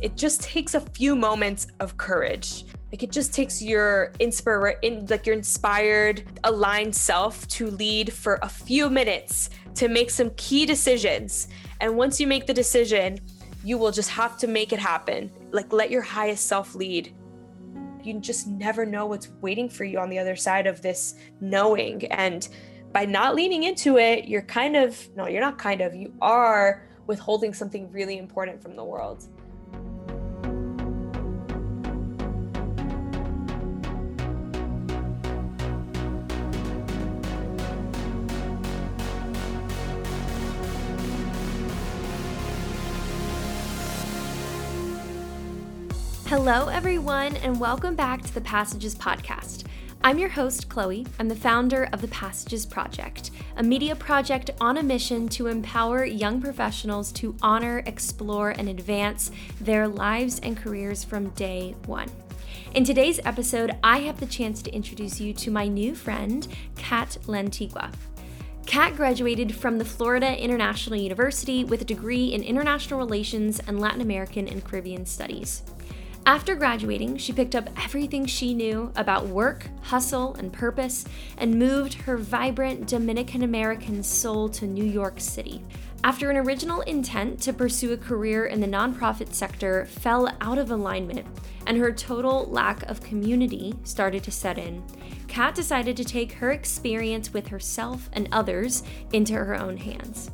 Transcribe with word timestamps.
It 0.00 0.16
just 0.16 0.42
takes 0.42 0.74
a 0.74 0.80
few 0.80 1.16
moments 1.16 1.66
of 1.80 1.96
courage. 1.96 2.64
Like 2.92 3.02
it 3.02 3.10
just 3.10 3.34
takes 3.34 3.60
your 3.60 4.12
inspire 4.20 4.78
in 4.82 5.06
like 5.06 5.26
your 5.26 5.34
inspired, 5.34 6.22
aligned 6.44 6.94
self 6.94 7.46
to 7.48 7.70
lead 7.70 8.12
for 8.12 8.38
a 8.42 8.48
few 8.48 8.88
minutes 8.88 9.50
to 9.74 9.88
make 9.88 10.10
some 10.10 10.30
key 10.36 10.66
decisions. 10.66 11.48
And 11.80 11.96
once 11.96 12.20
you 12.20 12.26
make 12.26 12.46
the 12.46 12.54
decision, 12.54 13.18
you 13.64 13.76
will 13.76 13.90
just 13.90 14.10
have 14.10 14.38
to 14.38 14.46
make 14.46 14.72
it 14.72 14.78
happen. 14.78 15.30
Like 15.50 15.72
let 15.72 15.90
your 15.90 16.02
highest 16.02 16.46
self 16.46 16.74
lead. 16.74 17.14
You 18.02 18.20
just 18.20 18.46
never 18.46 18.86
know 18.86 19.06
what's 19.06 19.28
waiting 19.40 19.68
for 19.68 19.84
you 19.84 19.98
on 19.98 20.08
the 20.08 20.18
other 20.18 20.36
side 20.36 20.66
of 20.66 20.80
this 20.80 21.16
knowing. 21.40 22.06
And 22.06 22.48
by 22.92 23.04
not 23.04 23.34
leaning 23.34 23.64
into 23.64 23.98
it, 23.98 24.28
you're 24.28 24.42
kind 24.42 24.76
of, 24.76 24.96
no, 25.16 25.26
you're 25.26 25.42
not 25.42 25.58
kind 25.58 25.80
of, 25.80 25.94
you 25.94 26.14
are 26.22 26.88
withholding 27.06 27.52
something 27.52 27.90
really 27.90 28.18
important 28.18 28.62
from 28.62 28.76
the 28.76 28.84
world. 28.84 29.24
Hello, 46.28 46.68
everyone, 46.68 47.36
and 47.36 47.58
welcome 47.58 47.94
back 47.96 48.20
to 48.20 48.34
the 48.34 48.42
Passages 48.42 48.94
Podcast. 48.94 49.64
I'm 50.04 50.18
your 50.18 50.28
host, 50.28 50.68
Chloe. 50.68 51.06
I'm 51.18 51.26
the 51.26 51.34
founder 51.34 51.88
of 51.90 52.02
the 52.02 52.08
Passages 52.08 52.66
Project, 52.66 53.30
a 53.56 53.62
media 53.62 53.96
project 53.96 54.50
on 54.60 54.76
a 54.76 54.82
mission 54.82 55.30
to 55.30 55.46
empower 55.46 56.04
young 56.04 56.42
professionals 56.42 57.12
to 57.12 57.34
honor, 57.40 57.82
explore, 57.86 58.50
and 58.50 58.68
advance 58.68 59.30
their 59.58 59.88
lives 59.88 60.38
and 60.40 60.54
careers 60.54 61.02
from 61.02 61.30
day 61.30 61.74
one. 61.86 62.10
In 62.74 62.84
today's 62.84 63.20
episode, 63.24 63.74
I 63.82 64.00
have 64.00 64.20
the 64.20 64.26
chance 64.26 64.60
to 64.64 64.70
introduce 64.70 65.18
you 65.22 65.32
to 65.32 65.50
my 65.50 65.66
new 65.66 65.94
friend, 65.94 66.46
Kat 66.76 67.16
Lantigua. 67.24 67.90
Kat 68.66 68.94
graduated 68.96 69.56
from 69.56 69.78
the 69.78 69.84
Florida 69.86 70.38
International 70.38 70.98
University 70.98 71.64
with 71.64 71.80
a 71.80 71.86
degree 71.86 72.26
in 72.26 72.42
International 72.42 72.98
Relations 72.98 73.60
and 73.60 73.80
Latin 73.80 74.02
American 74.02 74.46
and 74.46 74.62
Caribbean 74.62 75.06
Studies. 75.06 75.62
After 76.26 76.54
graduating, 76.54 77.16
she 77.16 77.32
picked 77.32 77.54
up 77.54 77.70
everything 77.82 78.26
she 78.26 78.52
knew 78.52 78.92
about 78.96 79.26
work, 79.26 79.66
hustle, 79.80 80.34
and 80.34 80.52
purpose 80.52 81.04
and 81.38 81.58
moved 81.58 81.94
her 81.94 82.18
vibrant 82.18 82.86
Dominican 82.86 83.42
American 83.42 84.02
soul 84.02 84.48
to 84.50 84.66
New 84.66 84.84
York 84.84 85.20
City. 85.20 85.64
After 86.04 86.30
an 86.30 86.36
original 86.36 86.82
intent 86.82 87.40
to 87.42 87.52
pursue 87.52 87.92
a 87.92 87.96
career 87.96 88.46
in 88.46 88.60
the 88.60 88.66
nonprofit 88.66 89.34
sector 89.34 89.86
fell 89.86 90.28
out 90.40 90.58
of 90.58 90.70
alignment 90.70 91.26
and 91.66 91.76
her 91.76 91.92
total 91.92 92.46
lack 92.46 92.82
of 92.84 93.02
community 93.02 93.74
started 93.82 94.22
to 94.24 94.30
set 94.30 94.58
in, 94.58 94.82
Kat 95.26 95.54
decided 95.54 95.96
to 95.96 96.04
take 96.04 96.32
her 96.32 96.52
experience 96.52 97.32
with 97.32 97.48
herself 97.48 98.08
and 98.12 98.28
others 98.30 98.82
into 99.12 99.34
her 99.34 99.54
own 99.54 99.76
hands. 99.76 100.30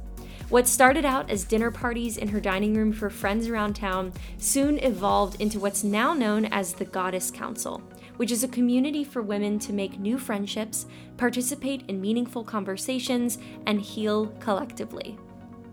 What 0.54 0.68
started 0.68 1.04
out 1.04 1.30
as 1.30 1.42
dinner 1.42 1.72
parties 1.72 2.16
in 2.16 2.28
her 2.28 2.38
dining 2.38 2.74
room 2.74 2.92
for 2.92 3.10
friends 3.10 3.48
around 3.48 3.74
town 3.74 4.12
soon 4.38 4.78
evolved 4.78 5.40
into 5.40 5.58
what's 5.58 5.82
now 5.82 6.14
known 6.14 6.44
as 6.44 6.74
the 6.74 6.84
Goddess 6.84 7.28
Council, 7.28 7.82
which 8.18 8.30
is 8.30 8.44
a 8.44 8.48
community 8.48 9.02
for 9.02 9.20
women 9.20 9.58
to 9.58 9.72
make 9.72 9.98
new 9.98 10.16
friendships, 10.16 10.86
participate 11.16 11.82
in 11.88 12.00
meaningful 12.00 12.44
conversations, 12.44 13.38
and 13.66 13.80
heal 13.80 14.28
collectively. 14.38 15.18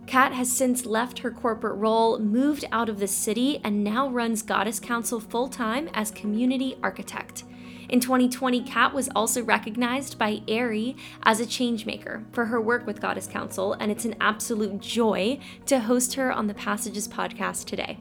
Kat 0.08 0.34
has 0.34 0.52
since 0.52 0.88
left 0.88 1.20
her 1.20 1.30
corporate 1.30 1.78
role, 1.78 2.18
moved 2.18 2.66
out 2.72 2.90
of 2.90 2.98
the 2.98 3.08
city, 3.08 3.62
and 3.64 3.84
now 3.84 4.10
runs 4.10 4.42
Goddess 4.42 4.80
Council 4.80 5.20
full 5.20 5.48
time 5.48 5.92
as 5.94 6.10
community 6.10 6.76
architect. 6.82 7.44
In 7.92 8.00
2020, 8.00 8.62
Kat 8.62 8.94
was 8.94 9.10
also 9.14 9.44
recognized 9.44 10.18
by 10.18 10.44
Aerie 10.48 10.96
as 11.24 11.42
a 11.42 11.46
changemaker 11.46 12.24
for 12.32 12.46
her 12.46 12.62
work 12.62 12.88
with 12.88 13.02
Goddess 13.02 13.28
Council, 13.28 13.74
and 13.74 13.92
it's 13.92 14.06
an 14.06 14.16
absolute 14.22 14.80
joy 14.80 15.40
to 15.66 15.82
host 15.82 16.14
her 16.14 16.32
on 16.32 16.48
the 16.48 16.54
Passages 16.54 17.10
podcast 17.10 17.66
today. 17.66 18.00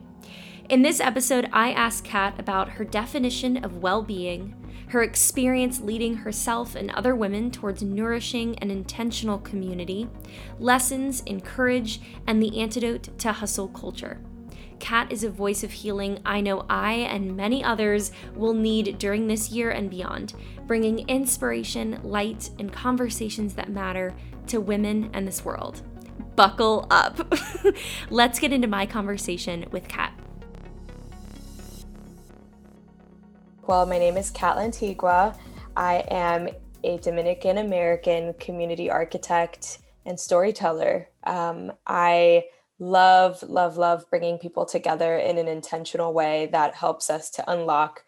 In 0.68 0.82
this 0.82 1.00
episode, 1.00 1.50
I 1.52 1.72
asked 1.72 2.04
Kat 2.04 2.38
about 2.38 2.68
her 2.68 2.84
definition 2.84 3.64
of 3.64 3.82
well 3.82 4.04
being, 4.04 4.54
her 4.90 5.02
experience 5.02 5.80
leading 5.80 6.18
herself 6.18 6.76
and 6.76 6.92
other 6.92 7.16
women 7.16 7.50
towards 7.50 7.82
nourishing 7.82 8.56
and 8.60 8.70
intentional 8.70 9.38
community, 9.40 10.08
lessons 10.60 11.20
in 11.22 11.40
courage, 11.40 12.00
and 12.28 12.40
the 12.40 12.60
antidote 12.60 13.18
to 13.18 13.32
hustle 13.32 13.66
culture. 13.66 14.20
Kat 14.80 15.12
is 15.12 15.22
a 15.22 15.30
voice 15.30 15.62
of 15.62 15.70
healing 15.70 16.18
I 16.24 16.40
know 16.40 16.64
I 16.68 16.94
and 16.94 17.36
many 17.36 17.62
others 17.62 18.10
will 18.34 18.54
need 18.54 18.98
during 18.98 19.28
this 19.28 19.50
year 19.50 19.70
and 19.70 19.88
beyond, 19.88 20.32
bringing 20.66 21.06
inspiration, 21.08 22.00
light, 22.02 22.50
and 22.58 22.72
conversations 22.72 23.54
that 23.54 23.68
matter 23.68 24.14
to 24.48 24.60
women 24.60 25.10
and 25.12 25.28
this 25.28 25.44
world. 25.44 25.82
Buckle 26.34 26.86
up. 26.90 27.34
Let's 28.10 28.38
get 28.38 28.52
into 28.52 28.66
my 28.66 28.86
conversation 28.86 29.66
with 29.70 29.86
Kat. 29.86 30.12
Well, 33.66 33.86
my 33.86 33.98
name 33.98 34.16
is 34.16 34.30
Kat 34.30 34.56
Lantigua. 34.56 35.38
I 35.76 36.04
am 36.10 36.48
a 36.82 36.98
Dominican 36.98 37.58
American 37.58 38.34
community 38.34 38.90
architect 38.90 39.78
and 40.06 40.18
storyteller. 40.18 41.08
Um, 41.24 41.72
I 41.86 42.46
love, 42.80 43.42
love, 43.42 43.76
love 43.76 44.08
bringing 44.10 44.38
people 44.38 44.64
together 44.64 45.16
in 45.18 45.38
an 45.38 45.46
intentional 45.46 46.12
way 46.14 46.48
that 46.50 46.74
helps 46.74 47.10
us 47.10 47.30
to 47.30 47.50
unlock 47.50 48.02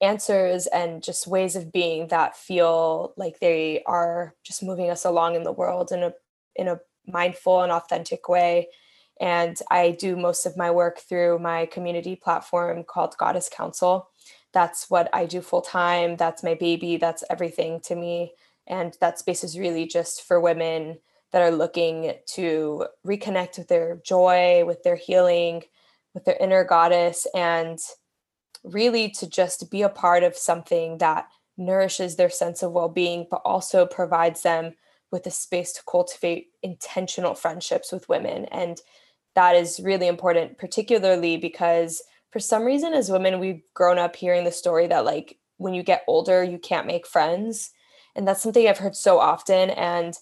answers 0.00 0.66
and 0.68 1.02
just 1.02 1.26
ways 1.26 1.56
of 1.56 1.72
being 1.72 2.06
that 2.08 2.36
feel 2.36 3.12
like 3.16 3.40
they 3.40 3.82
are 3.84 4.34
just 4.44 4.62
moving 4.62 4.90
us 4.90 5.04
along 5.04 5.34
in 5.34 5.42
the 5.42 5.52
world 5.52 5.90
in 5.90 6.02
a 6.02 6.12
in 6.54 6.68
a 6.68 6.80
mindful 7.06 7.62
and 7.62 7.72
authentic 7.72 8.28
way. 8.28 8.68
And 9.20 9.58
i 9.70 9.90
do 9.92 10.16
most 10.16 10.46
of 10.46 10.56
my 10.56 10.70
work 10.70 10.98
through 11.00 11.38
my 11.38 11.66
community 11.66 12.14
platform 12.14 12.84
called 12.84 13.16
goddess 13.18 13.48
council. 13.48 14.10
That's 14.52 14.88
what 14.90 15.08
i 15.14 15.26
do 15.26 15.40
full 15.40 15.62
time. 15.62 16.16
That's 16.16 16.44
my 16.44 16.54
baby. 16.54 16.96
That's 16.96 17.24
everything 17.30 17.80
to 17.84 17.96
me. 17.96 18.34
And 18.66 18.96
that 19.00 19.18
space 19.18 19.42
is 19.42 19.58
really 19.58 19.86
just 19.86 20.22
for 20.22 20.40
women 20.40 20.98
that 21.36 21.42
are 21.42 21.50
looking 21.50 22.14
to 22.24 22.86
reconnect 23.06 23.58
with 23.58 23.68
their 23.68 23.96
joy, 23.96 24.64
with 24.64 24.82
their 24.84 24.96
healing, 24.96 25.62
with 26.14 26.24
their 26.24 26.38
inner 26.40 26.64
goddess, 26.64 27.26
and 27.34 27.78
really 28.64 29.10
to 29.10 29.28
just 29.28 29.70
be 29.70 29.82
a 29.82 29.90
part 29.90 30.22
of 30.22 30.34
something 30.34 30.96
that 30.96 31.28
nourishes 31.58 32.16
their 32.16 32.30
sense 32.30 32.62
of 32.62 32.72
well 32.72 32.88
being, 32.88 33.26
but 33.30 33.42
also 33.44 33.84
provides 33.84 34.40
them 34.40 34.72
with 35.12 35.26
a 35.26 35.30
space 35.30 35.74
to 35.74 35.82
cultivate 35.86 36.46
intentional 36.62 37.34
friendships 37.34 37.92
with 37.92 38.08
women. 38.08 38.46
And 38.46 38.80
that 39.34 39.56
is 39.56 39.78
really 39.78 40.06
important, 40.06 40.56
particularly 40.56 41.36
because 41.36 42.02
for 42.30 42.40
some 42.40 42.64
reason, 42.64 42.94
as 42.94 43.10
women, 43.10 43.40
we've 43.40 43.60
grown 43.74 43.98
up 43.98 44.16
hearing 44.16 44.44
the 44.44 44.52
story 44.52 44.86
that, 44.86 45.04
like, 45.04 45.36
when 45.58 45.74
you 45.74 45.82
get 45.82 46.02
older, 46.06 46.42
you 46.42 46.58
can't 46.58 46.86
make 46.86 47.06
friends. 47.06 47.72
And 48.14 48.26
that's 48.26 48.42
something 48.42 48.66
I've 48.66 48.78
heard 48.78 48.96
so 48.96 49.18
often. 49.18 49.68
And 49.68 50.14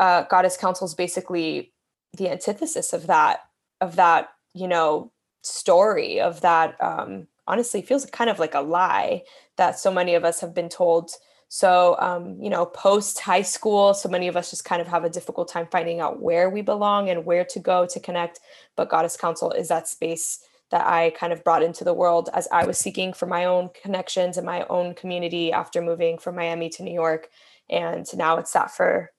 uh, 0.00 0.22
goddess 0.24 0.56
council 0.56 0.86
is 0.86 0.94
basically 0.94 1.72
the 2.16 2.30
antithesis 2.30 2.92
of 2.94 3.06
that 3.06 3.40
of 3.82 3.96
that 3.96 4.30
you 4.54 4.66
know 4.66 5.12
story 5.42 6.20
of 6.20 6.40
that 6.40 6.74
um, 6.82 7.28
honestly 7.46 7.82
feels 7.82 8.06
kind 8.06 8.30
of 8.30 8.38
like 8.38 8.54
a 8.54 8.60
lie 8.60 9.22
that 9.58 9.78
so 9.78 9.92
many 9.92 10.14
of 10.14 10.24
us 10.24 10.40
have 10.40 10.54
been 10.54 10.70
told. 10.70 11.10
So 11.48 11.96
um, 11.98 12.40
you 12.40 12.48
know 12.48 12.64
post 12.64 13.20
high 13.20 13.42
school 13.42 13.92
so 13.92 14.08
many 14.08 14.26
of 14.26 14.36
us 14.36 14.48
just 14.50 14.64
kind 14.64 14.80
of 14.80 14.88
have 14.88 15.04
a 15.04 15.10
difficult 15.10 15.48
time 15.48 15.68
finding 15.70 16.00
out 16.00 16.22
where 16.22 16.48
we 16.48 16.62
belong 16.62 17.10
and 17.10 17.26
where 17.26 17.44
to 17.44 17.58
go 17.60 17.86
to 17.86 18.00
connect. 18.00 18.40
But 18.76 18.88
goddess 18.88 19.18
council 19.18 19.52
is 19.52 19.68
that 19.68 19.86
space 19.86 20.40
that 20.70 20.86
i 20.86 21.10
kind 21.10 21.32
of 21.32 21.42
brought 21.42 21.64
into 21.64 21.82
the 21.82 21.92
world 21.92 22.30
as 22.32 22.46
i 22.52 22.64
was 22.64 22.78
seeking 22.78 23.12
for 23.12 23.26
my 23.26 23.44
own 23.44 23.68
connections 23.82 24.36
and 24.36 24.46
my 24.46 24.64
own 24.70 24.94
community 24.94 25.52
after 25.52 25.82
moving 25.82 26.16
from 26.16 26.36
miami 26.36 26.68
to 26.70 26.84
new 26.84 26.94
york. 26.94 27.28
And 27.68 28.06
now 28.16 28.38
it's 28.38 28.52
that 28.52 28.70
for 28.70 29.10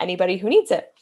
anybody 0.00 0.36
who 0.36 0.48
needs 0.48 0.70
it. 0.70 0.92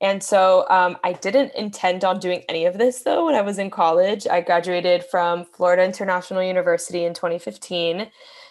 And 0.00 0.22
so 0.22 0.66
um, 0.68 0.98
I 1.04 1.12
didn't 1.12 1.54
intend 1.54 2.04
on 2.04 2.18
doing 2.18 2.42
any 2.48 2.66
of 2.66 2.78
this 2.78 3.02
though 3.02 3.26
when 3.26 3.34
I 3.34 3.42
was 3.42 3.58
in 3.58 3.70
college. 3.70 4.26
I 4.26 4.40
graduated 4.40 5.04
from 5.04 5.44
Florida 5.44 5.84
International 5.84 6.42
University 6.42 7.04
in 7.04 7.14
2015 7.14 8.10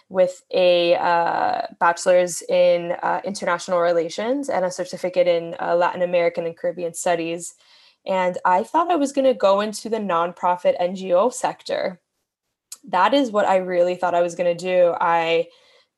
with 0.09 0.43
a 0.53 0.95
uh, 0.95 1.67
bachelor's 1.79 2.41
in 2.43 2.93
uh, 3.03 3.21
international 3.23 3.79
relations 3.79 4.49
and 4.49 4.63
a 4.65 4.71
certificate 4.71 5.27
in 5.27 5.55
uh, 5.59 5.75
Latin 5.75 6.01
American 6.01 6.45
and 6.45 6.57
Caribbean 6.57 6.93
studies. 6.93 7.55
And 8.05 8.37
I 8.45 8.63
thought 8.63 8.91
I 8.91 8.95
was 8.95 9.11
going 9.11 9.25
to 9.25 9.33
go 9.33 9.61
into 9.61 9.89
the 9.89 9.97
nonprofit 9.97 10.79
NGO 10.79 11.33
sector. 11.33 11.99
That 12.89 13.13
is 13.13 13.31
what 13.31 13.47
I 13.47 13.57
really 13.57 13.95
thought 13.95 14.13
I 14.13 14.21
was 14.21 14.35
going 14.35 14.55
to 14.55 14.65
do. 14.65 14.93
I 14.99 15.47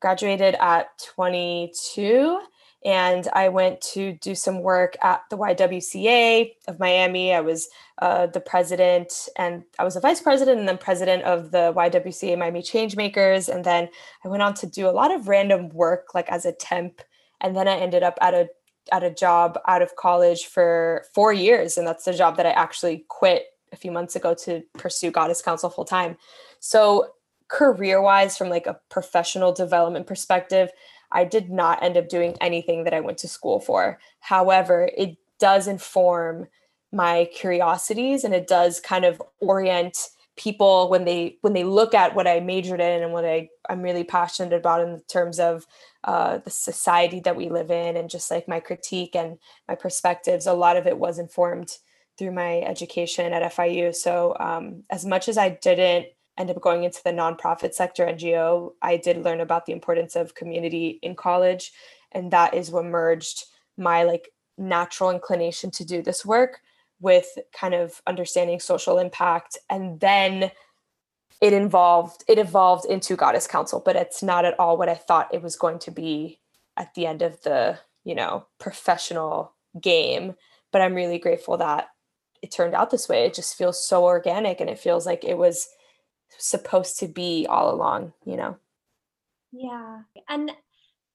graduated 0.00 0.54
at 0.60 0.86
22 1.14 2.40
and 2.86 3.26
I 3.32 3.48
went 3.48 3.80
to 3.94 4.12
do 4.12 4.36
some 4.36 4.62
work 4.62 4.96
at 5.02 5.22
the 5.28 5.36
YWCA 5.36 6.52
of 6.68 6.78
Miami. 6.78 7.34
I 7.34 7.40
was 7.40 7.68
uh, 7.98 8.28
the 8.28 8.38
president 8.38 9.28
and 9.36 9.64
I 9.80 9.82
was 9.82 9.96
a 9.96 10.00
vice 10.00 10.20
president 10.20 10.60
and 10.60 10.68
then 10.68 10.78
president 10.78 11.24
of 11.24 11.50
the 11.50 11.72
YWCA 11.76 12.38
Miami 12.38 12.62
Changemakers. 12.62 13.52
And 13.52 13.64
then 13.64 13.88
I 14.24 14.28
went 14.28 14.44
on 14.44 14.54
to 14.54 14.68
do 14.68 14.88
a 14.88 14.92
lot 14.92 15.12
of 15.12 15.26
random 15.26 15.70
work, 15.70 16.14
like 16.14 16.28
as 16.28 16.46
a 16.46 16.52
temp. 16.52 17.02
And 17.40 17.56
then 17.56 17.66
I 17.66 17.76
ended 17.76 18.04
up 18.04 18.18
at 18.20 18.34
a 18.34 18.48
at 18.92 19.02
a 19.02 19.10
job 19.10 19.58
out 19.66 19.82
of 19.82 19.96
college 19.96 20.44
for 20.44 21.06
four 21.12 21.32
years, 21.32 21.76
and 21.76 21.84
that's 21.84 22.04
the 22.04 22.12
job 22.12 22.36
that 22.36 22.46
I 22.46 22.50
actually 22.50 23.04
quit 23.08 23.46
a 23.72 23.76
few 23.76 23.90
months 23.90 24.14
ago 24.14 24.32
to 24.44 24.62
pursue 24.78 25.10
Goddess 25.10 25.42
Council 25.42 25.70
full 25.70 25.84
time. 25.84 26.16
So 26.60 27.10
career 27.48 28.00
wise, 28.00 28.36
from 28.36 28.48
like 28.48 28.68
a 28.68 28.78
professional 28.88 29.52
development 29.52 30.06
perspective, 30.06 30.70
I 31.12 31.24
did 31.24 31.50
not 31.50 31.82
end 31.82 31.96
up 31.96 32.08
doing 32.08 32.36
anything 32.40 32.84
that 32.84 32.94
I 32.94 33.00
went 33.00 33.18
to 33.18 33.28
school 33.28 33.60
for. 33.60 33.98
However, 34.20 34.90
it 34.96 35.16
does 35.38 35.68
inform 35.68 36.48
my 36.92 37.28
curiosities 37.34 38.24
and 38.24 38.34
it 38.34 38.46
does 38.46 38.80
kind 38.80 39.04
of 39.04 39.20
orient 39.40 40.08
people 40.36 40.90
when 40.90 41.04
they 41.04 41.38
when 41.40 41.54
they 41.54 41.64
look 41.64 41.94
at 41.94 42.14
what 42.14 42.26
I 42.26 42.40
majored 42.40 42.80
in 42.80 43.02
and 43.02 43.12
what 43.12 43.24
I 43.24 43.48
I'm 43.68 43.82
really 43.82 44.04
passionate 44.04 44.52
about 44.52 44.82
in 44.82 45.00
terms 45.08 45.40
of 45.40 45.66
uh, 46.04 46.38
the 46.38 46.50
society 46.50 47.20
that 47.20 47.36
we 47.36 47.48
live 47.48 47.70
in 47.70 47.96
and 47.96 48.10
just 48.10 48.30
like 48.30 48.46
my 48.46 48.60
critique 48.60 49.16
and 49.16 49.38
my 49.66 49.74
perspectives. 49.74 50.46
A 50.46 50.52
lot 50.52 50.76
of 50.76 50.86
it 50.86 50.98
was 50.98 51.18
informed 51.18 51.78
through 52.18 52.32
my 52.32 52.60
education 52.60 53.32
at 53.32 53.52
FIU. 53.52 53.94
So 53.94 54.36
um, 54.38 54.84
as 54.90 55.04
much 55.04 55.28
as 55.28 55.36
I 55.36 55.50
didn't 55.50 56.06
end 56.38 56.50
up 56.50 56.60
going 56.60 56.84
into 56.84 57.02
the 57.02 57.10
nonprofit 57.10 57.74
sector 57.74 58.06
NGO, 58.06 58.72
I 58.82 58.96
did 58.96 59.24
learn 59.24 59.40
about 59.40 59.66
the 59.66 59.72
importance 59.72 60.16
of 60.16 60.34
community 60.34 60.98
in 61.02 61.14
college. 61.14 61.72
And 62.12 62.30
that 62.30 62.54
is 62.54 62.70
what 62.70 62.84
merged 62.84 63.44
my 63.76 64.04
like 64.04 64.30
natural 64.58 65.10
inclination 65.10 65.70
to 65.70 65.84
do 65.84 66.02
this 66.02 66.24
work 66.24 66.60
with 67.00 67.26
kind 67.52 67.74
of 67.74 68.00
understanding 68.06 68.60
social 68.60 68.98
impact. 68.98 69.58
And 69.68 70.00
then 70.00 70.50
it 71.40 71.52
involved 71.52 72.24
it 72.28 72.38
evolved 72.38 72.86
into 72.86 73.16
Goddess 73.16 73.46
Council, 73.46 73.82
but 73.84 73.96
it's 73.96 74.22
not 74.22 74.44
at 74.44 74.58
all 74.58 74.76
what 74.76 74.88
I 74.88 74.94
thought 74.94 75.34
it 75.34 75.42
was 75.42 75.56
going 75.56 75.78
to 75.80 75.90
be 75.90 76.40
at 76.76 76.94
the 76.94 77.06
end 77.06 77.22
of 77.22 77.42
the, 77.42 77.78
you 78.04 78.14
know, 78.14 78.46
professional 78.58 79.52
game. 79.80 80.34
But 80.72 80.82
I'm 80.82 80.94
really 80.94 81.18
grateful 81.18 81.58
that 81.58 81.88
it 82.42 82.50
turned 82.50 82.74
out 82.74 82.90
this 82.90 83.08
way. 83.08 83.26
It 83.26 83.34
just 83.34 83.56
feels 83.56 83.86
so 83.86 84.04
organic 84.04 84.60
and 84.60 84.70
it 84.70 84.78
feels 84.78 85.06
like 85.06 85.24
it 85.24 85.36
was 85.36 85.68
supposed 86.38 86.98
to 87.00 87.08
be 87.08 87.46
all 87.48 87.74
along, 87.74 88.12
you 88.24 88.36
know? 88.36 88.56
Yeah. 89.52 90.00
And 90.28 90.52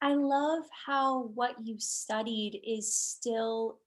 I 0.02 0.16
love 0.16 0.64
how 0.86 1.32
what 1.36 1.56
you 1.64 1.76
studied 1.80 2.60
is 2.66 2.96
still, 2.96 3.78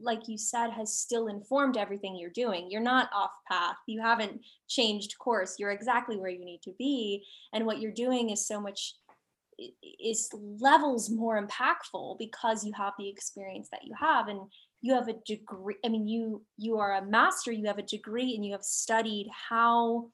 like 0.00 0.28
you 0.28 0.36
said, 0.36 0.70
has 0.70 0.98
still 0.98 1.28
informed 1.28 1.76
everything 1.76 2.16
you're 2.16 2.30
doing. 2.30 2.70
You're 2.70 2.80
not 2.80 3.08
off 3.14 3.30
path. 3.48 3.76
You 3.86 4.00
haven't 4.00 4.40
changed 4.68 5.16
course. 5.18 5.56
You're 5.58 5.70
exactly 5.70 6.16
where 6.16 6.30
you 6.30 6.44
need 6.44 6.62
to 6.62 6.72
be. 6.78 7.24
And 7.52 7.66
what 7.66 7.80
you're 7.80 7.92
doing 7.92 8.30
is 8.30 8.46
so 8.46 8.60
much 8.60 8.94
is 10.02 10.30
levels 10.32 11.10
more 11.10 11.46
impactful 11.46 12.18
because 12.18 12.64
you 12.64 12.72
have 12.72 12.94
the 12.98 13.08
experience 13.08 13.68
that 13.70 13.84
you 13.84 13.94
have 13.98 14.28
and 14.28 14.40
you 14.80 14.94
have 14.94 15.08
a 15.08 15.14
degree 15.26 15.76
i 15.84 15.88
mean 15.88 16.08
you 16.08 16.42
you 16.56 16.78
are 16.78 16.96
a 16.96 17.04
master 17.04 17.52
you 17.52 17.66
have 17.66 17.78
a 17.78 17.82
degree 17.82 18.34
and 18.34 18.44
you 18.44 18.52
have 18.52 18.64
studied 18.64 19.28
how 19.48 20.08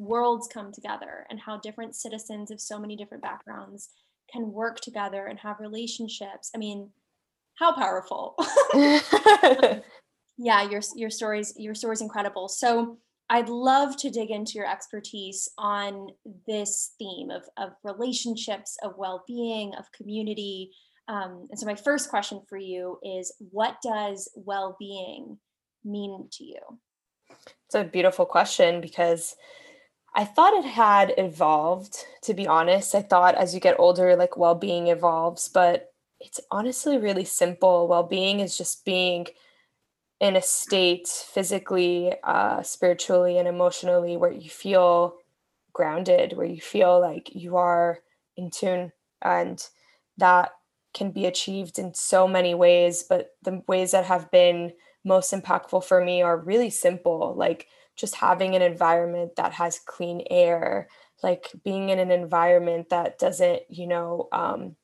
worlds 0.00 0.48
come 0.52 0.72
together 0.72 1.26
and 1.30 1.38
how 1.38 1.58
different 1.58 1.94
citizens 1.94 2.50
of 2.50 2.60
so 2.60 2.78
many 2.78 2.96
different 2.96 3.22
backgrounds 3.22 3.90
can 4.32 4.52
work 4.52 4.80
together 4.80 5.26
and 5.26 5.38
have 5.38 5.60
relationships. 5.60 6.50
I 6.54 6.58
mean, 6.58 6.90
how 7.54 7.74
powerful. 7.74 8.36
yeah, 10.38 10.62
your 10.62 10.80
your 10.96 11.10
stories 11.10 11.52
your 11.56 11.74
story's 11.74 12.00
incredible. 12.00 12.48
So 12.48 12.98
I'd 13.28 13.48
love 13.48 13.96
to 13.98 14.10
dig 14.10 14.30
into 14.30 14.54
your 14.54 14.66
expertise 14.66 15.48
on 15.56 16.08
this 16.48 16.94
theme 16.98 17.30
of, 17.30 17.44
of 17.56 17.70
relationships, 17.84 18.76
of 18.82 18.98
well-being, 18.98 19.72
of 19.78 19.84
community. 19.92 20.72
Um, 21.06 21.46
and 21.48 21.58
so 21.58 21.64
my 21.64 21.76
first 21.76 22.10
question 22.10 22.42
for 22.48 22.58
you 22.58 22.98
is 23.04 23.32
what 23.38 23.76
does 23.84 24.28
well-being 24.34 25.38
mean 25.84 26.28
to 26.32 26.44
you? 26.44 26.58
It's 27.66 27.76
a 27.76 27.84
beautiful 27.84 28.26
question 28.26 28.80
because 28.80 29.36
I 30.14 30.24
thought 30.24 30.54
it 30.54 30.64
had 30.64 31.14
evolved, 31.18 32.04
to 32.22 32.34
be 32.34 32.46
honest. 32.46 32.94
I 32.94 33.02
thought 33.02 33.34
as 33.36 33.54
you 33.54 33.60
get 33.60 33.78
older, 33.78 34.16
like 34.16 34.36
well 34.36 34.54
being 34.54 34.88
evolves, 34.88 35.48
but 35.48 35.92
it's 36.20 36.40
honestly 36.50 36.98
really 36.98 37.24
simple. 37.24 37.86
Well 37.88 38.02
being 38.02 38.40
is 38.40 38.56
just 38.58 38.84
being 38.84 39.26
in 40.20 40.36
a 40.36 40.42
state 40.42 41.08
physically, 41.08 42.14
uh, 42.24 42.62
spiritually, 42.62 43.38
and 43.38 43.48
emotionally 43.48 44.16
where 44.16 44.32
you 44.32 44.50
feel 44.50 45.16
grounded, 45.72 46.36
where 46.36 46.46
you 46.46 46.60
feel 46.60 47.00
like 47.00 47.34
you 47.34 47.56
are 47.56 48.00
in 48.36 48.50
tune. 48.50 48.92
And 49.22 49.66
that 50.18 50.52
can 50.92 51.12
be 51.12 51.26
achieved 51.26 51.78
in 51.78 51.94
so 51.94 52.28
many 52.28 52.54
ways, 52.54 53.04
but 53.08 53.30
the 53.42 53.62
ways 53.68 53.92
that 53.92 54.04
have 54.06 54.30
been 54.30 54.72
most 55.04 55.32
impactful 55.32 55.84
for 55.84 56.04
me 56.04 56.20
are 56.20 56.36
really 56.36 56.70
simple. 56.70 57.34
Like, 57.36 57.68
just 58.00 58.16
having 58.16 58.54
an 58.54 58.62
environment 58.62 59.36
that 59.36 59.52
has 59.52 59.78
clean 59.78 60.22
air, 60.30 60.88
like 61.22 61.50
being 61.64 61.90
in 61.90 61.98
an 61.98 62.10
environment 62.10 62.88
that 62.88 63.18
doesn't, 63.18 63.62
you 63.68 63.86
know, 63.86 64.28
um, 64.32 64.76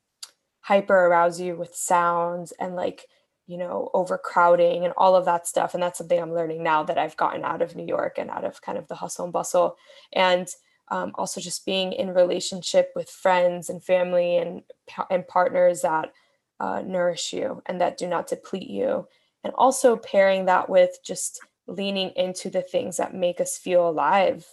hyper 0.61 1.07
arouse 1.07 1.39
you 1.39 1.55
with 1.55 1.75
sounds 1.75 2.53
and 2.59 2.75
like, 2.75 3.07
you 3.47 3.57
know, 3.57 3.89
overcrowding 3.93 4.83
and 4.83 4.93
all 4.97 5.15
of 5.15 5.25
that 5.25 5.47
stuff. 5.47 5.73
And 5.73 5.81
that's 5.81 5.97
something 5.97 6.19
I'm 6.19 6.33
learning 6.33 6.63
now 6.63 6.83
that 6.83 6.97
I've 6.97 7.17
gotten 7.17 7.43
out 7.43 7.61
of 7.61 7.75
New 7.75 7.85
York 7.85 8.17
and 8.17 8.29
out 8.29 8.43
of 8.43 8.61
kind 8.61 8.77
of 8.77 8.87
the 8.87 8.95
hustle 8.95 9.23
and 9.23 9.33
bustle. 9.33 9.77
And 10.13 10.47
um, 10.89 11.11
also 11.15 11.41
just 11.41 11.65
being 11.65 11.93
in 11.93 12.13
relationship 12.13 12.91
with 12.95 13.09
friends 13.09 13.69
and 13.69 13.83
family 13.83 14.37
and 14.37 14.61
and 15.09 15.27
partners 15.27 15.81
that 15.81 16.13
uh, 16.59 16.81
nourish 16.81 17.33
you 17.33 17.61
and 17.65 17.81
that 17.81 17.97
do 17.97 18.07
not 18.07 18.27
deplete 18.27 18.69
you 18.69 19.07
and 19.43 19.53
also 19.55 19.95
pairing 19.95 20.45
that 20.45 20.69
with 20.69 20.97
just 21.03 21.39
leaning 21.67 22.11
into 22.15 22.49
the 22.49 22.61
things 22.61 22.97
that 22.97 23.13
make 23.13 23.39
us 23.41 23.57
feel 23.57 23.87
alive. 23.87 24.45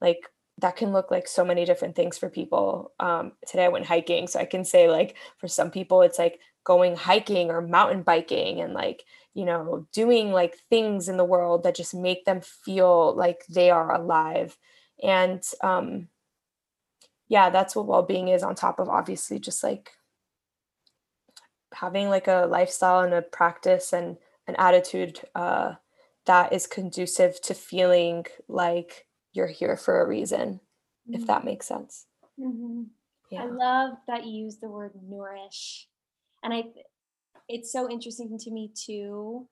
Like 0.00 0.28
that 0.58 0.76
can 0.76 0.92
look 0.92 1.10
like 1.10 1.26
so 1.26 1.44
many 1.44 1.64
different 1.64 1.96
things 1.96 2.18
for 2.18 2.28
people. 2.28 2.92
Um, 3.00 3.32
today 3.46 3.64
i 3.64 3.68
went 3.68 3.86
hiking 3.86 4.26
so 4.26 4.38
i 4.38 4.44
can 4.44 4.64
say 4.64 4.88
like 4.88 5.16
for 5.38 5.48
some 5.48 5.70
people 5.70 6.02
it's 6.02 6.18
like 6.18 6.38
going 6.64 6.96
hiking 6.96 7.50
or 7.50 7.60
mountain 7.60 8.02
biking 8.02 8.60
and 8.60 8.74
like 8.74 9.04
you 9.32 9.44
know 9.44 9.86
doing 9.92 10.32
like 10.32 10.56
things 10.68 11.08
in 11.08 11.16
the 11.16 11.24
world 11.24 11.62
that 11.62 11.74
just 11.74 11.94
make 11.94 12.24
them 12.24 12.40
feel 12.40 13.14
like 13.14 13.44
they 13.46 13.70
are 13.70 13.94
alive. 13.94 14.56
And 15.02 15.42
um 15.62 16.08
yeah 17.28 17.48
that's 17.50 17.74
what 17.74 17.86
well-being 17.86 18.28
is 18.28 18.42
on 18.42 18.54
top 18.54 18.78
of 18.78 18.88
obviously 18.88 19.38
just 19.38 19.62
like 19.62 19.90
having 21.72 22.08
like 22.08 22.26
a 22.26 22.46
lifestyle 22.50 23.00
and 23.00 23.14
a 23.14 23.22
practice 23.22 23.92
and 23.92 24.16
an 24.46 24.56
attitude 24.58 25.20
uh 25.34 25.74
that 26.30 26.52
is 26.52 26.68
conducive 26.68 27.40
to 27.42 27.54
feeling 27.54 28.24
like 28.46 29.04
you're 29.32 29.48
here 29.48 29.76
for 29.76 30.00
a 30.00 30.06
reason, 30.06 30.60
mm-hmm. 31.08 31.20
if 31.20 31.26
that 31.26 31.44
makes 31.44 31.66
sense. 31.66 32.06
Mm-hmm. 32.38 32.84
Yeah. 33.32 33.42
I 33.42 33.46
love 33.46 33.94
that 34.06 34.24
you 34.24 34.44
use 34.44 34.58
the 34.58 34.68
word 34.68 34.92
nourish. 35.02 35.88
And 36.44 36.54
I 36.54 36.66
it's 37.48 37.72
so 37.72 37.90
interesting 37.90 38.38
to 38.38 38.50
me 38.52 38.70
too. 38.72 39.48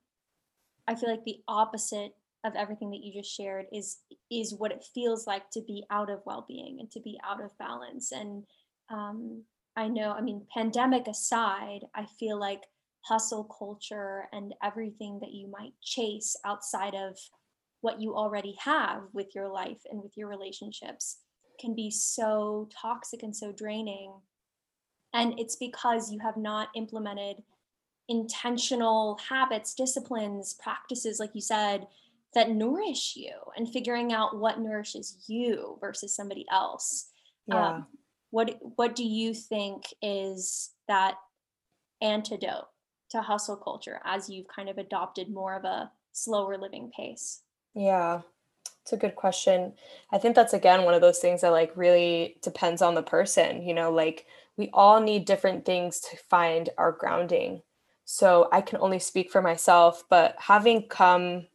I 0.87 0.94
feel 0.94 1.11
like 1.11 1.25
the 1.25 1.40
opposite 1.49 2.14
of 2.44 2.54
everything 2.54 2.90
that 2.90 3.02
you 3.02 3.12
just 3.12 3.37
shared 3.37 3.66
is 3.73 3.99
is 4.30 4.54
what 4.54 4.70
it 4.70 4.87
feels 4.94 5.26
like 5.26 5.50
to 5.50 5.62
be 5.66 5.85
out 5.90 6.08
of 6.08 6.23
well-being 6.26 6.78
and 6.78 6.88
to 6.92 7.00
be 7.00 7.18
out 7.28 7.42
of 7.42 7.58
balance 7.58 8.12
and 8.12 8.44
um, 8.90 9.42
i 9.75 9.88
know 9.88 10.12
i 10.12 10.20
mean 10.20 10.47
pandemic 10.54 11.08
aside 11.08 11.80
i 11.97 12.06
feel 12.20 12.38
like 12.38 12.62
hustle 13.09 13.45
culture 13.45 14.29
and 14.33 14.55
everything 14.62 15.19
that 15.21 15.33
you 15.33 15.49
might 15.49 15.73
chase 15.83 16.37
outside 16.45 16.95
of 16.95 17.17
what 17.81 18.00
you 18.00 18.15
already 18.15 18.57
have 18.61 19.03
with 19.12 19.35
your 19.35 19.49
life 19.49 19.81
and 19.91 20.03
with 20.03 20.17
your 20.17 20.29
relationships 20.29 21.19
can 21.61 21.75
be 21.75 21.91
so 21.91 22.69
toxic 22.81 23.23
and 23.23 23.35
so 23.35 23.53
draining. 23.53 24.12
And 25.15 25.38
it's 25.38 25.57
because 25.57 26.12
you 26.12 26.19
have 26.21 26.37
not 26.37 26.69
implemented 26.77 27.37
intentional 28.09 29.19
habits, 29.29 29.75
disciplines, 29.75 30.55
practices, 30.62 31.19
like 31.19 31.31
you 31.35 31.41
said, 31.41 31.87
that 32.35 32.50
nourish 32.50 33.15
you 33.17 33.33
and 33.57 33.71
figuring 33.73 34.12
out 34.12 34.38
what 34.38 34.61
nourishes 34.61 35.25
you 35.29 35.79
versus 35.81 36.15
somebody 36.15 36.45
else. 36.53 37.11
Yeah. 37.47 37.69
Um, 37.69 37.87
what 38.31 38.59
what 38.77 38.95
do 38.95 39.05
you 39.05 39.33
think 39.33 39.85
is 40.03 40.71
that 40.88 41.15
antidote 42.03 42.69
to 43.11 43.23
hustle 43.23 43.57
culture 43.57 44.00
as 44.05 44.29
you've 44.31 44.49
kind 44.49 44.69
of 44.69 44.79
adopted 44.79 45.31
more 45.31 45.55
of 45.55 45.65
a 45.65 45.91
slower 46.12 46.57
living 46.59 46.91
pace? 46.97 47.43
Yeah, 47.75 48.23
It's 48.85 48.93
a 48.93 48.97
good 48.97 49.17
question. 49.17 49.75
I 50.12 50.19
think 50.19 50.35
that's 50.37 50.55
again 50.55 50.85
one 50.85 50.95
of 50.95 51.00
those 51.03 51.19
things 51.21 51.43
that 51.43 51.50
like 51.53 51.73
really 51.77 52.38
depends 52.43 52.83
on 52.83 52.95
the 52.95 53.03
person, 53.03 53.62
you 53.62 53.75
know, 53.75 53.93
like 53.93 54.27
we 54.57 54.71
all 54.73 55.00
need 55.00 55.27
different 55.27 55.65
things 55.67 56.00
to 56.00 56.17
find 56.31 56.71
our 56.79 56.93
grounding. 56.93 57.62
So 58.05 58.49
I 58.53 58.62
can 58.62 58.79
only 58.81 58.99
speak 59.00 59.31
for 59.31 59.43
myself, 59.43 60.05
but 60.11 60.37
having 60.38 60.88
come 60.88 61.49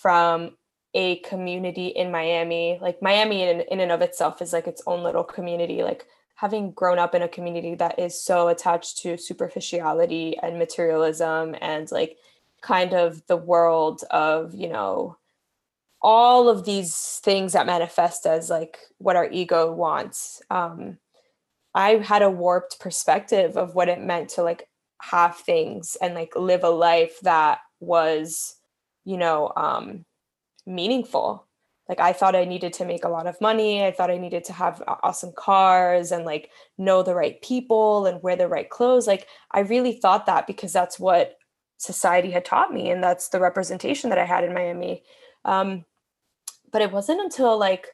from 0.00 0.56
a 0.94 1.16
community 1.20 1.88
in 1.88 2.10
Miami, 2.10 2.78
like 2.80 3.02
Miami 3.02 3.42
in, 3.42 3.60
in 3.62 3.80
and 3.80 3.92
of 3.92 4.02
itself 4.02 4.40
is 4.42 4.52
like 4.52 4.66
its 4.66 4.82
own 4.86 5.02
little 5.02 5.24
community. 5.24 5.82
Like 5.82 6.06
having 6.36 6.70
grown 6.72 6.98
up 6.98 7.14
in 7.14 7.22
a 7.22 7.28
community 7.28 7.74
that 7.74 7.98
is 7.98 8.22
so 8.22 8.48
attached 8.48 8.98
to 8.98 9.16
superficiality 9.16 10.36
and 10.42 10.58
materialism 10.58 11.56
and 11.60 11.90
like 11.90 12.18
kind 12.60 12.92
of 12.92 13.26
the 13.26 13.36
world 13.36 14.02
of, 14.10 14.54
you 14.54 14.68
know, 14.68 15.16
all 16.02 16.48
of 16.48 16.64
these 16.64 17.20
things 17.24 17.54
that 17.54 17.66
manifest 17.66 18.26
as 18.26 18.50
like 18.50 18.78
what 18.98 19.16
our 19.16 19.28
ego 19.30 19.72
wants. 19.72 20.42
Um, 20.50 20.98
I 21.74 21.96
had 21.96 22.22
a 22.22 22.30
warped 22.30 22.80
perspective 22.80 23.56
of 23.56 23.74
what 23.74 23.88
it 23.88 24.00
meant 24.00 24.28
to 24.30 24.42
like 24.42 24.68
have 25.00 25.36
things 25.36 25.96
and 26.02 26.14
like 26.14 26.36
live 26.36 26.64
a 26.64 26.70
life 26.70 27.18
that 27.22 27.60
was, 27.80 28.56
you 29.04 29.16
know, 29.16 29.52
um, 29.56 30.04
meaningful. 30.66 31.46
Like 31.88 32.00
I 32.00 32.12
thought 32.12 32.34
I 32.34 32.44
needed 32.44 32.72
to 32.74 32.84
make 32.84 33.04
a 33.04 33.08
lot 33.08 33.26
of 33.26 33.40
money. 33.40 33.84
I 33.84 33.92
thought 33.92 34.10
I 34.10 34.18
needed 34.18 34.44
to 34.44 34.52
have 34.52 34.82
awesome 35.02 35.32
cars 35.36 36.10
and 36.10 36.24
like 36.24 36.50
know 36.78 37.02
the 37.02 37.14
right 37.14 37.40
people 37.42 38.06
and 38.06 38.22
wear 38.22 38.36
the 38.36 38.48
right 38.48 38.68
clothes. 38.68 39.06
Like 39.06 39.26
I 39.52 39.60
really 39.60 39.92
thought 39.92 40.26
that 40.26 40.46
because 40.46 40.72
that's 40.72 40.98
what 40.98 41.38
society 41.76 42.30
had 42.30 42.44
taught 42.44 42.72
me 42.72 42.90
and 42.90 43.02
that's 43.02 43.28
the 43.28 43.40
representation 43.40 44.10
that 44.10 44.18
I 44.18 44.24
had 44.24 44.44
in 44.44 44.54
Miami. 44.54 45.02
Um, 45.44 45.84
but 46.72 46.82
it 46.82 46.90
wasn't 46.90 47.20
until 47.20 47.56
like 47.56 47.86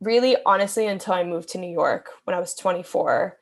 really 0.00 0.36
honestly 0.46 0.86
until 0.86 1.14
I 1.14 1.24
moved 1.24 1.48
to 1.50 1.58
New 1.58 1.70
York 1.70 2.10
when 2.24 2.36
I 2.36 2.40
was 2.40 2.54
24. 2.54 3.36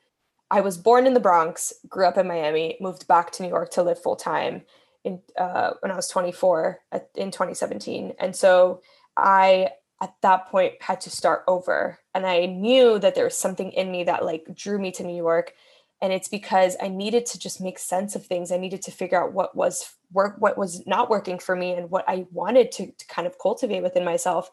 I 0.51 0.61
was 0.61 0.77
born 0.77 1.05
in 1.05 1.13
the 1.13 1.19
Bronx, 1.19 1.71
grew 1.87 2.07
up 2.07 2.17
in 2.17 2.27
Miami, 2.27 2.77
moved 2.81 3.07
back 3.07 3.31
to 3.33 3.43
New 3.43 3.49
York 3.49 3.69
to 3.71 3.83
live 3.83 4.01
full 4.01 4.15
time 4.15 4.63
in 5.03 5.21
uh, 5.37 5.71
when 5.81 5.91
I 5.91 5.95
was 5.95 6.07
24 6.07 6.79
at, 6.91 7.09
in 7.15 7.31
2017. 7.31 8.13
And 8.19 8.35
so 8.35 8.81
I 9.23 9.71
at 10.01 10.13
that 10.21 10.47
point 10.47 10.73
had 10.81 11.01
to 11.01 11.09
start 11.09 11.43
over 11.47 11.99
and 12.15 12.25
I 12.25 12.45
knew 12.45 12.99
that 12.99 13.15
there 13.15 13.25
was 13.25 13.37
something 13.37 13.71
in 13.73 13.91
me 13.91 14.05
that 14.05 14.23
like 14.23 14.45
drew 14.55 14.79
me 14.79 14.91
to 14.91 15.03
New 15.03 15.15
York 15.15 15.53
and 16.01 16.13
it's 16.13 16.29
because 16.29 16.77
I 16.81 16.87
needed 16.87 17.25
to 17.27 17.39
just 17.39 17.59
make 17.59 17.77
sense 17.77 18.15
of 18.15 18.25
things. 18.25 18.51
I 18.51 18.57
needed 18.57 18.81
to 18.83 18.91
figure 18.91 19.21
out 19.21 19.33
what 19.33 19.55
was 19.55 19.93
work 20.11 20.35
what 20.39 20.57
was 20.57 20.85
not 20.87 21.09
working 21.09 21.39
for 21.39 21.55
me 21.55 21.73
and 21.73 21.91
what 21.91 22.05
I 22.07 22.25
wanted 22.31 22.71
to, 22.73 22.91
to 22.91 23.07
kind 23.07 23.27
of 23.27 23.37
cultivate 23.37 23.83
within 23.83 24.05
myself. 24.05 24.49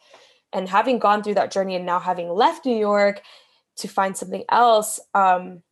And 0.52 0.68
having 0.68 0.98
gone 0.98 1.22
through 1.22 1.34
that 1.34 1.52
journey 1.52 1.76
and 1.76 1.86
now 1.86 1.98
having 1.98 2.28
left 2.28 2.66
New 2.66 2.76
York 2.76 3.22
to 3.76 3.88
find 3.88 4.16
something 4.16 4.44
else, 4.48 4.98
um, 5.14 5.62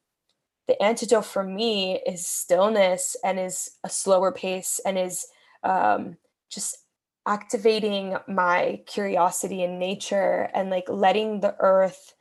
the 0.67 0.81
antidote 0.83 1.27
for 1.27 1.43
me 1.43 2.01
is 2.07 2.27
stillness 2.27 3.17
and 3.25 3.39
is 3.39 3.73
a 3.83 3.89
slower 3.89 4.33
pace 4.33 4.81
and 4.87 4.99
is 4.99 5.27
um, 5.63 6.17
just 6.51 6.79
activating 7.26 8.16
my 8.28 8.83
curiosity 8.87 9.62
in 9.62 9.78
nature 9.78 10.50
and 10.54 10.71
like 10.71 10.88
letting 10.88 11.40
the 11.40 11.57
earth 11.59 12.14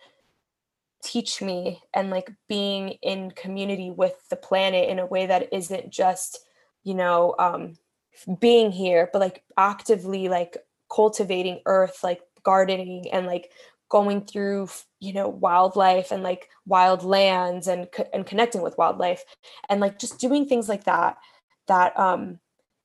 teach 1.03 1.41
me 1.41 1.81
and 1.93 2.09
like 2.09 2.31
being 2.47 2.89
in 3.01 3.29
community 3.31 3.91
with 3.91 4.15
the 4.29 4.37
planet 4.37 4.87
in 4.87 4.99
a 4.99 5.05
way 5.05 5.25
that 5.25 5.51
isn't 5.51 5.89
just 5.89 6.39
you 6.83 6.93
know 6.93 7.35
um 7.37 7.77
being 8.39 8.71
here 8.71 9.09
but 9.11 9.19
like 9.19 9.43
actively 9.57 10.29
like 10.29 10.57
cultivating 10.93 11.59
earth 11.65 11.99
like 12.03 12.21
gardening 12.43 13.05
and 13.11 13.25
like 13.25 13.51
going 13.89 14.25
through 14.25 14.67
you 15.01 15.11
know 15.11 15.27
wildlife 15.27 16.11
and 16.11 16.23
like 16.23 16.49
wild 16.65 17.03
lands 17.03 17.67
and 17.67 17.87
and 18.13 18.25
connecting 18.25 18.61
with 18.61 18.77
wildlife 18.77 19.23
and 19.69 19.81
like 19.81 19.99
just 19.99 20.19
doing 20.19 20.47
things 20.47 20.69
like 20.69 20.85
that 20.85 21.17
that 21.67 21.97
um 21.99 22.39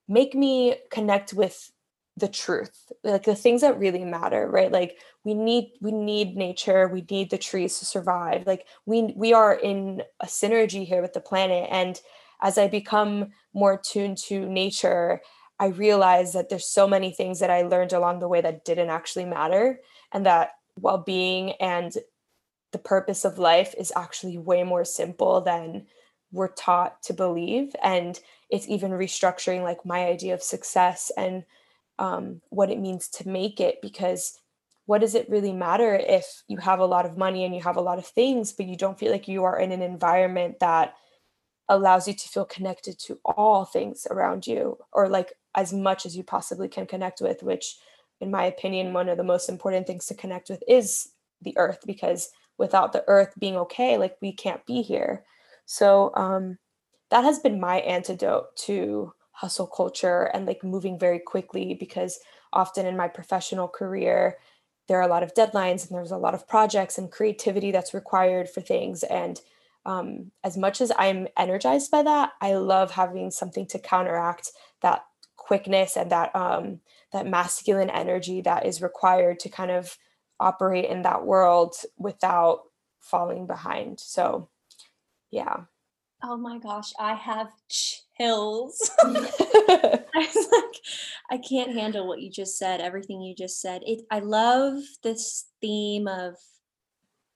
make 0.08 0.34
me 0.34 0.74
connect 0.90 1.32
with 1.32 1.70
the 2.18 2.28
truth 2.28 2.92
like 3.04 3.24
the 3.24 3.34
things 3.34 3.60
that 3.60 3.78
really 3.78 4.04
matter 4.04 4.48
right? 4.48 4.72
Like 4.72 4.98
we 5.24 5.34
need 5.34 5.72
we 5.80 5.92
need 5.92 6.36
nature 6.36 6.88
we 6.88 7.04
need 7.10 7.30
the 7.30 7.38
trees 7.38 7.78
to 7.78 7.84
survive. 7.84 8.46
Like 8.46 8.66
we 8.86 9.12
we 9.16 9.32
are 9.32 9.54
in 9.54 10.02
a 10.20 10.26
synergy 10.26 10.86
here 10.86 11.02
with 11.02 11.12
the 11.12 11.20
planet 11.20 11.68
and 11.70 12.00
as 12.40 12.58
i 12.58 12.68
become 12.68 13.30
more 13.54 13.78
tuned 13.78 14.16
to 14.16 14.46
nature 14.48 15.20
i 15.58 15.66
realize 15.66 16.32
that 16.32 16.48
there's 16.48 16.66
so 16.66 16.86
many 16.86 17.10
things 17.10 17.40
that 17.40 17.50
i 17.50 17.62
learned 17.62 17.92
along 17.92 18.18
the 18.18 18.28
way 18.28 18.40
that 18.40 18.64
didn't 18.64 18.90
actually 18.90 19.24
matter 19.24 19.80
and 20.12 20.26
that 20.26 20.52
well-being 20.76 21.52
and 21.52 21.94
the 22.72 22.78
purpose 22.78 23.24
of 23.24 23.38
life 23.38 23.74
is 23.78 23.92
actually 23.96 24.38
way 24.38 24.62
more 24.62 24.84
simple 24.84 25.40
than 25.40 25.86
we're 26.30 26.48
taught 26.48 27.02
to 27.02 27.12
believe 27.12 27.74
and 27.82 28.20
it's 28.50 28.68
even 28.68 28.92
restructuring 28.92 29.62
like 29.62 29.84
my 29.84 30.06
idea 30.06 30.34
of 30.34 30.42
success 30.42 31.10
and 31.16 31.44
um, 31.98 32.40
what 32.50 32.70
it 32.70 32.78
means 32.78 33.08
to 33.08 33.28
make 33.28 33.60
it 33.60 33.80
because 33.82 34.38
what 34.86 35.00
does 35.00 35.14
it 35.14 35.28
really 35.28 35.52
matter 35.52 35.94
if 35.94 36.42
you 36.48 36.56
have 36.56 36.80
a 36.80 36.86
lot 36.86 37.04
of 37.04 37.18
money 37.18 37.44
and 37.44 37.54
you 37.54 37.60
have 37.60 37.76
a 37.76 37.82
lot 37.82 37.98
of 37.98 38.06
things 38.06 38.52
but 38.52 38.66
you 38.66 38.76
don't 38.76 38.98
feel 38.98 39.12
like 39.12 39.28
you 39.28 39.44
are 39.44 39.58
in 39.58 39.72
an 39.72 39.82
environment 39.82 40.58
that 40.60 40.94
allows 41.68 42.08
you 42.08 42.14
to 42.14 42.28
feel 42.28 42.46
connected 42.46 42.98
to 42.98 43.18
all 43.24 43.64
things 43.64 44.06
around 44.10 44.46
you 44.46 44.78
or 44.92 45.08
like 45.08 45.32
as 45.54 45.72
much 45.72 46.06
as 46.06 46.16
you 46.16 46.22
possibly 46.22 46.68
can 46.68 46.86
connect 46.86 47.20
with 47.20 47.42
which 47.42 47.76
in 48.20 48.30
my 48.30 48.44
opinion, 48.44 48.92
one 48.92 49.08
of 49.08 49.16
the 49.16 49.24
most 49.24 49.48
important 49.48 49.86
things 49.86 50.06
to 50.06 50.14
connect 50.14 50.50
with 50.50 50.62
is 50.66 51.10
the 51.42 51.56
earth 51.56 51.80
because 51.86 52.30
without 52.56 52.92
the 52.92 53.04
earth 53.06 53.32
being 53.38 53.56
okay, 53.56 53.96
like 53.96 54.16
we 54.20 54.32
can't 54.32 54.64
be 54.66 54.82
here. 54.82 55.24
So 55.66 56.12
um, 56.14 56.58
that 57.10 57.22
has 57.22 57.38
been 57.38 57.60
my 57.60 57.76
antidote 57.80 58.56
to 58.64 59.12
hustle 59.38 59.68
culture 59.68 60.24
and 60.34 60.46
like 60.46 60.64
moving 60.64 60.98
very 60.98 61.20
quickly 61.20 61.72
because 61.78 62.18
often 62.52 62.84
in 62.86 62.96
my 62.96 63.06
professional 63.06 63.68
career, 63.68 64.36
there 64.88 64.98
are 64.98 65.08
a 65.08 65.08
lot 65.08 65.22
of 65.22 65.34
deadlines 65.34 65.86
and 65.86 65.96
there's 65.96 66.10
a 66.10 66.16
lot 66.16 66.34
of 66.34 66.48
projects 66.48 66.98
and 66.98 67.12
creativity 67.12 67.70
that's 67.70 67.94
required 67.94 68.50
for 68.50 68.60
things. 68.60 69.04
And 69.04 69.40
um, 69.86 70.32
as 70.42 70.56
much 70.56 70.80
as 70.80 70.90
I'm 70.98 71.28
energized 71.36 71.88
by 71.92 72.02
that, 72.02 72.32
I 72.40 72.54
love 72.54 72.90
having 72.90 73.30
something 73.30 73.66
to 73.68 73.78
counteract 73.78 74.50
that 74.82 75.04
quickness 75.36 75.96
and 75.96 76.10
that 76.10 76.34
um, 76.34 76.80
that 77.12 77.26
masculine 77.26 77.90
energy 77.90 78.40
that 78.40 78.66
is 78.66 78.82
required 78.82 79.38
to 79.40 79.48
kind 79.48 79.70
of 79.70 79.96
operate 80.40 80.86
in 80.86 81.02
that 81.02 81.24
world 81.24 81.76
without 81.96 82.62
falling 82.98 83.46
behind. 83.46 84.00
So, 84.00 84.48
yeah. 85.30 85.64
Oh 86.22 86.36
my 86.36 86.58
gosh, 86.58 86.92
I 86.98 87.14
have 87.14 87.48
chills. 87.68 88.90
I 89.02 90.02
was 90.14 90.48
like, 90.52 90.80
I 91.30 91.38
can't 91.38 91.74
handle 91.74 92.08
what 92.08 92.20
you 92.20 92.30
just 92.30 92.58
said, 92.58 92.80
everything 92.80 93.20
you 93.20 93.34
just 93.34 93.60
said. 93.60 93.82
It 93.86 94.02
I 94.10 94.18
love 94.20 94.82
this 95.02 95.46
theme 95.60 96.08
of 96.08 96.34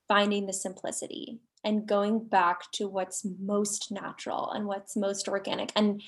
finding 0.09 0.47
the 0.47 0.53
simplicity 0.53 1.41
and 1.65 1.87
going 1.87 2.27
back 2.27 2.71
to 2.73 2.89
what's 2.89 3.25
most 3.41 3.93
natural 3.93 4.51
and 4.51 4.67
what's 4.67 4.97
most 4.97 5.29
organic 5.29 5.71
and 5.77 6.03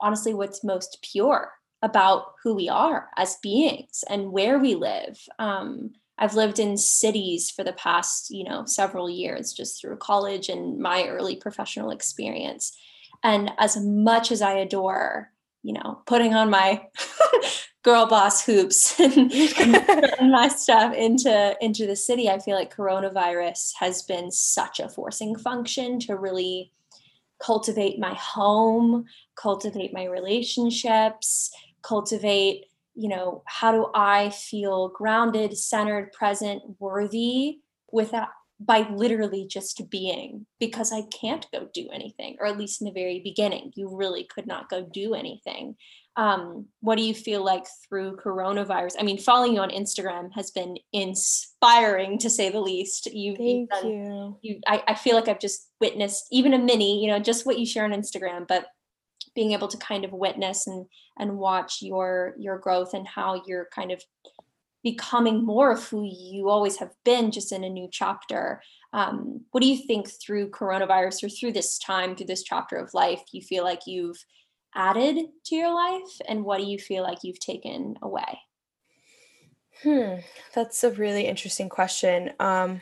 honestly 0.00 0.32
what's 0.32 0.64
most 0.64 0.98
pure 1.02 1.52
about 1.82 2.32
who 2.42 2.54
we 2.54 2.68
are 2.68 3.08
as 3.16 3.36
beings 3.42 4.02
and 4.08 4.32
where 4.32 4.58
we 4.58 4.74
live. 4.74 5.18
Um, 5.38 5.92
I've 6.18 6.34
lived 6.34 6.58
in 6.58 6.76
cities 6.76 7.50
for 7.50 7.62
the 7.62 7.74
past, 7.74 8.30
you 8.30 8.44
know, 8.44 8.64
several 8.66 9.10
years 9.10 9.52
just 9.52 9.80
through 9.80 9.96
college 9.98 10.48
and 10.48 10.78
my 10.78 11.06
early 11.06 11.36
professional 11.36 11.90
experience. 11.90 12.76
And 13.22 13.50
as 13.58 13.76
much 13.76 14.32
as 14.32 14.40
I 14.40 14.52
adore, 14.54 15.30
you 15.62 15.74
know, 15.74 16.00
putting 16.06 16.34
on 16.34 16.48
my 16.48 16.86
girl 17.82 18.06
boss 18.06 18.44
hoops 18.44 18.98
and, 19.00 19.30
my 20.30 20.48
stuff 20.48 20.94
into 20.94 21.56
into 21.60 21.86
the 21.86 21.96
city, 21.96 22.30
I 22.30 22.38
feel 22.38 22.56
like 22.56 22.74
coronavirus 22.74 23.72
has 23.78 24.02
been 24.02 24.30
such 24.30 24.80
a 24.80 24.88
forcing 24.88 25.36
function 25.36 25.98
to 26.00 26.16
really 26.16 26.72
cultivate 27.38 27.98
my 27.98 28.14
home, 28.14 29.04
cultivate 29.34 29.92
my 29.92 30.04
relationships, 30.04 31.50
cultivate 31.82 32.66
you 32.96 33.08
know 33.08 33.42
how 33.46 33.70
do 33.70 33.86
i 33.94 34.30
feel 34.30 34.88
grounded 34.88 35.56
centered 35.56 36.10
present 36.12 36.62
worthy 36.80 37.58
without 37.92 38.28
by 38.58 38.88
literally 38.90 39.46
just 39.46 39.88
being? 39.90 40.46
Because 40.58 40.92
i 40.92 41.02
can't 41.02 41.46
go 41.52 41.68
do 41.72 41.88
anything 41.92 42.36
or 42.40 42.46
at 42.46 42.58
least 42.58 42.80
in 42.80 42.86
the 42.86 42.92
very 42.92 43.20
beginning 43.20 43.72
you 43.74 43.94
really 43.94 44.24
could 44.24 44.46
not 44.46 44.68
go 44.68 44.82
do 44.82 45.14
anything. 45.14 45.76
Um, 46.18 46.68
what 46.80 46.96
do 46.96 47.02
you 47.02 47.12
feel 47.12 47.44
like 47.44 47.66
through 47.86 48.16
coronavirus? 48.16 48.94
I 48.98 49.02
mean 49.02 49.18
following 49.18 49.52
you 49.52 49.60
on 49.60 49.70
instagram 49.70 50.30
has 50.34 50.50
been 50.50 50.78
inspiring 50.92 52.18
to 52.20 52.30
say 52.30 52.48
the 52.48 52.60
least. 52.60 53.12
You've, 53.12 53.36
Thank 53.36 53.70
done, 53.70 53.90
you. 53.90 54.38
you 54.40 54.60
I, 54.66 54.82
I 54.88 54.94
feel 54.94 55.16
like 55.16 55.28
i've 55.28 55.40
just 55.40 55.70
witnessed 55.80 56.26
even 56.32 56.54
a 56.54 56.58
mini 56.58 57.02
you 57.02 57.10
know 57.10 57.18
just 57.18 57.44
what 57.44 57.58
you 57.58 57.66
share 57.66 57.84
on 57.84 57.90
instagram 57.90 58.48
but 58.48 58.66
being 59.36 59.52
able 59.52 59.68
to 59.68 59.76
kind 59.76 60.04
of 60.04 60.12
witness 60.12 60.66
and 60.66 60.86
and 61.18 61.38
watch 61.38 61.80
your 61.80 62.34
your 62.36 62.58
growth 62.58 62.94
and 62.94 63.06
how 63.06 63.40
you're 63.46 63.68
kind 63.72 63.92
of 63.92 64.02
becoming 64.82 65.44
more 65.44 65.72
of 65.72 65.84
who 65.88 66.04
you 66.04 66.48
always 66.48 66.76
have 66.78 66.92
been, 67.04 67.30
just 67.30 67.52
in 67.52 67.64
a 67.64 67.68
new 67.68 67.88
chapter. 67.90 68.62
Um, 68.92 69.44
what 69.50 69.60
do 69.60 69.68
you 69.68 69.84
think 69.86 70.08
through 70.08 70.50
coronavirus 70.50 71.24
or 71.24 71.28
through 71.28 71.52
this 71.52 71.76
time, 71.78 72.14
through 72.14 72.26
this 72.26 72.44
chapter 72.44 72.76
of 72.76 72.94
life, 72.94 73.20
you 73.32 73.42
feel 73.42 73.64
like 73.64 73.80
you've 73.86 74.24
added 74.74 75.26
to 75.46 75.54
your 75.56 75.74
life, 75.74 76.20
and 76.28 76.44
what 76.44 76.58
do 76.58 76.64
you 76.64 76.78
feel 76.78 77.02
like 77.02 77.24
you've 77.24 77.40
taken 77.40 77.96
away? 78.02 78.40
Hmm, 79.82 80.20
that's 80.54 80.84
a 80.84 80.92
really 80.92 81.26
interesting 81.26 81.68
question. 81.68 82.32
Um, 82.38 82.80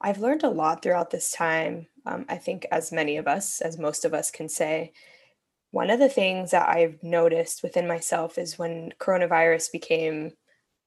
I've 0.00 0.18
learned 0.18 0.44
a 0.44 0.48
lot 0.48 0.82
throughout 0.82 1.10
this 1.10 1.32
time. 1.32 1.86
Um, 2.06 2.26
I 2.28 2.36
think, 2.36 2.66
as 2.70 2.92
many 2.92 3.16
of 3.16 3.26
us, 3.26 3.60
as 3.60 3.78
most 3.78 4.04
of 4.04 4.14
us 4.14 4.30
can 4.30 4.48
say, 4.48 4.92
one 5.72 5.90
of 5.90 5.98
the 5.98 6.08
things 6.08 6.52
that 6.52 6.68
I've 6.68 7.02
noticed 7.02 7.62
within 7.62 7.88
myself 7.88 8.38
is 8.38 8.58
when 8.58 8.92
coronavirus 9.00 9.72
became 9.72 10.32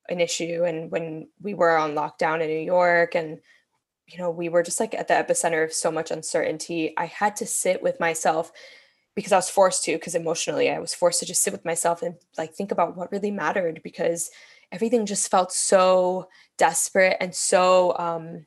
an 0.08 0.22
issue 0.22 0.64
and 0.64 0.92
when 0.92 1.28
we 1.42 1.56
were 1.56 1.76
on 1.76 1.96
lockdown 1.96 2.42
in 2.42 2.48
New 2.48 2.60
York 2.60 3.16
and 3.16 3.40
you 4.08 4.20
know 4.20 4.30
we 4.30 4.48
were 4.48 4.62
just 4.62 4.80
like 4.80 4.94
at 4.94 5.08
the 5.08 5.16
epicenter 5.16 5.66
of 5.66 5.74
so 5.74 5.92
much 5.92 6.12
uncertainty 6.12 6.94
I 6.98 7.08
had 7.08 7.36
to 7.38 7.48
sit 7.48 7.82
with 7.82 8.00
myself 8.00 8.52
because 9.16 9.32
I 9.32 9.38
was 9.38 9.50
forced 9.50 9.84
to 9.86 9.94
because 9.94 10.14
emotionally 10.14 10.70
I 10.70 10.78
was 10.78 10.94
forced 10.94 11.20
to 11.22 11.26
just 11.26 11.42
sit 11.42 11.52
with 11.52 11.66
myself 11.66 12.04
and 12.04 12.16
like 12.38 12.54
think 12.54 12.72
about 12.72 12.96
what 12.96 13.12
really 13.12 13.32
mattered 13.32 13.82
because 13.84 14.30
everything 14.72 15.08
just 15.08 15.32
felt 15.32 15.52
so 15.52 16.30
desperate 16.60 17.18
and 17.20 17.34
so 17.34 17.98
um 17.98 18.46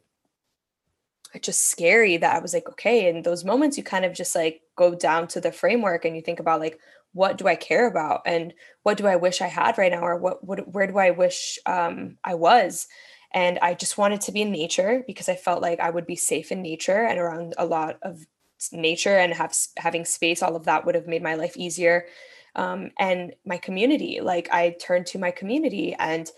just 1.42 1.70
scary 1.70 2.16
that 2.16 2.36
I 2.36 2.40
was 2.40 2.54
like, 2.54 2.68
okay, 2.68 3.08
in 3.08 3.22
those 3.22 3.44
moments 3.44 3.76
you 3.76 3.84
kind 3.84 4.04
of 4.04 4.14
just 4.14 4.34
like 4.34 4.62
go 4.76 4.94
down 4.94 5.28
to 5.28 5.40
the 5.40 5.52
framework 5.52 6.04
and 6.04 6.14
you 6.16 6.22
think 6.22 6.40
about 6.40 6.60
like 6.60 6.78
what 7.12 7.38
do 7.38 7.48
I 7.48 7.56
care 7.56 7.86
about 7.86 8.22
and 8.26 8.52
what 8.82 8.98
do 8.98 9.06
I 9.06 9.16
wish 9.16 9.40
I 9.40 9.46
had 9.46 9.78
right 9.78 9.92
now 9.92 10.02
or 10.02 10.16
what, 10.16 10.44
what 10.44 10.68
where 10.72 10.86
do 10.86 10.98
I 10.98 11.10
wish 11.10 11.58
um, 11.66 12.18
I 12.22 12.34
was? 12.34 12.86
And 13.32 13.58
I 13.60 13.74
just 13.74 13.98
wanted 13.98 14.22
to 14.22 14.32
be 14.32 14.42
in 14.42 14.52
nature 14.52 15.02
because 15.06 15.28
I 15.28 15.36
felt 15.36 15.62
like 15.62 15.80
I 15.80 15.90
would 15.90 16.06
be 16.06 16.16
safe 16.16 16.50
in 16.50 16.62
nature 16.62 17.04
and 17.04 17.18
around 17.18 17.54
a 17.58 17.66
lot 17.66 17.98
of 18.02 18.24
nature 18.72 19.16
and 19.16 19.32
have 19.34 19.54
having 19.76 20.04
space 20.04 20.42
all 20.42 20.56
of 20.56 20.64
that 20.64 20.84
would 20.86 20.94
have 20.94 21.06
made 21.06 21.22
my 21.22 21.34
life 21.34 21.56
easier 21.56 22.06
um, 22.56 22.90
and 22.98 23.34
my 23.44 23.58
community. 23.58 24.20
Like 24.20 24.48
I 24.52 24.76
turned 24.80 25.06
to 25.06 25.18
my 25.18 25.30
community 25.30 25.94
and 25.98 26.30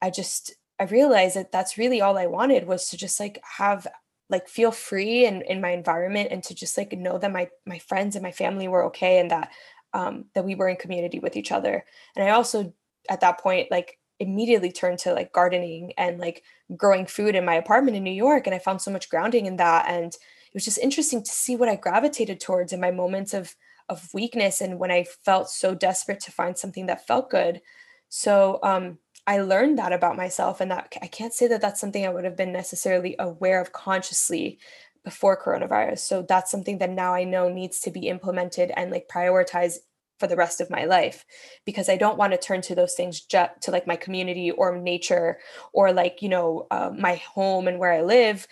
I 0.00 0.10
just 0.10 0.54
I 0.80 0.84
realized 0.84 1.36
that 1.36 1.52
that's 1.52 1.78
really 1.78 2.00
all 2.00 2.18
I 2.18 2.26
wanted 2.26 2.66
was 2.66 2.88
to 2.88 2.96
just 2.96 3.20
like 3.20 3.40
have 3.58 3.86
like 4.32 4.48
feel 4.48 4.72
free 4.72 5.26
in, 5.26 5.42
in 5.42 5.60
my 5.60 5.70
environment 5.70 6.28
and 6.32 6.42
to 6.42 6.54
just 6.54 6.76
like 6.76 6.92
know 6.92 7.18
that 7.18 7.30
my 7.30 7.48
my 7.66 7.78
friends 7.78 8.16
and 8.16 8.22
my 8.22 8.32
family 8.32 8.66
were 8.66 8.86
okay 8.86 9.20
and 9.20 9.30
that 9.30 9.52
um, 9.94 10.24
that 10.34 10.44
we 10.44 10.54
were 10.54 10.68
in 10.68 10.76
community 10.76 11.18
with 11.18 11.36
each 11.36 11.52
other. 11.52 11.84
And 12.16 12.24
i 12.26 12.30
also 12.30 12.72
at 13.10 13.20
that 13.20 13.38
point 13.40 13.70
like 13.70 13.98
immediately 14.20 14.72
turned 14.72 14.98
to 15.00 15.12
like 15.12 15.32
gardening 15.32 15.92
and 15.98 16.18
like 16.18 16.42
growing 16.76 17.06
food 17.06 17.34
in 17.34 17.44
my 17.44 17.54
apartment 17.54 17.96
in 17.96 18.04
new 18.04 18.12
york 18.12 18.46
and 18.46 18.54
i 18.54 18.58
found 18.58 18.80
so 18.80 18.90
much 18.90 19.10
grounding 19.10 19.46
in 19.46 19.56
that. 19.56 19.86
And 19.88 20.12
it 20.14 20.54
was 20.54 20.64
just 20.64 20.78
interesting 20.78 21.22
to 21.22 21.30
see 21.30 21.56
what 21.56 21.68
i 21.68 21.76
gravitated 21.76 22.40
towards 22.40 22.72
in 22.72 22.80
my 22.80 22.90
moments 22.90 23.34
of 23.34 23.54
of 23.88 24.08
weakness 24.14 24.60
and 24.60 24.78
when 24.78 24.90
i 24.90 25.04
felt 25.24 25.50
so 25.50 25.74
desperate 25.74 26.20
to 26.20 26.32
find 26.32 26.56
something 26.56 26.86
that 26.86 27.06
felt 27.06 27.30
good. 27.30 27.60
So 28.08 28.58
um 28.62 28.98
I 29.26 29.38
learned 29.38 29.78
that 29.78 29.92
about 29.92 30.16
myself, 30.16 30.60
and 30.60 30.70
that 30.70 30.94
I 31.00 31.06
can't 31.06 31.32
say 31.32 31.46
that 31.48 31.60
that's 31.60 31.80
something 31.80 32.04
I 32.04 32.10
would 32.10 32.24
have 32.24 32.36
been 32.36 32.52
necessarily 32.52 33.14
aware 33.18 33.60
of 33.60 33.72
consciously 33.72 34.58
before 35.04 35.40
coronavirus. 35.40 35.98
So 36.00 36.22
that's 36.22 36.50
something 36.50 36.78
that 36.78 36.90
now 36.90 37.14
I 37.14 37.24
know 37.24 37.48
needs 37.48 37.80
to 37.80 37.90
be 37.90 38.08
implemented 38.08 38.72
and 38.76 38.90
like 38.90 39.08
prioritized 39.08 39.78
for 40.18 40.28
the 40.28 40.36
rest 40.36 40.60
of 40.60 40.70
my 40.70 40.84
life 40.84 41.24
because 41.64 41.88
I 41.88 41.96
don't 41.96 42.16
want 42.16 42.32
to 42.32 42.38
turn 42.38 42.60
to 42.62 42.76
those 42.76 42.94
things 42.94 43.20
to 43.22 43.50
like 43.68 43.88
my 43.88 43.96
community 43.96 44.52
or 44.52 44.76
nature 44.76 45.38
or 45.72 45.92
like, 45.92 46.22
you 46.22 46.28
know, 46.28 46.68
uh, 46.70 46.92
my 46.96 47.16
home 47.16 47.66
and 47.66 47.80
where 47.80 47.92
I 47.92 48.02
live 48.02 48.46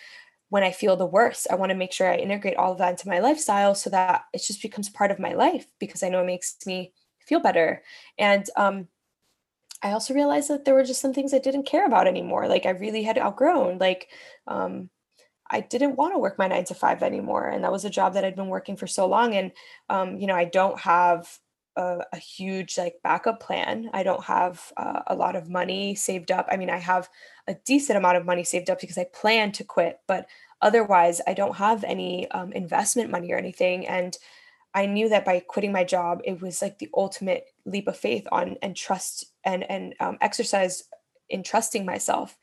when 0.48 0.64
I 0.64 0.72
feel 0.72 0.96
the 0.96 1.06
worst. 1.06 1.46
I 1.48 1.54
want 1.54 1.70
to 1.70 1.76
make 1.76 1.92
sure 1.92 2.10
I 2.10 2.16
integrate 2.16 2.56
all 2.56 2.72
of 2.72 2.78
that 2.78 2.90
into 2.90 3.08
my 3.08 3.20
lifestyle 3.20 3.76
so 3.76 3.88
that 3.90 4.24
it 4.32 4.42
just 4.42 4.62
becomes 4.62 4.88
part 4.88 5.12
of 5.12 5.20
my 5.20 5.32
life 5.32 5.66
because 5.78 6.02
I 6.02 6.08
know 6.08 6.22
it 6.22 6.26
makes 6.26 6.56
me 6.66 6.92
feel 7.24 7.38
better. 7.38 7.84
And 8.18 8.44
um, 8.56 8.88
I 9.82 9.92
also 9.92 10.14
realized 10.14 10.48
that 10.50 10.64
there 10.64 10.74
were 10.74 10.84
just 10.84 11.00
some 11.00 11.14
things 11.14 11.32
I 11.32 11.38
didn't 11.38 11.64
care 11.64 11.86
about 11.86 12.06
anymore. 12.06 12.48
Like 12.48 12.66
I 12.66 12.70
really 12.70 13.02
had 13.02 13.18
outgrown. 13.18 13.78
Like 13.78 14.08
um, 14.46 14.90
I 15.50 15.60
didn't 15.60 15.96
want 15.96 16.14
to 16.14 16.18
work 16.18 16.38
my 16.38 16.48
nine 16.48 16.64
to 16.64 16.74
five 16.74 17.02
anymore, 17.02 17.48
and 17.48 17.64
that 17.64 17.72
was 17.72 17.84
a 17.84 17.90
job 17.90 18.14
that 18.14 18.24
I'd 18.24 18.36
been 18.36 18.48
working 18.48 18.76
for 18.76 18.86
so 18.86 19.06
long. 19.06 19.34
And 19.34 19.52
um, 19.88 20.16
you 20.16 20.26
know, 20.26 20.34
I 20.34 20.44
don't 20.44 20.78
have 20.80 21.38
a, 21.76 22.04
a, 22.12 22.16
huge 22.18 22.76
like 22.76 22.96
backup 23.02 23.40
plan. 23.40 23.90
I 23.92 24.02
don't 24.02 24.24
have 24.24 24.72
uh, 24.76 25.02
a 25.06 25.14
lot 25.14 25.36
of 25.36 25.48
money 25.48 25.94
saved 25.94 26.30
up. 26.30 26.46
I 26.50 26.56
mean, 26.56 26.70
I 26.70 26.78
have 26.78 27.08
a 27.46 27.54
decent 27.64 27.96
amount 27.96 28.16
of 28.16 28.26
money 28.26 28.44
saved 28.44 28.70
up 28.70 28.80
because 28.80 28.98
I 28.98 29.06
plan 29.14 29.52
to 29.52 29.64
quit, 29.64 30.00
but 30.06 30.26
otherwise, 30.60 31.20
I 31.26 31.34
don't 31.34 31.56
have 31.56 31.84
any 31.84 32.30
um, 32.32 32.52
investment 32.52 33.10
money 33.10 33.32
or 33.32 33.38
anything. 33.38 33.86
And 33.86 34.16
I 34.74 34.86
knew 34.86 35.08
that 35.08 35.24
by 35.24 35.40
quitting 35.40 35.72
my 35.72 35.84
job, 35.84 36.20
it 36.24 36.40
was 36.40 36.62
like 36.62 36.78
the 36.78 36.90
ultimate 36.94 37.46
leap 37.64 37.88
of 37.88 37.96
faith 37.96 38.26
on 38.30 38.56
and 38.62 38.76
trust 38.76 39.29
and 39.44 39.68
and 39.70 39.94
um, 40.00 40.18
exercise 40.20 40.84
in 41.28 41.42
trusting 41.42 41.84
myself. 41.84 42.36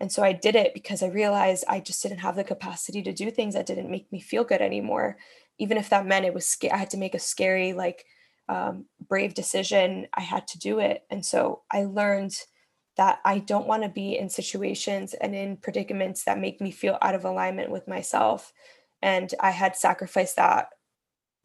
And 0.00 0.12
so 0.12 0.22
I 0.22 0.32
did 0.32 0.54
it 0.54 0.74
because 0.74 1.02
I 1.02 1.08
realized 1.08 1.64
I 1.68 1.80
just 1.80 2.02
didn't 2.02 2.18
have 2.18 2.36
the 2.36 2.44
capacity 2.44 3.02
to 3.02 3.12
do 3.12 3.30
things 3.30 3.54
that 3.54 3.66
didn't 3.66 3.90
make 3.90 4.10
me 4.12 4.20
feel 4.20 4.44
good 4.44 4.60
anymore. 4.60 5.18
Even 5.58 5.76
if 5.76 5.90
that 5.90 6.06
meant 6.06 6.24
it 6.24 6.34
was 6.34 6.46
scary, 6.46 6.72
I 6.72 6.76
had 6.76 6.90
to 6.90 6.96
make 6.98 7.16
a 7.16 7.18
scary, 7.18 7.72
like 7.72 8.04
um, 8.48 8.84
brave 9.08 9.34
decision. 9.34 10.06
I 10.14 10.20
had 10.20 10.46
to 10.48 10.58
do 10.58 10.78
it. 10.78 11.04
And 11.10 11.24
so 11.26 11.62
I 11.70 11.84
learned 11.84 12.34
that 12.96 13.18
I 13.24 13.38
don't 13.38 13.66
want 13.66 13.82
to 13.82 13.88
be 13.88 14.16
in 14.16 14.28
situations 14.28 15.14
and 15.14 15.34
in 15.34 15.56
predicaments 15.56 16.24
that 16.24 16.38
make 16.38 16.60
me 16.60 16.70
feel 16.70 16.98
out 17.02 17.14
of 17.14 17.24
alignment 17.24 17.70
with 17.70 17.88
myself. 17.88 18.52
And 19.02 19.32
I 19.40 19.50
had 19.50 19.76
sacrificed 19.76 20.36
that 20.36 20.68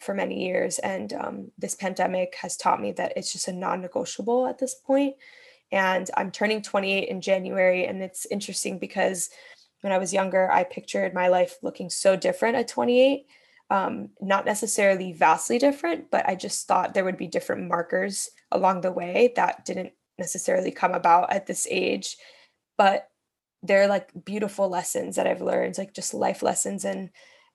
for 0.04 0.14
many 0.14 0.46
years. 0.46 0.80
And 0.80 1.14
um, 1.14 1.52
this 1.58 1.76
pandemic 1.76 2.36
has 2.36 2.58
taught 2.58 2.82
me 2.82 2.92
that 2.94 3.14
it's 3.16 3.32
just 3.32 3.48
a 3.48 3.54
non 3.54 3.82
negotiable 3.82 4.48
at 4.48 4.60
this 4.60 4.76
point. 4.76 5.16
And 5.72 6.10
I'm 6.16 6.32
turning 6.32 6.62
28 6.62 7.08
in 7.08 7.22
January. 7.22 7.86
And 7.86 8.02
it's 8.02 8.26
interesting 8.28 8.78
because 8.78 9.30
when 9.82 9.92
I 9.92 9.98
was 9.98 10.14
younger, 10.14 10.52
I 10.52 10.64
pictured 10.64 11.14
my 11.14 11.28
life 11.28 11.58
looking 11.62 11.90
so 11.90 12.16
different 12.16 12.56
at 12.56 12.68
28. 12.68 13.26
Um, 13.70 14.10
not 14.22 14.46
necessarily 14.46 15.14
vastly 15.14 15.58
different, 15.58 16.12
but 16.12 16.28
I 16.28 16.36
just 16.36 16.68
thought 16.68 16.94
there 16.94 17.06
would 17.06 17.18
be 17.18 17.28
different 17.28 17.68
markers 17.68 18.30
along 18.52 18.82
the 18.82 18.92
way 18.92 19.34
that 19.36 19.66
didn't 19.66 19.94
necessarily 20.20 20.72
come 20.72 20.94
about 20.94 21.34
at 21.34 21.48
this 21.48 21.68
age. 21.72 22.18
But 22.78 23.10
they're 23.64 23.88
like 23.88 24.10
beautiful 24.26 24.70
lessons 24.70 25.16
that 25.16 25.26
I've 25.26 25.42
learned, 25.42 25.78
like 25.78 25.94
just 25.94 26.14
life 26.14 26.44
lessons 26.44 26.86
and 26.86 27.10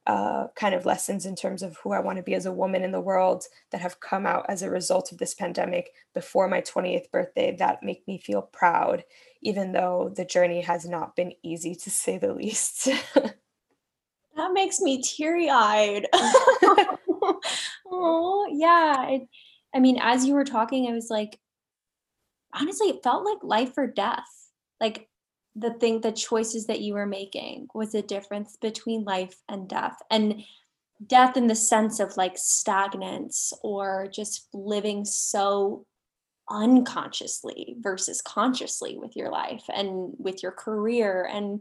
uh, 0.08 0.46
kind 0.56 0.74
of 0.74 0.86
lessons 0.86 1.26
in 1.26 1.36
terms 1.36 1.62
of 1.62 1.76
who 1.76 1.92
I 1.92 2.00
want 2.00 2.16
to 2.16 2.22
be 2.22 2.34
as 2.34 2.46
a 2.46 2.52
woman 2.52 2.82
in 2.82 2.92
the 2.92 3.00
world 3.00 3.44
that 3.70 3.82
have 3.82 4.00
come 4.00 4.24
out 4.24 4.46
as 4.48 4.62
a 4.62 4.70
result 4.70 5.12
of 5.12 5.18
this 5.18 5.34
pandemic 5.34 5.92
before 6.14 6.48
my 6.48 6.62
28th 6.62 7.10
birthday 7.10 7.54
that 7.58 7.82
make 7.82 8.08
me 8.08 8.16
feel 8.18 8.40
proud, 8.40 9.04
even 9.42 9.72
though 9.72 10.10
the 10.16 10.24
journey 10.24 10.62
has 10.62 10.88
not 10.88 11.14
been 11.14 11.34
easy 11.42 11.74
to 11.74 11.90
say 11.90 12.16
the 12.16 12.32
least. 12.32 12.88
that 13.14 14.52
makes 14.54 14.80
me 14.80 15.02
teary 15.02 15.50
eyed. 15.50 16.06
oh, 17.90 18.48
yeah. 18.50 19.08
It, 19.10 19.28
I 19.74 19.80
mean, 19.80 19.98
as 20.00 20.24
you 20.24 20.32
were 20.32 20.44
talking, 20.44 20.88
I 20.88 20.94
was 20.94 21.10
like, 21.10 21.38
honestly, 22.54 22.88
it 22.88 23.02
felt 23.02 23.26
like 23.26 23.38
life 23.42 23.76
or 23.76 23.86
death. 23.86 24.24
Like 24.80 25.07
the 25.58 25.72
thing 25.74 26.00
the 26.00 26.12
choices 26.12 26.66
that 26.66 26.80
you 26.80 26.94
were 26.94 27.06
making 27.06 27.68
was 27.74 27.94
a 27.94 28.02
difference 28.02 28.56
between 28.60 29.04
life 29.04 29.36
and 29.48 29.68
death. 29.68 29.96
And 30.10 30.42
death 31.06 31.36
in 31.36 31.46
the 31.46 31.54
sense 31.54 32.00
of 32.00 32.16
like 32.16 32.36
stagnance 32.36 33.52
or 33.62 34.08
just 34.12 34.48
living 34.52 35.04
so 35.04 35.86
unconsciously 36.50 37.76
versus 37.80 38.22
consciously 38.22 38.98
with 38.98 39.14
your 39.14 39.30
life 39.30 39.64
and 39.72 40.12
with 40.18 40.42
your 40.42 40.52
career. 40.52 41.28
And 41.30 41.60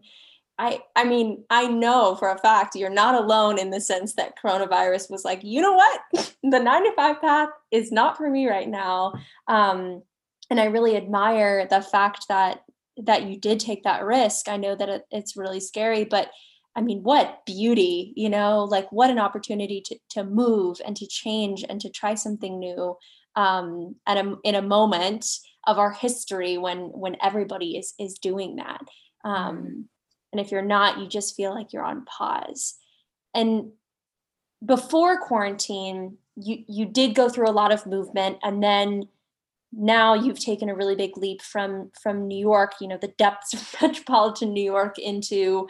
I 0.58 0.82
I 0.96 1.04
mean 1.04 1.44
I 1.50 1.68
know 1.68 2.16
for 2.16 2.30
a 2.32 2.38
fact 2.38 2.76
you're 2.76 2.90
not 2.90 3.16
alone 3.16 3.60
in 3.60 3.70
the 3.70 3.82
sense 3.82 4.14
that 4.14 4.40
coronavirus 4.44 5.12
was 5.12 5.24
like 5.24 5.44
you 5.44 5.62
know 5.62 5.74
what? 5.74 6.02
The 6.44 6.60
9 6.60 6.84
to 6.86 6.94
5 6.96 7.20
path 7.20 7.50
is 7.72 7.92
not 7.92 8.16
for 8.16 8.30
me 8.30 8.48
right 8.48 8.70
now. 8.70 9.14
Um 9.48 10.02
and 10.50 10.60
I 10.60 10.66
really 10.66 10.96
admire 10.96 11.68
the 11.70 11.82
fact 11.82 12.28
that 12.30 12.62
that 13.04 13.24
you 13.24 13.40
did 13.40 13.60
take 13.60 13.84
that 13.84 14.04
risk. 14.04 14.50
I 14.50 14.58
know 14.58 14.76
that 14.76 14.90
it, 14.90 15.04
it's 15.12 15.38
really 15.38 15.60
scary, 15.60 16.06
but 16.06 16.32
I 16.76 16.82
mean, 16.82 17.02
what 17.02 17.44
beauty, 17.46 18.14
you 18.16 18.30
know, 18.30 18.64
like 18.64 18.92
what 18.92 19.10
an 19.10 19.18
opportunity 19.18 19.82
to, 19.86 19.98
to 20.12 20.24
move 20.24 20.78
and 20.86 20.96
to 20.98 21.08
change 21.08 21.66
and 21.68 21.82
to 21.82 21.90
try 21.90 22.14
something 22.14 22.60
new 22.60 22.96
um, 23.36 23.96
at 24.06 24.18
a, 24.18 24.36
in 24.44 24.56
a 24.56 24.62
moment 24.62 25.26
of 25.66 25.80
our 25.80 25.92
history 25.92 26.58
when 26.58 26.78
when 26.94 27.18
everybody 27.22 27.78
is 27.78 27.94
is 28.00 28.20
doing 28.20 28.56
that. 28.56 28.82
Um, 29.24 29.58
mm-hmm. 29.58 29.82
and 30.32 30.42
if 30.42 30.52
you're 30.52 30.62
not, 30.62 31.00
you 31.00 31.08
just 31.08 31.36
feel 31.36 31.54
like 31.54 31.74
you're 31.74 31.84
on 31.84 32.06
pause. 32.06 32.76
And 33.34 33.72
before 34.66 35.20
quarantine, 35.20 36.18
you 36.36 36.64
you 36.68 36.86
did 36.86 37.16
go 37.16 37.28
through 37.28 37.50
a 37.50 37.52
lot 37.52 37.72
of 37.72 37.86
movement, 37.86 38.38
and 38.44 38.64
then 38.64 39.08
now 39.74 40.14
you've 40.14 40.40
taken 40.40 40.70
a 40.70 40.76
really 40.76 40.96
big 40.96 41.18
leap 41.18 41.42
from 41.42 41.92
from 42.02 42.28
New 42.28 42.40
York, 42.40 42.74
you 42.80 42.88
know, 42.88 42.98
the 42.98 43.14
depths 43.18 43.54
of 43.54 43.76
metropolitan 43.82 44.54
New 44.54 44.64
York 44.64 44.98
into 44.98 45.68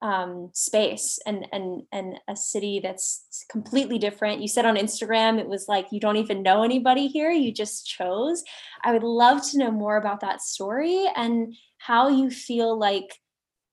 um, 0.00 0.50
space 0.54 1.18
and 1.26 1.46
and 1.52 1.82
and 1.92 2.20
a 2.28 2.36
city 2.36 2.80
that's 2.82 3.44
completely 3.50 3.98
different. 3.98 4.40
You 4.40 4.48
said 4.48 4.64
on 4.64 4.76
Instagram 4.76 5.38
it 5.38 5.48
was 5.48 5.66
like 5.68 5.88
you 5.90 6.00
don't 6.00 6.16
even 6.16 6.42
know 6.42 6.62
anybody 6.62 7.08
here, 7.08 7.30
you 7.30 7.52
just 7.52 7.86
chose. 7.86 8.44
I 8.84 8.92
would 8.92 9.02
love 9.02 9.48
to 9.50 9.58
know 9.58 9.70
more 9.70 9.96
about 9.96 10.20
that 10.20 10.42
story 10.42 11.06
and 11.16 11.54
how 11.78 12.08
you 12.08 12.30
feel 12.30 12.78
like 12.78 13.18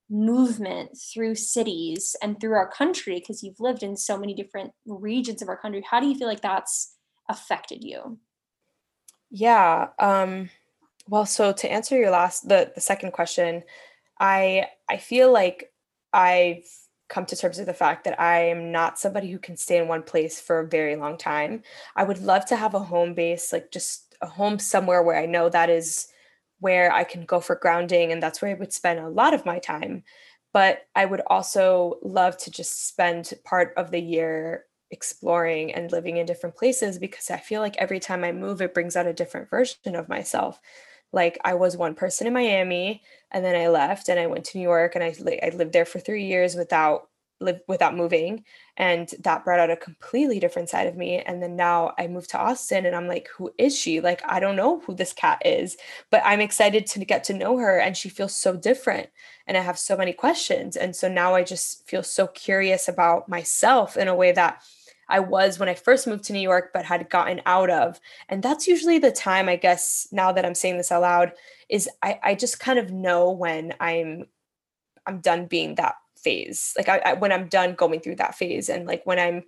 movement 0.09 0.91
through 1.13 1.35
cities 1.35 2.15
and 2.21 2.39
through 2.39 2.53
our 2.53 2.69
country 2.69 3.19
because 3.19 3.43
you've 3.43 3.59
lived 3.59 3.83
in 3.83 3.97
so 3.97 4.17
many 4.17 4.33
different 4.33 4.71
regions 4.85 5.41
of 5.41 5.49
our 5.49 5.57
country. 5.57 5.83
How 5.89 5.99
do 5.99 6.07
you 6.07 6.15
feel 6.15 6.27
like 6.27 6.41
that's 6.41 6.95
affected 7.29 7.83
you? 7.83 8.19
Yeah. 9.29 9.89
Um, 9.99 10.49
well, 11.07 11.25
so 11.25 11.53
to 11.53 11.71
answer 11.71 11.97
your 11.97 12.11
last 12.11 12.47
the 12.49 12.71
the 12.75 12.81
second 12.81 13.11
question, 13.13 13.63
I 14.19 14.67
I 14.89 14.97
feel 14.97 15.31
like 15.31 15.71
I've 16.13 16.65
come 17.09 17.25
to 17.27 17.35
terms 17.35 17.57
with 17.57 17.67
the 17.67 17.73
fact 17.73 18.03
that 18.05 18.19
I 18.19 18.45
am 18.49 18.71
not 18.71 18.99
somebody 18.99 19.31
who 19.31 19.39
can 19.39 19.57
stay 19.57 19.77
in 19.77 19.88
one 19.88 20.03
place 20.03 20.39
for 20.41 20.59
a 20.61 20.67
very 20.67 20.95
long 20.95 21.17
time. 21.17 21.63
I 21.95 22.03
would 22.03 22.19
love 22.19 22.45
to 22.47 22.55
have 22.55 22.73
a 22.73 22.79
home 22.79 23.13
base, 23.13 23.53
like 23.53 23.71
just 23.71 24.15
a 24.21 24.27
home 24.27 24.59
somewhere 24.59 25.03
where 25.03 25.17
I 25.19 25.25
know 25.27 25.49
that 25.49 25.69
is 25.69 26.07
where 26.59 26.91
I 26.91 27.03
can 27.03 27.25
go 27.25 27.39
for 27.39 27.55
grounding 27.57 28.11
and 28.11 28.23
that's 28.23 28.41
where 28.41 28.51
I 28.51 28.55
would 28.59 28.73
spend 28.73 28.99
a 28.99 29.09
lot 29.09 29.33
of 29.33 29.45
my 29.45 29.59
time. 29.59 30.03
But 30.53 30.88
I 30.95 31.05
would 31.05 31.21
also 31.27 31.99
love 32.03 32.38
to 32.39 32.51
just 32.51 32.88
spend 32.88 33.33
part 33.43 33.73
of 33.77 33.91
the 33.91 33.99
year 34.01 34.65
exploring 34.91 35.74
and 35.74 35.91
living 35.91 36.17
in 36.17 36.26
different 36.26 36.56
places 36.56 37.00
because 37.00 37.30
I 37.30 37.38
feel 37.38 37.62
like 37.62 37.76
every 37.78 38.00
time 38.00 38.24
I 38.24 38.32
move, 38.32 38.62
it 38.62 38.74
brings 38.74 38.95
out 38.95 39.08
a 39.08 39.13
different 39.13 39.50
version 39.50 39.95
of 39.95 40.10
myself. 40.10 40.60
Like 41.12 41.38
I 41.43 41.54
was 41.54 41.78
one 41.78 41.95
person 41.95 42.28
in 42.28 42.34
Miami 42.34 43.02
and 43.32 43.43
then 43.43 43.56
I 43.56 43.67
left 43.67 44.10
and 44.10 44.19
I 44.19 44.28
went 44.28 44.45
to 44.45 44.58
New 44.58 44.63
York 44.63 44.95
and 44.95 45.04
I, 45.04 45.15
I 45.43 45.50
lived 45.50 45.74
there 45.74 45.86
for 45.86 46.00
three 46.00 46.26
years 46.26 46.56
without 46.56 47.10
live 47.45 47.62
without 47.67 47.95
moving 47.95 48.43
and 48.77 49.13
that 49.19 49.45
brought 49.45 49.60
out 49.60 49.71
a 49.71 49.77
completely 49.77 50.39
different 50.39 50.69
side 50.69 50.88
of 50.88 50.97
me 50.97 51.19
and 51.19 51.41
then 51.41 51.55
now 51.55 51.93
i 51.97 52.08
moved 52.08 52.29
to 52.29 52.38
austin 52.38 52.86
and 52.86 52.95
i'm 52.95 53.08
like 53.08 53.29
who 53.36 53.51
is 53.58 53.77
she 53.77 54.01
like 54.01 54.21
i 54.25 54.39
don't 54.39 54.55
know 54.55 54.79
who 54.81 54.93
this 54.93 55.13
Kat 55.13 55.41
is 55.45 55.77
but 56.12 56.21
i'm 56.25 56.41
excited 56.41 56.86
to 56.86 57.05
get 57.05 57.23
to 57.23 57.34
know 57.34 57.58
her 57.58 57.79
and 57.79 57.95
she 57.95 58.10
feels 58.10 58.36
so 58.36 58.55
different 58.55 59.10
and 59.47 59.55
i 59.55 59.62
have 59.62 59.79
so 59.79 59.95
many 59.95 60.12
questions 60.12 60.75
and 60.75 60.95
so 60.95 61.08
now 61.08 61.34
i 61.34 61.43
just 61.43 61.88
feel 61.88 62.03
so 62.03 62.27
curious 62.27 62.88
about 62.88 63.29
myself 63.29 63.95
in 63.95 64.08
a 64.08 64.15
way 64.15 64.31
that 64.31 64.62
I 65.08 65.19
was 65.19 65.60
when 65.60 65.69
I 65.69 65.75
first 65.75 66.08
moved 66.08 66.23
to 66.25 66.34
New 66.34 66.39
York, 66.39 66.71
but 66.73 66.84
had 66.84 67.10
gotten 67.10 67.41
out 67.45 67.69
of. 67.69 67.99
And 68.27 68.41
that's 68.41 68.67
usually 68.67 68.97
the 68.97 69.12
time, 69.12 69.47
I 69.47 69.55
guess, 69.55 70.08
now 70.12 70.31
that 70.31 70.45
I'm 70.45 70.55
saying 70.55 70.77
this 70.77 70.91
out 70.91 71.03
loud, 71.03 71.34
is 71.69 71.88
I, 72.01 72.19
I 72.23 72.36
just 72.36 72.60
kind 72.60 72.79
of 72.79 72.91
know 72.91 73.29
when 73.31 73.75
I'm 73.79 74.25
I'm 75.05 75.19
done 75.19 75.45
being 75.45 75.75
that 75.75 75.95
phase. 76.25 76.73
Like 76.77 76.89
I, 76.89 76.97
I 77.05 77.13
when 77.13 77.31
I'm 77.31 77.47
done 77.47 77.75
going 77.75 77.99
through 77.99 78.17
that 78.17 78.35
phase 78.35 78.67
and 78.67 78.88
like 78.88 79.05
when 79.05 79.19
I'm 79.19 79.43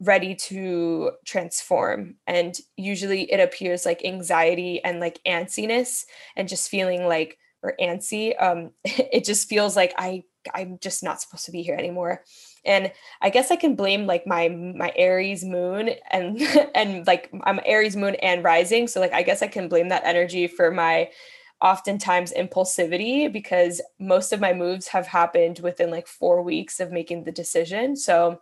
ready 0.00 0.34
to 0.34 1.12
transform. 1.26 2.16
And 2.26 2.54
usually 2.76 3.30
it 3.32 3.40
appears 3.40 3.84
like 3.84 4.04
anxiety 4.04 4.82
and 4.84 5.00
like 5.00 5.20
antsiness 5.26 6.04
and 6.36 6.48
just 6.48 6.70
feeling 6.70 7.06
like 7.06 7.38
or 7.62 7.74
antsy. 7.80 8.34
Um, 8.40 8.70
it 8.84 9.24
just 9.24 9.48
feels 9.48 9.76
like 9.76 9.94
I 9.98 10.24
I'm 10.54 10.78
just 10.80 11.02
not 11.02 11.20
supposed 11.20 11.46
to 11.46 11.52
be 11.52 11.62
here 11.62 11.76
anymore 11.76 12.22
and 12.64 12.92
i 13.20 13.30
guess 13.30 13.50
i 13.50 13.56
can 13.56 13.74
blame 13.74 14.06
like 14.06 14.26
my 14.26 14.48
my 14.48 14.92
aries 14.96 15.44
moon 15.44 15.90
and 16.10 16.40
and 16.74 17.06
like 17.06 17.30
i'm 17.44 17.60
aries 17.64 17.96
moon 17.96 18.14
and 18.16 18.44
rising 18.44 18.86
so 18.86 19.00
like 19.00 19.12
i 19.12 19.22
guess 19.22 19.42
i 19.42 19.46
can 19.46 19.68
blame 19.68 19.88
that 19.88 20.04
energy 20.04 20.46
for 20.46 20.70
my 20.70 21.08
oftentimes 21.62 22.32
impulsivity 22.32 23.30
because 23.32 23.80
most 23.98 24.32
of 24.32 24.40
my 24.40 24.52
moves 24.52 24.88
have 24.88 25.06
happened 25.06 25.58
within 25.60 25.90
like 25.90 26.06
four 26.06 26.42
weeks 26.42 26.80
of 26.80 26.92
making 26.92 27.24
the 27.24 27.32
decision 27.32 27.96
so 27.96 28.40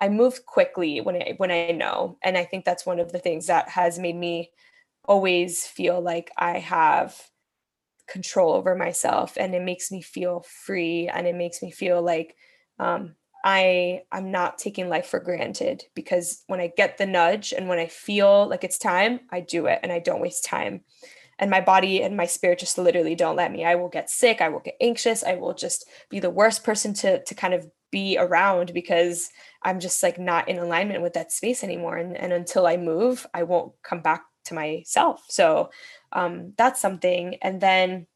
i 0.00 0.08
move 0.08 0.44
quickly 0.46 1.00
when 1.00 1.16
i 1.16 1.34
when 1.36 1.50
i 1.50 1.70
know 1.70 2.18
and 2.22 2.36
i 2.36 2.44
think 2.44 2.64
that's 2.64 2.86
one 2.86 2.98
of 2.98 3.12
the 3.12 3.18
things 3.18 3.46
that 3.46 3.68
has 3.68 3.98
made 3.98 4.16
me 4.16 4.50
always 5.04 5.66
feel 5.66 6.00
like 6.00 6.30
i 6.36 6.58
have 6.58 7.20
control 8.08 8.52
over 8.52 8.74
myself 8.74 9.36
and 9.38 9.54
it 9.54 9.62
makes 9.62 9.90
me 9.90 10.02
feel 10.02 10.44
free 10.48 11.08
and 11.08 11.26
it 11.26 11.34
makes 11.34 11.62
me 11.62 11.70
feel 11.70 12.02
like 12.02 12.36
um, 12.78 13.14
I 13.44 14.02
I'm 14.12 14.30
not 14.30 14.58
taking 14.58 14.88
life 14.88 15.06
for 15.06 15.20
granted 15.20 15.84
because 15.94 16.44
when 16.46 16.60
I 16.60 16.72
get 16.76 16.98
the 16.98 17.06
nudge 17.06 17.52
and 17.52 17.68
when 17.68 17.78
I 17.78 17.86
feel 17.86 18.46
like 18.48 18.64
it's 18.64 18.78
time, 18.78 19.20
I 19.30 19.40
do 19.40 19.66
it 19.66 19.80
and 19.82 19.90
I 19.90 19.98
don't 19.98 20.20
waste 20.20 20.44
time. 20.44 20.82
And 21.42 21.50
my 21.50 21.60
body 21.60 22.04
and 22.04 22.16
my 22.16 22.26
spirit 22.26 22.60
just 22.60 22.78
literally 22.78 23.16
don't 23.16 23.34
let 23.34 23.50
me. 23.50 23.64
I 23.64 23.74
will 23.74 23.88
get 23.88 24.08
sick, 24.08 24.40
I 24.40 24.48
will 24.48 24.60
get 24.60 24.76
anxious, 24.80 25.24
I 25.24 25.34
will 25.34 25.54
just 25.54 25.88
be 26.08 26.20
the 26.20 26.30
worst 26.30 26.62
person 26.62 26.94
to 26.94 27.20
to 27.24 27.34
kind 27.34 27.52
of 27.52 27.66
be 27.90 28.16
around 28.16 28.72
because 28.72 29.28
I'm 29.64 29.80
just 29.80 30.00
like 30.04 30.20
not 30.20 30.48
in 30.48 30.58
alignment 30.58 31.02
with 31.02 31.14
that 31.14 31.32
space 31.32 31.64
anymore. 31.64 31.96
And, 31.96 32.16
and 32.16 32.32
until 32.32 32.64
I 32.64 32.76
move, 32.76 33.26
I 33.34 33.42
won't 33.42 33.72
come 33.82 34.02
back 34.02 34.22
to 34.44 34.54
myself. 34.54 35.24
So 35.28 35.70
um, 36.12 36.52
that's 36.56 36.80
something. 36.80 37.36
And 37.42 37.60
then 37.60 38.06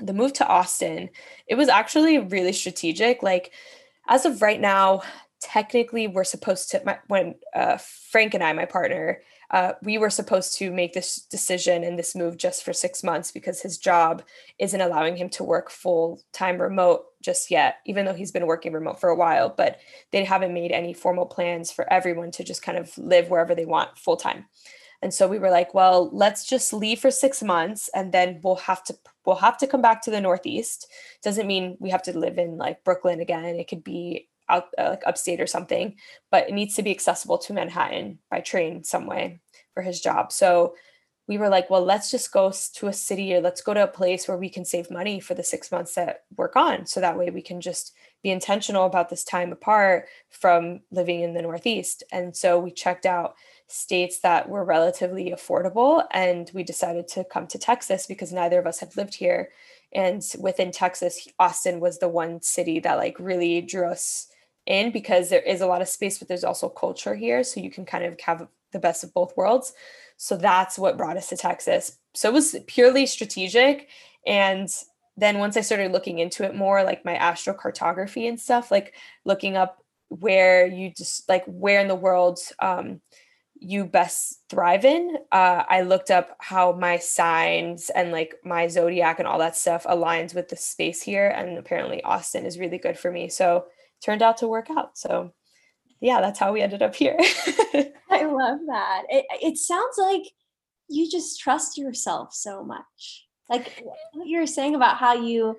the 0.00 0.14
move 0.14 0.32
to 0.34 0.48
Austin, 0.48 1.10
it 1.46 1.56
was 1.56 1.68
actually 1.68 2.18
really 2.18 2.54
strategic. 2.54 3.22
Like 3.22 3.52
as 4.08 4.24
of 4.24 4.40
right 4.40 4.60
now, 4.60 5.02
technically 5.44 6.08
we're 6.08 6.24
supposed 6.24 6.70
to 6.70 6.80
my, 6.86 6.98
when 7.08 7.34
uh, 7.54 7.76
frank 8.10 8.32
and 8.32 8.42
i 8.42 8.52
my 8.52 8.64
partner 8.64 9.20
uh, 9.50 9.74
we 9.82 9.98
were 9.98 10.10
supposed 10.10 10.56
to 10.56 10.72
make 10.72 10.94
this 10.94 11.26
decision 11.30 11.84
and 11.84 11.98
this 11.98 12.16
move 12.16 12.38
just 12.38 12.64
for 12.64 12.72
six 12.72 13.04
months 13.04 13.30
because 13.30 13.60
his 13.60 13.76
job 13.76 14.22
isn't 14.58 14.80
allowing 14.80 15.16
him 15.16 15.28
to 15.28 15.44
work 15.44 15.70
full 15.70 16.22
time 16.32 16.60
remote 16.60 17.04
just 17.22 17.50
yet 17.50 17.76
even 17.84 18.06
though 18.06 18.14
he's 18.14 18.32
been 18.32 18.46
working 18.46 18.72
remote 18.72 18.98
for 18.98 19.10
a 19.10 19.16
while 19.16 19.52
but 19.54 19.78
they 20.12 20.24
haven't 20.24 20.54
made 20.54 20.72
any 20.72 20.94
formal 20.94 21.26
plans 21.26 21.70
for 21.70 21.90
everyone 21.92 22.30
to 22.30 22.42
just 22.42 22.62
kind 22.62 22.78
of 22.78 22.96
live 22.96 23.28
wherever 23.28 23.54
they 23.54 23.66
want 23.66 23.98
full 23.98 24.16
time 24.16 24.46
and 25.02 25.12
so 25.12 25.28
we 25.28 25.38
were 25.38 25.50
like 25.50 25.74
well 25.74 26.08
let's 26.10 26.48
just 26.48 26.72
leave 26.72 26.98
for 26.98 27.10
six 27.10 27.42
months 27.42 27.90
and 27.94 28.12
then 28.12 28.40
we'll 28.42 28.56
have 28.56 28.82
to 28.82 28.96
we'll 29.24 29.36
have 29.36 29.58
to 29.58 29.66
come 29.66 29.82
back 29.82 30.02
to 30.02 30.10
the 30.10 30.20
northeast. 30.20 30.86
Doesn't 31.22 31.46
mean 31.46 31.76
we 31.80 31.90
have 31.90 32.02
to 32.02 32.18
live 32.18 32.38
in 32.38 32.56
like 32.56 32.84
brooklyn 32.84 33.20
again. 33.20 33.56
It 33.56 33.68
could 33.68 33.84
be 33.84 34.28
out 34.48 34.68
uh, 34.78 34.90
like 34.90 35.02
upstate 35.06 35.40
or 35.40 35.46
something 35.46 35.94
but 36.30 36.48
it 36.48 36.54
needs 36.54 36.74
to 36.74 36.82
be 36.82 36.90
accessible 36.90 37.38
to 37.38 37.52
manhattan 37.52 38.18
by 38.30 38.40
train 38.40 38.84
some 38.84 39.06
way 39.06 39.40
for 39.72 39.82
his 39.82 40.00
job 40.00 40.32
so 40.32 40.74
we 41.26 41.38
were 41.38 41.48
like 41.48 41.70
well 41.70 41.84
let's 41.84 42.10
just 42.10 42.32
go 42.32 42.52
to 42.74 42.86
a 42.86 42.92
city 42.92 43.34
or 43.34 43.40
let's 43.40 43.62
go 43.62 43.72
to 43.72 43.82
a 43.82 43.88
place 43.88 44.28
where 44.28 44.36
we 44.36 44.48
can 44.48 44.64
save 44.64 44.90
money 44.90 45.20
for 45.20 45.34
the 45.34 45.42
six 45.42 45.72
months 45.72 45.94
that 45.94 46.24
we're 46.36 46.50
gone 46.50 46.86
so 46.86 47.00
that 47.00 47.18
way 47.18 47.30
we 47.30 47.42
can 47.42 47.60
just 47.60 47.92
be 48.22 48.30
intentional 48.30 48.86
about 48.86 49.08
this 49.08 49.24
time 49.24 49.52
apart 49.52 50.06
from 50.30 50.80
living 50.90 51.22
in 51.22 51.34
the 51.34 51.42
northeast 51.42 52.02
and 52.12 52.36
so 52.36 52.58
we 52.58 52.70
checked 52.70 53.06
out 53.06 53.34
states 53.66 54.20
that 54.20 54.48
were 54.48 54.64
relatively 54.64 55.30
affordable. 55.30 56.04
And 56.10 56.50
we 56.54 56.62
decided 56.62 57.08
to 57.08 57.24
come 57.24 57.46
to 57.48 57.58
Texas 57.58 58.06
because 58.06 58.32
neither 58.32 58.58
of 58.58 58.66
us 58.66 58.80
had 58.80 58.96
lived 58.96 59.14
here. 59.14 59.50
And 59.92 60.22
within 60.38 60.70
Texas, 60.70 61.28
Austin 61.38 61.80
was 61.80 61.98
the 61.98 62.08
one 62.08 62.42
city 62.42 62.80
that 62.80 62.98
like 62.98 63.16
really 63.18 63.60
drew 63.60 63.86
us 63.86 64.28
in 64.66 64.90
because 64.90 65.28
there 65.28 65.42
is 65.42 65.60
a 65.60 65.66
lot 65.66 65.82
of 65.82 65.88
space, 65.88 66.18
but 66.18 66.28
there's 66.28 66.44
also 66.44 66.68
culture 66.68 67.14
here. 67.14 67.44
So 67.44 67.60
you 67.60 67.70
can 67.70 67.84
kind 67.84 68.04
of 68.04 68.18
have 68.20 68.46
the 68.72 68.78
best 68.78 69.04
of 69.04 69.14
both 69.14 69.36
worlds. 69.36 69.72
So 70.16 70.36
that's 70.36 70.78
what 70.78 70.96
brought 70.96 71.16
us 71.16 71.28
to 71.28 71.36
Texas. 71.36 71.98
So 72.14 72.28
it 72.28 72.34
was 72.34 72.56
purely 72.66 73.06
strategic. 73.06 73.88
And 74.26 74.68
then 75.16 75.38
once 75.38 75.56
I 75.56 75.60
started 75.60 75.92
looking 75.92 76.18
into 76.18 76.44
it 76.44 76.54
more, 76.54 76.82
like 76.82 77.04
my 77.04 77.16
astrocartography 77.16 78.28
and 78.28 78.38
stuff, 78.38 78.70
like 78.70 78.94
looking 79.24 79.56
up 79.56 79.82
where 80.08 80.66
you 80.66 80.90
just 80.90 81.28
like 81.28 81.44
where 81.46 81.80
in 81.80 81.88
the 81.88 81.94
world 81.94 82.38
um, 82.60 83.00
you 83.58 83.84
best 83.84 84.40
thrive 84.50 84.84
in. 84.84 85.16
Uh, 85.32 85.64
I 85.68 85.82
looked 85.82 86.10
up 86.10 86.36
how 86.38 86.72
my 86.72 86.98
signs 86.98 87.90
and 87.90 88.12
like 88.12 88.34
my 88.44 88.68
zodiac 88.68 89.18
and 89.18 89.28
all 89.28 89.38
that 89.38 89.56
stuff 89.56 89.84
aligns 89.84 90.34
with 90.34 90.48
the 90.48 90.56
space 90.56 91.02
here. 91.02 91.28
And 91.28 91.56
apparently, 91.56 92.02
Austin 92.02 92.44
is 92.44 92.58
really 92.58 92.78
good 92.78 92.98
for 92.98 93.10
me. 93.10 93.28
So, 93.28 93.66
turned 94.02 94.22
out 94.22 94.38
to 94.38 94.48
work 94.48 94.68
out. 94.70 94.96
So, 94.96 95.32
yeah, 96.00 96.20
that's 96.20 96.38
how 96.38 96.52
we 96.52 96.62
ended 96.62 96.82
up 96.82 96.94
here. 96.94 97.16
I 98.10 98.24
love 98.24 98.60
that. 98.66 99.02
It, 99.08 99.24
it 99.42 99.58
sounds 99.58 99.96
like 99.98 100.22
you 100.88 101.10
just 101.10 101.40
trust 101.40 101.78
yourself 101.78 102.34
so 102.34 102.62
much. 102.64 103.26
Like 103.48 103.82
what 104.12 104.26
you 104.26 104.40
were 104.40 104.46
saying 104.46 104.74
about 104.74 104.96
how 104.96 105.14
you 105.14 105.56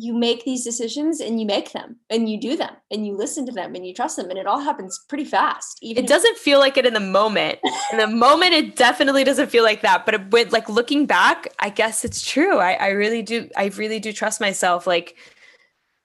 you 0.00 0.14
make 0.14 0.44
these 0.44 0.62
decisions 0.62 1.20
and 1.20 1.40
you 1.40 1.46
make 1.46 1.72
them 1.72 1.96
and 2.08 2.30
you 2.30 2.38
do 2.38 2.56
them 2.56 2.74
and 2.90 3.04
you 3.04 3.16
listen 3.16 3.44
to 3.44 3.50
them 3.50 3.74
and 3.74 3.86
you 3.86 3.92
trust 3.92 4.16
them 4.16 4.30
and 4.30 4.38
it 4.38 4.46
all 4.46 4.60
happens 4.60 5.04
pretty 5.08 5.24
fast 5.24 5.78
even 5.82 6.04
it 6.04 6.08
doesn't 6.08 6.36
feel 6.38 6.60
like 6.60 6.76
it 6.76 6.86
in 6.86 6.94
the 6.94 7.00
moment 7.00 7.58
in 7.90 7.98
the 7.98 8.06
moment 8.26 8.52
it 8.52 8.76
definitely 8.76 9.24
doesn't 9.24 9.50
feel 9.50 9.64
like 9.64 9.80
that 9.80 10.04
but 10.04 10.14
it, 10.14 10.30
with 10.30 10.52
like 10.52 10.68
looking 10.68 11.04
back 11.04 11.48
i 11.58 11.68
guess 11.68 12.04
it's 12.04 12.22
true 12.22 12.58
I, 12.58 12.74
I 12.74 12.88
really 12.90 13.22
do 13.22 13.48
i 13.56 13.66
really 13.76 13.98
do 13.98 14.12
trust 14.12 14.40
myself 14.40 14.86
like 14.86 15.16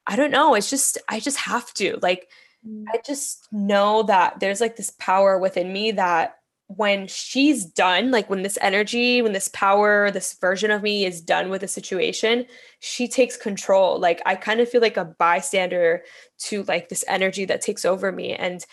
i 0.08 0.16
don't 0.16 0.32
know 0.32 0.56
it's 0.56 0.70
just 0.70 0.98
i 1.10 1.20
just 1.20 1.38
have 1.38 1.74
to 1.74 1.98
like 2.02 2.30
mm. 2.68 2.84
i 2.94 3.00
just 3.06 3.48
know 3.52 4.04
that 4.04 4.40
there's 4.40 4.62
like 4.62 4.76
this 4.76 4.92
power 5.00 5.38
within 5.38 5.72
me 5.72 5.92
that 5.92 6.36
when 6.68 7.08
she's 7.08 7.66
done, 7.66 8.12
like 8.12 8.30
when 8.30 8.42
this 8.42 8.58
energy, 8.62 9.22
when 9.22 9.34
this 9.34 9.50
power, 9.50 10.10
this 10.12 10.34
version 10.40 10.72
of 10.72 10.82
me 10.82 11.06
is 11.06 11.22
done 11.22 11.50
with 11.50 11.64
a 11.64 11.68
situation, 11.68 12.46
she 12.80 13.08
takes 13.08 13.38
control. 13.38 14.00
Like 14.00 14.22
I 14.26 14.36
kind 14.36 14.60
of 14.60 14.70
feel 14.70 14.82
like 14.82 14.98
a 14.98 15.06
bystander 15.06 16.04
to 16.40 16.64
like 16.64 16.90
this 16.90 17.04
energy 17.08 17.46
that 17.46 17.62
takes 17.62 17.86
over 17.86 18.12
me. 18.12 18.34
And 18.34 18.66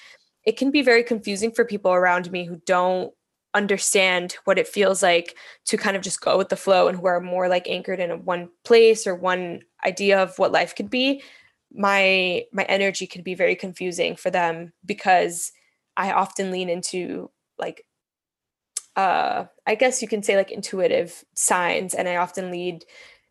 it 0.45 0.57
can 0.57 0.71
be 0.71 0.83
very 0.83 1.03
confusing 1.03 1.51
for 1.51 1.65
people 1.65 1.93
around 1.93 2.31
me 2.31 2.45
who 2.45 2.61
don't 2.65 3.13
understand 3.55 4.37
what 4.45 4.59
it 4.59 4.69
feels 4.69 5.03
like 5.03 5.37
to 5.65 5.77
kind 5.77 5.97
of 5.97 6.03
just 6.03 6.21
go 6.21 6.39
with 6.39 6.49
the 6.49 6.57
flow 6.57 6.89
and 6.89 6.99
who 6.99 7.07
are 7.07 7.21
more 7.21 7.49
like 7.49 7.69
anchored 7.69 8.01
in 8.01 8.25
one 8.25 8.49
place 8.65 9.07
or 9.07 9.15
one 9.15 9.61
idea 9.85 10.23
of 10.23 10.39
what 10.39 10.53
life 10.53 10.75
could 10.77 10.91
be 10.91 11.23
my 11.73 12.45
my 12.53 12.65
energy 12.65 13.07
can 13.07 13.23
be 13.23 13.35
very 13.35 13.55
confusing 13.55 14.17
for 14.17 14.31
them 14.31 14.73
because 14.85 15.53
i 15.97 16.13
often 16.13 16.51
lean 16.51 16.69
into 16.69 17.31
like 17.59 17.85
uh 18.97 19.45
i 19.67 19.75
guess 19.75 20.03
you 20.03 20.09
can 20.09 20.23
say 20.23 20.37
like 20.37 20.51
intuitive 20.51 21.25
signs 21.35 21.95
and 21.95 22.09
i 22.09 22.17
often 22.17 22.51
lead 22.51 22.85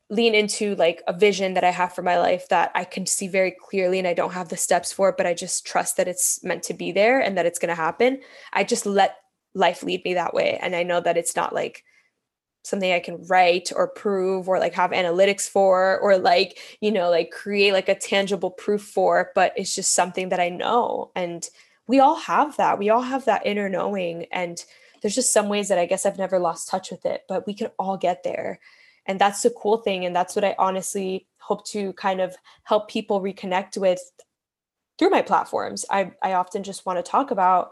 lean 0.09 0.33
into 0.33 0.73
like 0.75 1.03
a 1.07 1.13
vision 1.13 1.53
that 1.53 1.65
i 1.65 1.69
have 1.69 1.93
for 1.93 2.01
my 2.01 2.17
life 2.17 2.47
that 2.47 2.71
i 2.75 2.83
can 2.85 3.05
see 3.05 3.27
very 3.27 3.51
clearly 3.51 3.99
and 3.99 4.07
i 4.07 4.13
don't 4.13 4.33
have 4.33 4.49
the 4.49 4.57
steps 4.57 4.91
for 4.91 5.09
it 5.09 5.17
but 5.17 5.27
i 5.27 5.33
just 5.33 5.65
trust 5.65 5.97
that 5.97 6.07
it's 6.07 6.41
meant 6.43 6.63
to 6.63 6.73
be 6.73 6.91
there 6.91 7.19
and 7.19 7.37
that 7.37 7.45
it's 7.45 7.59
going 7.59 7.69
to 7.69 7.75
happen. 7.75 8.19
I 8.53 8.63
just 8.63 8.85
let 8.85 9.17
life 9.53 9.83
lead 9.83 10.03
me 10.05 10.13
that 10.13 10.33
way 10.33 10.57
and 10.61 10.75
i 10.75 10.83
know 10.83 10.99
that 10.99 11.17
it's 11.17 11.35
not 11.35 11.53
like 11.53 11.83
something 12.63 12.91
i 12.91 12.99
can 12.99 13.23
write 13.27 13.71
or 13.75 13.87
prove 13.87 14.47
or 14.47 14.59
like 14.59 14.73
have 14.73 14.91
analytics 14.91 15.49
for 15.49 15.99
or 15.99 16.17
like 16.17 16.59
you 16.81 16.91
know 16.91 17.09
like 17.09 17.31
create 17.31 17.73
like 17.73 17.89
a 17.89 17.95
tangible 17.95 18.51
proof 18.51 18.81
for 18.81 19.31
but 19.33 19.53
it's 19.55 19.73
just 19.73 19.93
something 19.93 20.29
that 20.29 20.39
i 20.39 20.49
know 20.49 21.11
and 21.15 21.49
we 21.89 21.99
all 21.99 22.17
have 22.17 22.55
that. 22.57 22.77
We 22.77 22.91
all 22.91 23.01
have 23.01 23.25
that 23.25 23.47
inner 23.47 23.67
knowing. 23.67 24.27
And 24.31 24.63
there's 25.01 25.15
just 25.15 25.33
some 25.33 25.49
ways 25.49 25.69
that 25.69 25.79
I 25.79 25.87
guess 25.87 26.05
I've 26.05 26.19
never 26.19 26.37
lost 26.37 26.69
touch 26.69 26.91
with 26.91 27.03
it, 27.03 27.23
but 27.27 27.47
we 27.47 27.53
can 27.55 27.71
all 27.79 27.97
get 27.97 28.21
there. 28.21 28.59
And 29.07 29.19
that's 29.19 29.41
the 29.41 29.49
cool 29.49 29.77
thing. 29.77 30.05
And 30.05 30.15
that's 30.15 30.35
what 30.35 30.45
I 30.45 30.55
honestly 30.59 31.25
hope 31.39 31.65
to 31.69 31.93
kind 31.93 32.21
of 32.21 32.35
help 32.61 32.91
people 32.91 33.21
reconnect 33.21 33.75
with 33.75 33.99
through 34.99 35.09
my 35.09 35.23
platforms. 35.23 35.83
I, 35.89 36.11
I 36.21 36.33
often 36.33 36.61
just 36.61 36.85
want 36.85 37.03
to 37.03 37.11
talk 37.11 37.31
about 37.31 37.71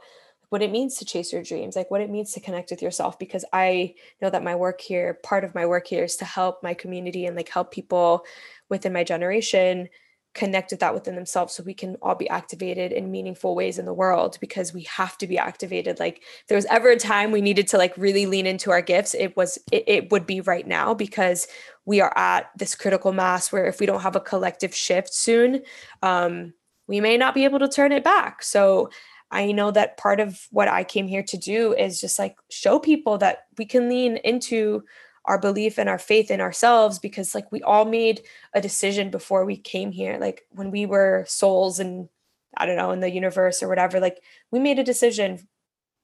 what 0.49 0.61
it 0.61 0.71
means 0.71 0.95
to 0.95 1.05
chase 1.05 1.33
your 1.33 1.43
dreams, 1.43 1.75
like 1.75 1.91
what 1.91 2.01
it 2.01 2.09
means 2.09 2.31
to 2.31 2.39
connect 2.39 2.71
with 2.71 2.81
yourself, 2.81 3.19
because 3.19 3.43
I 3.51 3.95
know 4.21 4.29
that 4.29 4.43
my 4.43 4.55
work 4.55 4.79
here, 4.79 5.19
part 5.23 5.43
of 5.43 5.53
my 5.53 5.65
work 5.65 5.87
here 5.87 6.05
is 6.05 6.15
to 6.17 6.25
help 6.25 6.63
my 6.63 6.73
community 6.73 7.25
and 7.25 7.35
like 7.35 7.49
help 7.49 7.71
people 7.71 8.23
within 8.69 8.93
my 8.93 9.03
generation 9.03 9.89
connect 10.37 10.69
with 10.69 10.79
that 10.79 10.93
within 10.93 11.15
themselves 11.15 11.53
so 11.53 11.63
we 11.63 11.73
can 11.73 11.95
all 12.01 12.13
be 12.13 12.29
activated 12.29 12.91
in 12.91 13.11
meaningful 13.11 13.55
ways 13.55 13.79
in 13.79 13.85
the 13.85 13.93
world 13.93 14.37
because 14.39 14.71
we 14.71 14.83
have 14.83 15.17
to 15.17 15.25
be 15.25 15.37
activated. 15.37 15.99
Like 15.99 16.17
if 16.19 16.47
there 16.47 16.55
was 16.55 16.65
ever 16.65 16.89
a 16.89 16.95
time 16.95 17.31
we 17.31 17.41
needed 17.41 17.67
to 17.69 17.77
like 17.77 17.97
really 17.97 18.27
lean 18.27 18.45
into 18.45 18.69
our 18.69 18.81
gifts 18.81 19.15
it 19.15 19.35
was 19.35 19.57
it, 19.71 19.83
it 19.87 20.11
would 20.11 20.27
be 20.27 20.41
right 20.41 20.67
now 20.67 20.93
because 20.93 21.47
we 21.85 22.01
are 22.01 22.15
at 22.15 22.51
this 22.55 22.75
critical 22.75 23.11
mass 23.11 23.51
where 23.51 23.65
if 23.65 23.79
we 23.79 23.87
don't 23.87 24.01
have 24.01 24.15
a 24.15 24.21
collective 24.21 24.75
shift 24.75 25.11
soon 25.11 25.63
um, 26.03 26.53
we 26.87 27.01
may 27.01 27.17
not 27.17 27.33
be 27.33 27.43
able 27.43 27.59
to 27.59 27.67
turn 27.67 27.91
it 27.91 28.03
back. 28.03 28.43
So 28.43 28.89
I 29.31 29.51
know 29.51 29.71
that 29.71 29.97
part 29.97 30.19
of 30.19 30.47
what 30.51 30.67
I 30.67 30.83
came 30.83 31.07
here 31.07 31.23
to 31.23 31.37
do 31.37 31.73
is 31.73 31.99
just 31.99 32.17
like 32.17 32.37
show 32.49 32.79
people 32.79 33.17
that 33.17 33.45
we 33.57 33.65
can 33.65 33.89
lean 33.89 34.17
into 34.17 34.83
our 35.25 35.37
belief 35.37 35.77
and 35.77 35.89
our 35.89 35.99
faith 35.99 36.31
in 36.31 36.39
ourselves 36.39 36.99
because 36.99 37.35
like 37.35 37.51
we 37.51 37.61
all 37.63 37.83
made 37.83 38.21
a 38.53 38.61
decision 38.61 39.09
before 39.11 39.43
we 39.43 39.57
came 39.57 39.91
here. 39.91 40.17
Like 40.17 40.43
when 40.51 40.71
we 40.71 40.85
were 40.85 41.25
souls 41.27 41.79
and 41.79 42.07
i 42.57 42.65
don't 42.65 42.75
know 42.75 42.91
in 42.91 42.99
the 42.99 43.11
universe 43.11 43.63
or 43.63 43.67
whatever 43.67 43.99
like 43.99 44.21
we 44.51 44.59
made 44.59 44.79
a 44.79 44.83
decision 44.83 45.47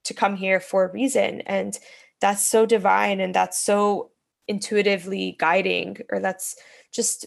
to 0.04 0.14
come 0.14 0.36
here 0.36 0.60
for 0.60 0.86
a 0.86 0.92
reason 0.92 1.42
and 1.42 1.80
that's 2.22 2.44
so 2.44 2.66
divine 2.66 3.20
and 3.20 3.34
that's 3.34 3.60
so 3.60 4.12
intuitively 4.48 5.36
guiding 5.40 5.98
or 6.10 6.20
that's 6.20 6.56
just 6.92 7.26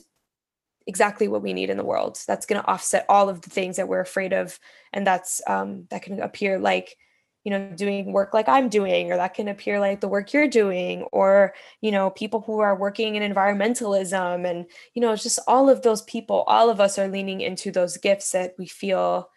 exactly 0.86 1.28
what 1.28 1.42
we 1.42 1.52
need 1.52 1.70
in 1.70 1.76
the 1.76 1.84
world. 1.84 2.18
That's 2.26 2.46
going 2.46 2.60
to 2.60 2.68
offset 2.68 3.06
all 3.08 3.28
of 3.28 3.42
the 3.42 3.50
things 3.50 3.76
that 3.76 3.88
we're 3.88 4.00
afraid 4.00 4.32
of 4.32 4.58
and 4.92 5.06
that's 5.06 5.42
um, 5.46 5.86
that 5.90 6.02
can 6.02 6.20
appear 6.20 6.58
like 6.58 6.96
you 7.44 7.50
know 7.50 7.70
doing 7.76 8.12
work 8.12 8.34
like 8.34 8.48
i'm 8.48 8.68
doing 8.68 9.12
or 9.12 9.16
that 9.16 9.34
can 9.34 9.46
appear 9.46 9.78
like 9.78 10.00
the 10.00 10.08
work 10.08 10.32
you're 10.32 10.48
doing 10.48 11.02
or 11.12 11.54
you 11.80 11.92
know 11.92 12.10
people 12.10 12.40
who 12.40 12.58
are 12.58 12.74
working 12.74 13.14
in 13.14 13.34
environmentalism. 13.34 14.48
And 14.48 14.66
you 14.94 15.02
know 15.02 15.14
just 15.14 15.38
all 15.46 15.68
of 15.68 15.82
those 15.82 16.02
people 16.02 16.42
all 16.48 16.70
of 16.70 16.80
us 16.80 16.98
are 16.98 17.08
leaning 17.08 17.40
into 17.40 17.70
those 17.70 17.98
gifts 17.98 18.32
that 18.32 18.54
we 18.58 18.66
feel 18.66 19.30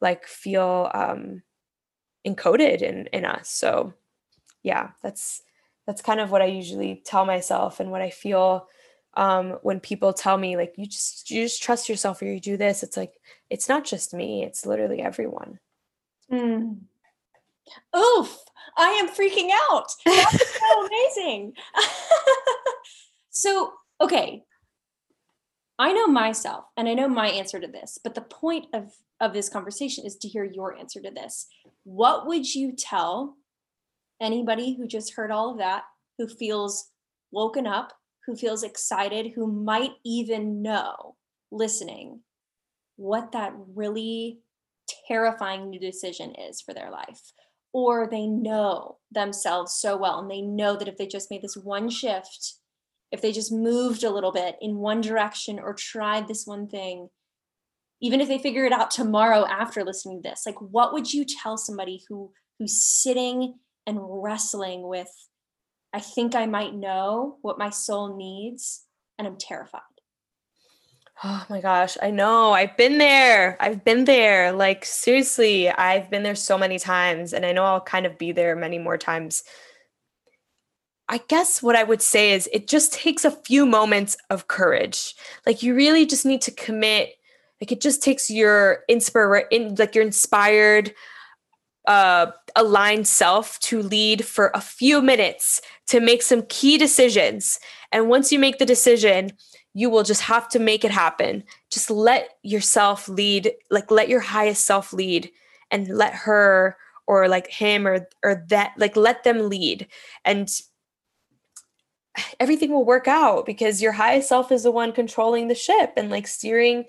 like 0.00 0.26
feel 0.26 0.90
um 0.94 1.42
encoded 2.26 2.82
in 2.82 3.06
in 3.06 3.24
us. 3.24 3.50
So 3.50 3.94
yeah 4.62 4.90
that's 5.02 5.42
that's 5.86 6.02
kind 6.02 6.20
of 6.20 6.30
what 6.30 6.42
i 6.42 6.46
usually 6.46 7.00
tell 7.04 7.24
myself 7.24 7.78
and 7.80 7.90
what 7.90 8.02
i 8.02 8.10
feel 8.10 8.66
um, 9.16 9.58
when 9.62 9.80
people 9.80 10.12
tell 10.12 10.36
me 10.36 10.56
like 10.56 10.74
you 10.76 10.86
just 10.86 11.30
you 11.30 11.42
just 11.44 11.62
trust 11.62 11.88
yourself 11.88 12.20
or 12.20 12.26
you 12.26 12.40
do 12.40 12.56
this 12.56 12.82
it's 12.82 12.96
like 12.96 13.14
it's 13.50 13.68
not 13.68 13.84
just 13.84 14.14
me 14.14 14.44
it's 14.44 14.66
literally 14.66 15.00
everyone 15.00 15.58
mm. 16.30 16.76
Oof, 17.96 18.38
I 18.76 18.90
am 18.92 19.08
freaking 19.08 19.50
out. 19.70 19.88
That's 20.04 20.58
so 20.58 20.86
amazing. 20.86 21.54
so, 23.30 23.72
okay. 24.00 24.44
I 25.78 25.92
know 25.92 26.06
myself 26.06 26.64
and 26.76 26.88
I 26.88 26.94
know 26.94 27.08
my 27.08 27.28
answer 27.28 27.60
to 27.60 27.66
this, 27.66 27.98
but 28.02 28.14
the 28.14 28.22
point 28.22 28.66
of 28.72 28.94
of 29.20 29.32
this 29.32 29.48
conversation 29.48 30.04
is 30.04 30.16
to 30.16 30.28
hear 30.28 30.44
your 30.44 30.76
answer 30.76 31.00
to 31.00 31.10
this. 31.10 31.46
What 31.84 32.26
would 32.26 32.54
you 32.54 32.72
tell 32.72 33.36
anybody 34.20 34.74
who 34.74 34.86
just 34.86 35.14
heard 35.14 35.30
all 35.30 35.52
of 35.52 35.58
that, 35.58 35.84
who 36.18 36.28
feels 36.28 36.90
woken 37.30 37.66
up, 37.66 37.94
who 38.26 38.36
feels 38.36 38.62
excited, 38.62 39.32
who 39.34 39.46
might 39.46 39.92
even 40.04 40.62
know 40.62 41.16
listening 41.50 42.20
what 42.96 43.32
that 43.32 43.52
really 43.74 44.40
terrifying 45.08 45.70
new 45.70 45.78
decision 45.78 46.34
is 46.34 46.60
for 46.60 46.74
their 46.74 46.90
life? 46.90 47.32
or 47.76 48.08
they 48.10 48.26
know 48.26 48.96
themselves 49.12 49.74
so 49.74 49.98
well 49.98 50.18
and 50.18 50.30
they 50.30 50.40
know 50.40 50.78
that 50.78 50.88
if 50.88 50.96
they 50.96 51.06
just 51.06 51.30
made 51.30 51.42
this 51.42 51.58
one 51.58 51.90
shift 51.90 52.54
if 53.12 53.20
they 53.20 53.30
just 53.30 53.52
moved 53.52 54.02
a 54.02 54.10
little 54.10 54.32
bit 54.32 54.56
in 54.62 54.78
one 54.78 55.02
direction 55.02 55.58
or 55.58 55.74
tried 55.74 56.26
this 56.26 56.46
one 56.46 56.66
thing 56.66 57.08
even 58.00 58.18
if 58.18 58.28
they 58.28 58.38
figure 58.38 58.64
it 58.64 58.72
out 58.72 58.90
tomorrow 58.90 59.46
after 59.46 59.84
listening 59.84 60.22
to 60.22 60.30
this 60.30 60.44
like 60.46 60.58
what 60.58 60.94
would 60.94 61.12
you 61.12 61.22
tell 61.22 61.58
somebody 61.58 62.02
who 62.08 62.32
who's 62.58 62.82
sitting 62.82 63.54
and 63.86 63.98
wrestling 64.00 64.88
with 64.88 65.10
i 65.92 66.00
think 66.00 66.34
i 66.34 66.46
might 66.46 66.74
know 66.74 67.38
what 67.42 67.58
my 67.58 67.70
soul 67.70 68.16
needs 68.16 68.84
and 69.18 69.26
i'm 69.26 69.36
terrified 69.36 69.82
Oh 71.24 71.46
my 71.48 71.62
gosh, 71.62 71.96
I 72.02 72.10
know. 72.10 72.52
I've 72.52 72.76
been 72.76 72.98
there. 72.98 73.56
I've 73.58 73.82
been 73.84 74.04
there. 74.04 74.52
Like, 74.52 74.84
seriously, 74.84 75.70
I've 75.70 76.10
been 76.10 76.22
there 76.22 76.34
so 76.34 76.58
many 76.58 76.78
times, 76.78 77.32
and 77.32 77.46
I 77.46 77.52
know 77.52 77.64
I'll 77.64 77.80
kind 77.80 78.04
of 78.04 78.18
be 78.18 78.32
there 78.32 78.54
many 78.54 78.78
more 78.78 78.98
times. 78.98 79.42
I 81.08 81.18
guess 81.28 81.62
what 81.62 81.74
I 81.74 81.84
would 81.84 82.02
say 82.02 82.32
is 82.32 82.50
it 82.52 82.66
just 82.66 82.92
takes 82.92 83.24
a 83.24 83.30
few 83.30 83.64
moments 83.64 84.18
of 84.28 84.48
courage. 84.48 85.14
Like, 85.46 85.62
you 85.62 85.74
really 85.74 86.04
just 86.04 86.26
need 86.26 86.42
to 86.42 86.50
commit. 86.50 87.14
Like, 87.62 87.72
it 87.72 87.80
just 87.80 88.02
takes 88.02 88.28
your 88.28 88.80
inspire, 88.86 89.46
in, 89.50 89.74
like 89.76 89.94
your 89.94 90.04
inspired, 90.04 90.92
uh, 91.86 92.30
aligned 92.56 93.06
self 93.06 93.58
to 93.60 93.82
lead 93.82 94.24
for 94.24 94.50
a 94.54 94.60
few 94.60 95.00
minutes 95.00 95.60
to 95.88 96.00
make 96.00 96.22
some 96.22 96.42
key 96.48 96.78
decisions. 96.78 97.58
And 97.92 98.08
once 98.08 98.32
you 98.32 98.38
make 98.38 98.58
the 98.58 98.66
decision, 98.66 99.30
you 99.74 99.90
will 99.90 100.02
just 100.02 100.22
have 100.22 100.48
to 100.48 100.58
make 100.58 100.84
it 100.84 100.90
happen. 100.90 101.44
Just 101.70 101.90
let 101.90 102.30
yourself 102.42 103.08
lead, 103.08 103.52
like 103.70 103.90
let 103.90 104.08
your 104.08 104.20
highest 104.20 104.64
self 104.64 104.92
lead 104.92 105.30
and 105.70 105.88
let 105.88 106.14
her 106.14 106.76
or 107.06 107.28
like 107.28 107.48
him 107.48 107.86
or 107.86 108.08
or 108.24 108.44
that 108.48 108.72
like 108.76 108.96
let 108.96 109.24
them 109.24 109.48
lead 109.48 109.86
and 110.24 110.48
everything 112.40 112.70
will 112.72 112.84
work 112.84 113.06
out 113.06 113.46
because 113.46 113.82
your 113.82 113.92
highest 113.92 114.28
self 114.28 114.50
is 114.50 114.62
the 114.62 114.70
one 114.70 114.92
controlling 114.92 115.48
the 115.48 115.54
ship 115.54 115.92
and 115.96 116.10
like 116.10 116.26
steering 116.26 116.84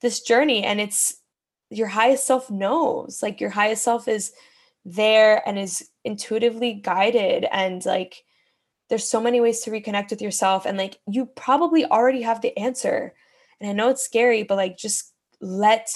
this 0.00 0.20
journey 0.20 0.64
and 0.64 0.80
it's 0.80 1.21
your 1.72 1.88
highest 1.88 2.26
self 2.26 2.50
knows 2.50 3.22
like 3.22 3.40
your 3.40 3.50
highest 3.50 3.82
self 3.82 4.08
is 4.08 4.32
there 4.84 5.46
and 5.48 5.58
is 5.58 5.88
intuitively 6.04 6.74
guided 6.74 7.46
and 7.50 7.84
like 7.86 8.24
there's 8.88 9.08
so 9.08 9.20
many 9.20 9.40
ways 9.40 9.60
to 9.60 9.70
reconnect 9.70 10.10
with 10.10 10.20
yourself 10.20 10.66
and 10.66 10.76
like 10.76 10.98
you 11.08 11.24
probably 11.24 11.86
already 11.86 12.22
have 12.22 12.40
the 12.40 12.56
answer. 12.58 13.14
And 13.60 13.70
i 13.70 13.72
know 13.72 13.88
it's 13.88 14.02
scary 14.02 14.42
but 14.42 14.56
like 14.56 14.76
just 14.76 15.12
let 15.40 15.88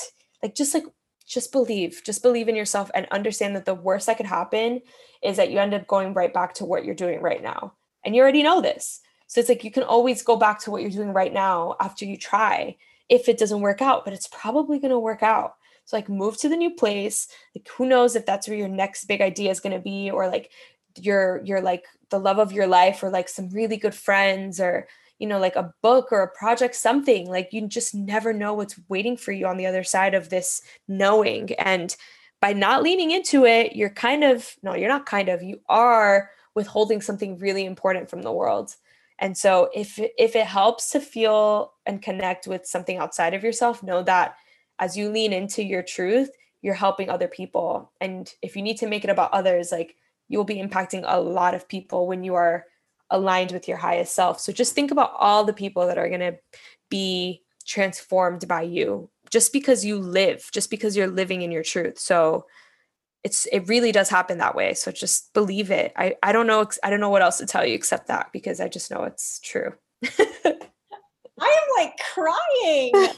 like 0.42 0.54
just 0.54 0.72
like 0.72 0.84
just 1.26 1.50
believe 1.52 2.00
just 2.04 2.22
believe 2.22 2.48
in 2.48 2.56
yourself 2.56 2.90
and 2.94 3.06
understand 3.10 3.56
that 3.56 3.64
the 3.64 3.74
worst 3.74 4.06
that 4.06 4.16
could 4.16 4.26
happen 4.26 4.80
is 5.22 5.36
that 5.36 5.50
you 5.50 5.58
end 5.58 5.74
up 5.74 5.86
going 5.88 6.14
right 6.14 6.32
back 6.32 6.54
to 6.54 6.64
what 6.64 6.84
you're 6.84 6.94
doing 6.94 7.20
right 7.20 7.42
now. 7.42 7.72
And 8.04 8.14
you 8.14 8.22
already 8.22 8.44
know 8.44 8.60
this. 8.60 9.00
So 9.26 9.40
it's 9.40 9.48
like 9.48 9.64
you 9.64 9.72
can 9.72 9.82
always 9.82 10.22
go 10.22 10.36
back 10.36 10.60
to 10.60 10.70
what 10.70 10.82
you're 10.82 10.90
doing 10.90 11.12
right 11.12 11.32
now 11.32 11.74
after 11.80 12.04
you 12.04 12.16
try 12.16 12.76
if 13.08 13.28
it 13.28 13.38
doesn't 13.38 13.60
work 13.60 13.82
out 13.82 14.04
but 14.04 14.14
it's 14.14 14.28
probably 14.28 14.78
going 14.78 14.90
to 14.90 14.98
work 14.98 15.22
out 15.22 15.56
So 15.86 15.96
like 15.96 16.08
move 16.08 16.36
to 16.38 16.48
the 16.48 16.56
new 16.56 16.70
place. 16.70 17.28
Like 17.54 17.68
who 17.68 17.86
knows 17.86 18.14
if 18.16 18.26
that's 18.26 18.46
where 18.48 18.58
your 18.58 18.68
next 18.68 19.06
big 19.06 19.22
idea 19.22 19.50
is 19.50 19.60
going 19.60 19.74
to 19.74 19.80
be 19.80 20.10
or 20.10 20.28
like 20.28 20.50
your 21.00 21.42
your 21.44 21.60
like 21.60 21.84
the 22.10 22.18
love 22.18 22.38
of 22.38 22.52
your 22.52 22.66
life 22.66 23.02
or 23.02 23.10
like 23.10 23.28
some 23.28 23.48
really 23.50 23.76
good 23.76 23.94
friends 23.94 24.60
or 24.60 24.88
you 25.18 25.26
know 25.26 25.38
like 25.38 25.56
a 25.56 25.72
book 25.82 26.08
or 26.10 26.22
a 26.22 26.36
project 26.36 26.74
something. 26.74 27.30
Like 27.30 27.52
you 27.52 27.66
just 27.68 27.94
never 27.94 28.32
know 28.32 28.52
what's 28.52 28.78
waiting 28.88 29.16
for 29.16 29.32
you 29.32 29.46
on 29.46 29.56
the 29.56 29.66
other 29.66 29.84
side 29.84 30.14
of 30.14 30.28
this 30.28 30.60
knowing. 30.88 31.52
And 31.54 31.96
by 32.40 32.52
not 32.52 32.82
leaning 32.82 33.12
into 33.12 33.46
it 33.46 33.76
you're 33.76 33.90
kind 33.90 34.24
of 34.24 34.56
no 34.62 34.74
you're 34.74 34.88
not 34.88 35.06
kind 35.06 35.28
of 35.28 35.42
you 35.42 35.60
are 35.68 36.30
withholding 36.54 37.00
something 37.00 37.38
really 37.38 37.64
important 37.64 38.10
from 38.10 38.22
the 38.22 38.32
world. 38.32 38.74
And 39.20 39.38
so 39.38 39.70
if 39.72 40.00
if 40.18 40.34
it 40.34 40.46
helps 40.46 40.90
to 40.90 41.00
feel 41.00 41.74
and 41.86 42.02
connect 42.02 42.48
with 42.48 42.66
something 42.66 42.98
outside 42.98 43.34
of 43.34 43.44
yourself 43.44 43.84
know 43.84 44.02
that 44.02 44.36
as 44.78 44.96
you 44.96 45.08
lean 45.08 45.32
into 45.32 45.62
your 45.62 45.82
truth 45.82 46.30
you're 46.62 46.74
helping 46.74 47.08
other 47.08 47.28
people 47.28 47.92
and 48.00 48.34
if 48.42 48.56
you 48.56 48.62
need 48.62 48.76
to 48.76 48.86
make 48.86 49.04
it 49.04 49.10
about 49.10 49.32
others 49.32 49.70
like 49.70 49.96
you 50.28 50.38
will 50.38 50.44
be 50.44 50.56
impacting 50.62 51.04
a 51.06 51.20
lot 51.20 51.54
of 51.54 51.68
people 51.68 52.06
when 52.06 52.24
you 52.24 52.34
are 52.34 52.64
aligned 53.10 53.52
with 53.52 53.68
your 53.68 53.76
highest 53.76 54.14
self. 54.14 54.40
So 54.40 54.52
just 54.52 54.74
think 54.74 54.90
about 54.90 55.12
all 55.16 55.44
the 55.44 55.52
people 55.52 55.86
that 55.86 55.98
are 55.98 56.08
going 56.08 56.20
to 56.20 56.38
be 56.88 57.42
transformed 57.66 58.46
by 58.46 58.62
you 58.62 59.08
just 59.30 59.52
because 59.52 59.84
you 59.84 59.98
live, 59.98 60.48
just 60.52 60.70
because 60.70 60.96
you're 60.96 61.06
living 61.06 61.42
in 61.42 61.50
your 61.50 61.62
truth. 61.62 61.98
So 61.98 62.46
it's 63.24 63.46
it 63.46 63.66
really 63.66 63.90
does 63.90 64.08
happen 64.08 64.38
that 64.38 64.54
way. 64.54 64.74
So 64.74 64.92
just 64.92 65.32
believe 65.34 65.70
it. 65.70 65.92
I 65.96 66.14
I 66.22 66.32
don't 66.32 66.46
know 66.46 66.68
I 66.84 66.90
don't 66.90 67.00
know 67.00 67.10
what 67.10 67.22
else 67.22 67.38
to 67.38 67.46
tell 67.46 67.66
you 67.66 67.74
except 67.74 68.06
that 68.06 68.30
because 68.32 68.60
I 68.60 68.68
just 68.68 68.90
know 68.90 69.02
it's 69.02 69.40
true. 69.40 69.72
I 71.40 71.44
am 71.44 71.84
like 71.84 71.98
crying. 72.14 72.92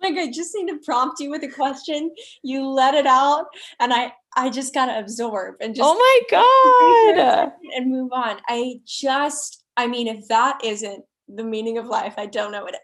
like 0.02 0.16
I 0.16 0.30
just 0.30 0.54
need 0.54 0.68
to 0.68 0.78
prompt 0.84 1.20
you 1.20 1.30
with 1.30 1.42
a 1.42 1.48
question. 1.48 2.12
You 2.42 2.68
let 2.68 2.94
it 2.94 3.06
out, 3.06 3.46
and 3.78 3.92
I 3.92 4.12
I 4.36 4.50
just 4.50 4.74
gotta 4.74 4.98
absorb 4.98 5.56
and 5.60 5.74
just 5.74 5.88
oh 5.88 5.94
my 5.94 6.20
god 6.30 7.52
and 7.74 7.90
move 7.90 8.12
on. 8.12 8.40
I 8.48 8.80
just 8.86 9.64
I 9.76 9.86
mean, 9.86 10.06
if 10.06 10.28
that 10.28 10.60
isn't 10.64 11.04
the 11.28 11.44
meaning 11.44 11.78
of 11.78 11.86
life, 11.86 12.14
I 12.16 12.26
don't 12.26 12.52
know 12.52 12.62
what 12.62 12.74
it 12.74 12.80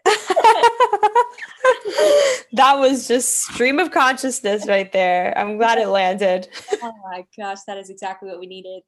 that 2.53 2.73
was 2.79 3.07
just 3.07 3.39
stream 3.43 3.79
of 3.79 3.91
consciousness 3.91 4.67
right 4.67 4.91
there. 4.91 5.37
I'm 5.37 5.57
glad 5.57 5.77
it 5.77 5.87
landed. 5.87 6.47
oh 6.81 6.93
my 7.03 7.25
gosh, 7.37 7.59
that 7.67 7.77
is 7.77 7.89
exactly 7.89 8.29
what 8.29 8.39
we 8.39 8.47
needed. 8.47 8.83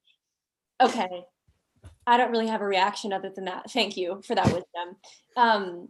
Okay. 0.82 1.25
I 2.10 2.17
don't 2.17 2.32
really 2.32 2.48
have 2.48 2.62
a 2.62 2.65
reaction 2.65 3.13
other 3.13 3.32
than 3.34 3.45
that. 3.45 3.69
Thank 3.72 3.95
you 3.95 4.22
for 4.26 4.36
that 4.36 4.45
wisdom. 4.45 4.95
Um, 5.38 5.89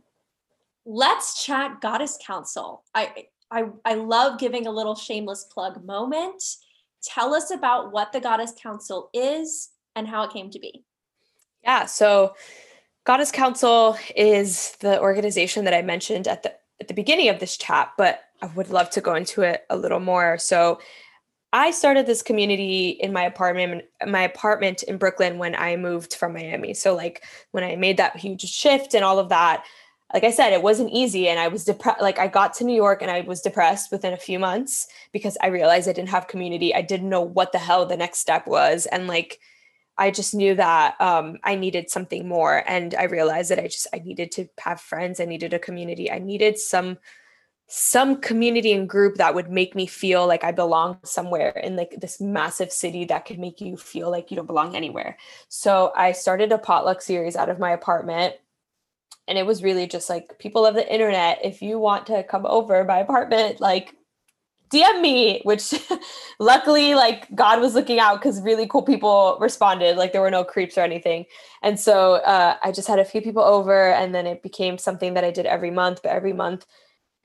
let's 0.85 1.43
chat 1.45 1.81
goddess 1.81 2.17
council. 2.25 2.83
I 2.93 3.27
I 3.49 3.65
I 3.85 3.93
love 3.95 4.39
giving 4.39 4.67
a 4.67 4.71
little 4.71 4.95
shameless 4.95 5.45
plug 5.45 5.83
moment. 5.85 6.43
Tell 7.03 7.33
us 7.33 7.51
about 7.51 7.93
what 7.93 8.11
the 8.11 8.19
goddess 8.19 8.53
council 8.61 9.09
is 9.13 9.69
and 9.95 10.07
how 10.07 10.23
it 10.23 10.31
came 10.31 10.49
to 10.51 10.59
be. 10.59 10.83
Yeah, 11.63 11.85
so 11.85 12.35
Goddess 13.05 13.31
Council 13.31 13.97
is 14.15 14.75
the 14.81 14.99
organization 14.99 15.65
that 15.65 15.73
I 15.73 15.81
mentioned 15.81 16.27
at 16.27 16.43
the 16.43 16.53
at 16.81 16.87
the 16.87 16.93
beginning 16.93 17.29
of 17.29 17.39
this 17.39 17.57
chat, 17.57 17.91
but 17.97 18.21
I 18.41 18.47
would 18.47 18.69
love 18.69 18.89
to 18.91 19.01
go 19.01 19.15
into 19.15 19.41
it 19.41 19.63
a 19.69 19.77
little 19.77 19.99
more. 19.99 20.37
So 20.37 20.79
I 21.51 21.71
started 21.71 22.05
this 22.05 22.21
community 22.21 22.89
in 22.89 23.11
my 23.11 23.23
apartment 23.23 23.83
my 24.05 24.21
apartment 24.21 24.83
in 24.83 24.97
Brooklyn 24.97 25.39
when 25.39 25.55
I 25.55 25.75
moved 25.77 26.13
from 26.13 26.33
Miami. 26.33 26.73
So 26.73 26.95
like 26.95 27.23
when 27.51 27.63
I 27.63 27.75
made 27.75 27.97
that 27.97 28.17
huge 28.17 28.41
shift 28.41 28.93
and 28.93 29.03
all 29.03 29.17
of 29.17 29.29
that, 29.29 29.65
like 30.13 30.23
I 30.23 30.31
said, 30.31 30.53
it 30.53 30.63
wasn't 30.63 30.91
easy. 30.91 31.27
And 31.27 31.39
I 31.39 31.47
was 31.47 31.65
depressed. 31.65 32.01
Like 32.01 32.19
I 32.19 32.27
got 32.27 32.53
to 32.55 32.63
New 32.63 32.75
York 32.75 33.01
and 33.01 33.11
I 33.11 33.21
was 33.21 33.41
depressed 33.41 33.91
within 33.91 34.13
a 34.13 34.17
few 34.17 34.39
months 34.39 34.87
because 35.11 35.37
I 35.41 35.47
realized 35.47 35.89
I 35.89 35.93
didn't 35.93 36.09
have 36.09 36.27
community. 36.27 36.73
I 36.73 36.81
didn't 36.81 37.09
know 37.09 37.21
what 37.21 37.51
the 37.51 37.59
hell 37.59 37.85
the 37.85 37.97
next 37.97 38.19
step 38.19 38.47
was. 38.47 38.85
And 38.87 39.07
like, 39.07 39.39
I 39.97 40.11
just 40.11 40.33
knew 40.33 40.55
that 40.55 40.99
um, 41.01 41.37
I 41.43 41.55
needed 41.55 41.89
something 41.89 42.27
more. 42.27 42.63
And 42.65 42.95
I 42.95 43.03
realized 43.03 43.51
that 43.51 43.59
I 43.59 43.67
just, 43.67 43.85
I 43.93 43.99
needed 43.99 44.31
to 44.33 44.47
have 44.59 44.79
friends. 44.79 45.19
I 45.19 45.25
needed 45.25 45.53
a 45.53 45.59
community. 45.59 46.09
I 46.09 46.19
needed 46.19 46.57
some, 46.57 46.97
some 47.69 48.19
community 48.19 48.73
and 48.73 48.89
group 48.89 49.15
that 49.15 49.35
would 49.35 49.51
make 49.51 49.75
me 49.75 49.85
feel 49.85 50.25
like 50.27 50.43
I 50.43 50.51
belong 50.51 50.97
somewhere 51.03 51.49
in 51.49 51.75
like 51.75 51.95
this 52.01 52.19
massive 52.19 52.71
city 52.71 53.05
that 53.05 53.25
could 53.25 53.37
make 53.37 53.61
you 53.61 53.77
feel 53.77 54.09
like 54.09 54.31
you 54.31 54.37
don't 54.37 54.47
belong 54.47 54.75
anywhere. 54.75 55.17
So 55.49 55.93
I 55.95 56.13
started 56.13 56.51
a 56.51 56.57
potluck 56.57 57.01
series 57.01 57.35
out 57.35 57.47
of 57.47 57.59
my 57.59 57.71
apartment 57.71 58.35
and 59.27 59.37
it 59.37 59.45
was 59.45 59.63
really 59.63 59.85
just 59.85 60.09
like 60.09 60.37
people 60.39 60.65
of 60.65 60.73
the 60.73 60.91
internet 60.91 61.39
if 61.43 61.61
you 61.61 61.77
want 61.77 62.07
to 62.07 62.23
come 62.23 62.45
over 62.47 62.83
my 62.83 62.97
apartment 62.97 63.61
like 63.61 63.93
dm 64.71 65.01
me 65.01 65.39
which 65.43 65.73
luckily 66.39 66.95
like 66.95 67.33
god 67.35 67.61
was 67.61 67.75
looking 67.75 67.99
out 67.99 68.19
because 68.19 68.41
really 68.41 68.67
cool 68.67 68.81
people 68.81 69.37
responded 69.39 69.97
like 69.97 70.11
there 70.11 70.21
were 70.21 70.31
no 70.31 70.43
creeps 70.43 70.77
or 70.77 70.81
anything 70.81 71.25
and 71.61 71.79
so 71.79 72.15
uh, 72.15 72.55
i 72.63 72.71
just 72.71 72.87
had 72.87 72.99
a 72.99 73.05
few 73.05 73.21
people 73.21 73.43
over 73.43 73.91
and 73.91 74.13
then 74.13 74.25
it 74.25 74.41
became 74.43 74.77
something 74.77 75.13
that 75.13 75.23
i 75.23 75.31
did 75.31 75.45
every 75.45 75.71
month 75.71 76.01
but 76.01 76.11
every 76.11 76.33
month 76.33 76.65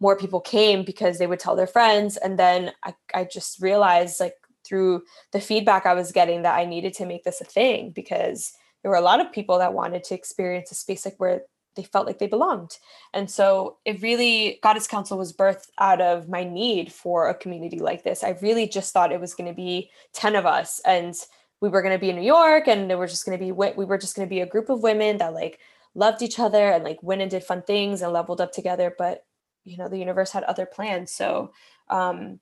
more 0.04 0.16
people 0.16 0.40
came 0.40 0.84
because 0.84 1.18
they 1.18 1.26
would 1.26 1.40
tell 1.40 1.56
their 1.56 1.74
friends 1.76 2.16
and 2.18 2.38
then 2.38 2.72
i, 2.82 2.94
I 3.14 3.24
just 3.24 3.60
realized 3.60 4.20
like 4.20 4.36
through 4.64 5.02
the 5.32 5.40
feedback 5.40 5.86
i 5.86 5.94
was 5.94 6.12
getting 6.12 6.42
that 6.42 6.58
i 6.58 6.64
needed 6.64 6.94
to 6.94 7.06
make 7.06 7.24
this 7.24 7.40
a 7.40 7.44
thing 7.44 7.90
because 7.90 8.52
there 8.82 8.90
were 8.90 9.04
a 9.04 9.10
lot 9.10 9.20
of 9.20 9.32
people 9.32 9.58
that 9.58 9.72
wanted 9.72 10.04
to 10.04 10.14
experience 10.14 10.70
a 10.70 10.74
space 10.74 11.06
like 11.06 11.16
where 11.16 11.42
they 11.74 11.82
felt 11.82 12.06
like 12.06 12.18
they 12.18 12.26
belonged. 12.26 12.78
And 13.12 13.30
so 13.30 13.78
it 13.84 14.02
really, 14.02 14.60
Goddess 14.62 14.86
Council 14.86 15.18
was 15.18 15.32
birthed 15.32 15.70
out 15.78 16.00
of 16.00 16.28
my 16.28 16.44
need 16.44 16.92
for 16.92 17.28
a 17.28 17.34
community 17.34 17.78
like 17.78 18.04
this. 18.04 18.22
I 18.22 18.36
really 18.42 18.68
just 18.68 18.92
thought 18.92 19.10
it 19.10 19.20
was 19.20 19.34
going 19.34 19.48
to 19.48 19.56
be 19.56 19.90
10 20.12 20.36
of 20.36 20.46
us 20.46 20.80
and 20.86 21.14
we 21.60 21.68
were 21.68 21.82
going 21.82 21.94
to 21.94 21.98
be 21.98 22.10
in 22.10 22.16
New 22.16 22.22
York 22.22 22.68
and 22.68 22.88
we 22.88 22.94
were 22.94 23.06
just 23.06 23.24
going 23.24 23.38
to 23.38 23.44
be, 23.44 23.52
we 23.52 23.84
were 23.84 23.98
just 23.98 24.14
going 24.14 24.28
to 24.28 24.30
be 24.30 24.40
a 24.40 24.46
group 24.46 24.68
of 24.68 24.82
women 24.82 25.18
that 25.18 25.34
like 25.34 25.58
loved 25.94 26.22
each 26.22 26.38
other 26.38 26.70
and 26.70 26.84
like 26.84 27.02
went 27.02 27.22
and 27.22 27.30
did 27.30 27.42
fun 27.42 27.62
things 27.62 28.02
and 28.02 28.12
leveled 28.12 28.40
up 28.40 28.52
together. 28.52 28.94
But, 28.96 29.24
you 29.64 29.76
know, 29.76 29.88
the 29.88 29.98
universe 29.98 30.30
had 30.30 30.44
other 30.44 30.66
plans. 30.66 31.12
So, 31.12 31.52
um, 31.88 32.40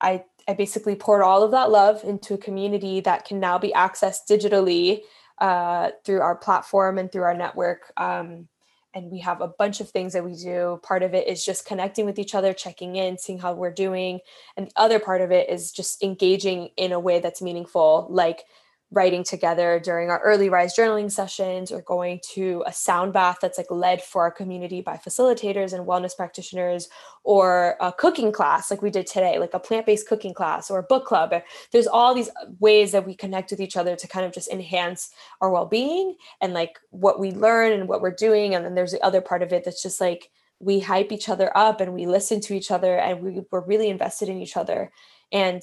I, 0.00 0.24
I 0.48 0.54
basically 0.54 0.96
poured 0.96 1.22
all 1.22 1.42
of 1.42 1.52
that 1.52 1.70
love 1.70 2.02
into 2.02 2.34
a 2.34 2.38
community 2.38 3.00
that 3.00 3.24
can 3.24 3.38
now 3.38 3.58
be 3.58 3.72
accessed 3.72 4.28
digitally 4.28 5.02
uh, 5.38 5.90
through 6.04 6.20
our 6.20 6.36
platform 6.36 6.98
and 6.98 7.10
through 7.10 7.22
our 7.22 7.34
network. 7.34 7.92
Um, 7.96 8.48
and 8.94 9.10
we 9.10 9.20
have 9.20 9.40
a 9.40 9.48
bunch 9.48 9.80
of 9.80 9.88
things 9.88 10.12
that 10.12 10.24
we 10.24 10.34
do. 10.34 10.78
Part 10.82 11.02
of 11.02 11.14
it 11.14 11.26
is 11.26 11.44
just 11.44 11.66
connecting 11.66 12.04
with 12.04 12.18
each 12.18 12.34
other, 12.34 12.52
checking 12.52 12.96
in, 12.96 13.16
seeing 13.16 13.38
how 13.38 13.54
we're 13.54 13.72
doing. 13.72 14.20
And 14.56 14.66
the 14.66 14.72
other 14.76 14.98
part 14.98 15.22
of 15.22 15.30
it 15.30 15.48
is 15.48 15.72
just 15.72 16.02
engaging 16.02 16.70
in 16.76 16.92
a 16.92 17.00
way 17.00 17.20
that's 17.20 17.40
meaningful, 17.40 18.06
like 18.10 18.44
writing 18.92 19.24
together 19.24 19.80
during 19.82 20.10
our 20.10 20.20
early 20.20 20.50
rise 20.50 20.76
journaling 20.76 21.10
sessions 21.10 21.72
or 21.72 21.80
going 21.82 22.20
to 22.34 22.62
a 22.66 22.72
sound 22.72 23.12
bath 23.12 23.38
that's 23.40 23.56
like 23.56 23.70
led 23.70 24.02
for 24.02 24.22
our 24.22 24.30
community 24.30 24.82
by 24.82 24.96
facilitators 24.96 25.72
and 25.72 25.86
wellness 25.86 26.14
practitioners 26.14 26.88
or 27.24 27.76
a 27.80 27.90
cooking 27.90 28.30
class 28.30 28.70
like 28.70 28.82
we 28.82 28.90
did 28.90 29.06
today 29.06 29.38
like 29.38 29.54
a 29.54 29.58
plant-based 29.58 30.06
cooking 30.06 30.34
class 30.34 30.70
or 30.70 30.78
a 30.78 30.82
book 30.82 31.06
club. 31.06 31.32
There's 31.72 31.86
all 31.86 32.14
these 32.14 32.30
ways 32.60 32.92
that 32.92 33.06
we 33.06 33.14
connect 33.14 33.50
with 33.50 33.60
each 33.60 33.78
other 33.78 33.96
to 33.96 34.06
kind 34.06 34.26
of 34.26 34.32
just 34.32 34.50
enhance 34.50 35.10
our 35.40 35.50
well-being 35.50 36.16
and 36.42 36.52
like 36.52 36.78
what 36.90 37.18
we 37.18 37.32
learn 37.32 37.72
and 37.72 37.88
what 37.88 38.02
we're 38.02 38.10
doing 38.10 38.54
and 38.54 38.64
then 38.64 38.74
there's 38.74 38.92
the 38.92 39.04
other 39.04 39.22
part 39.22 39.42
of 39.42 39.52
it 39.52 39.64
that's 39.64 39.82
just 39.82 40.00
like 40.00 40.30
we 40.60 40.80
hype 40.80 41.10
each 41.10 41.28
other 41.28 41.50
up 41.56 41.80
and 41.80 41.94
we 41.94 42.06
listen 42.06 42.40
to 42.42 42.54
each 42.54 42.70
other 42.70 42.96
and 42.96 43.22
we, 43.22 43.40
we're 43.50 43.64
really 43.64 43.88
invested 43.88 44.28
in 44.28 44.40
each 44.40 44.56
other. 44.56 44.92
And 45.32 45.62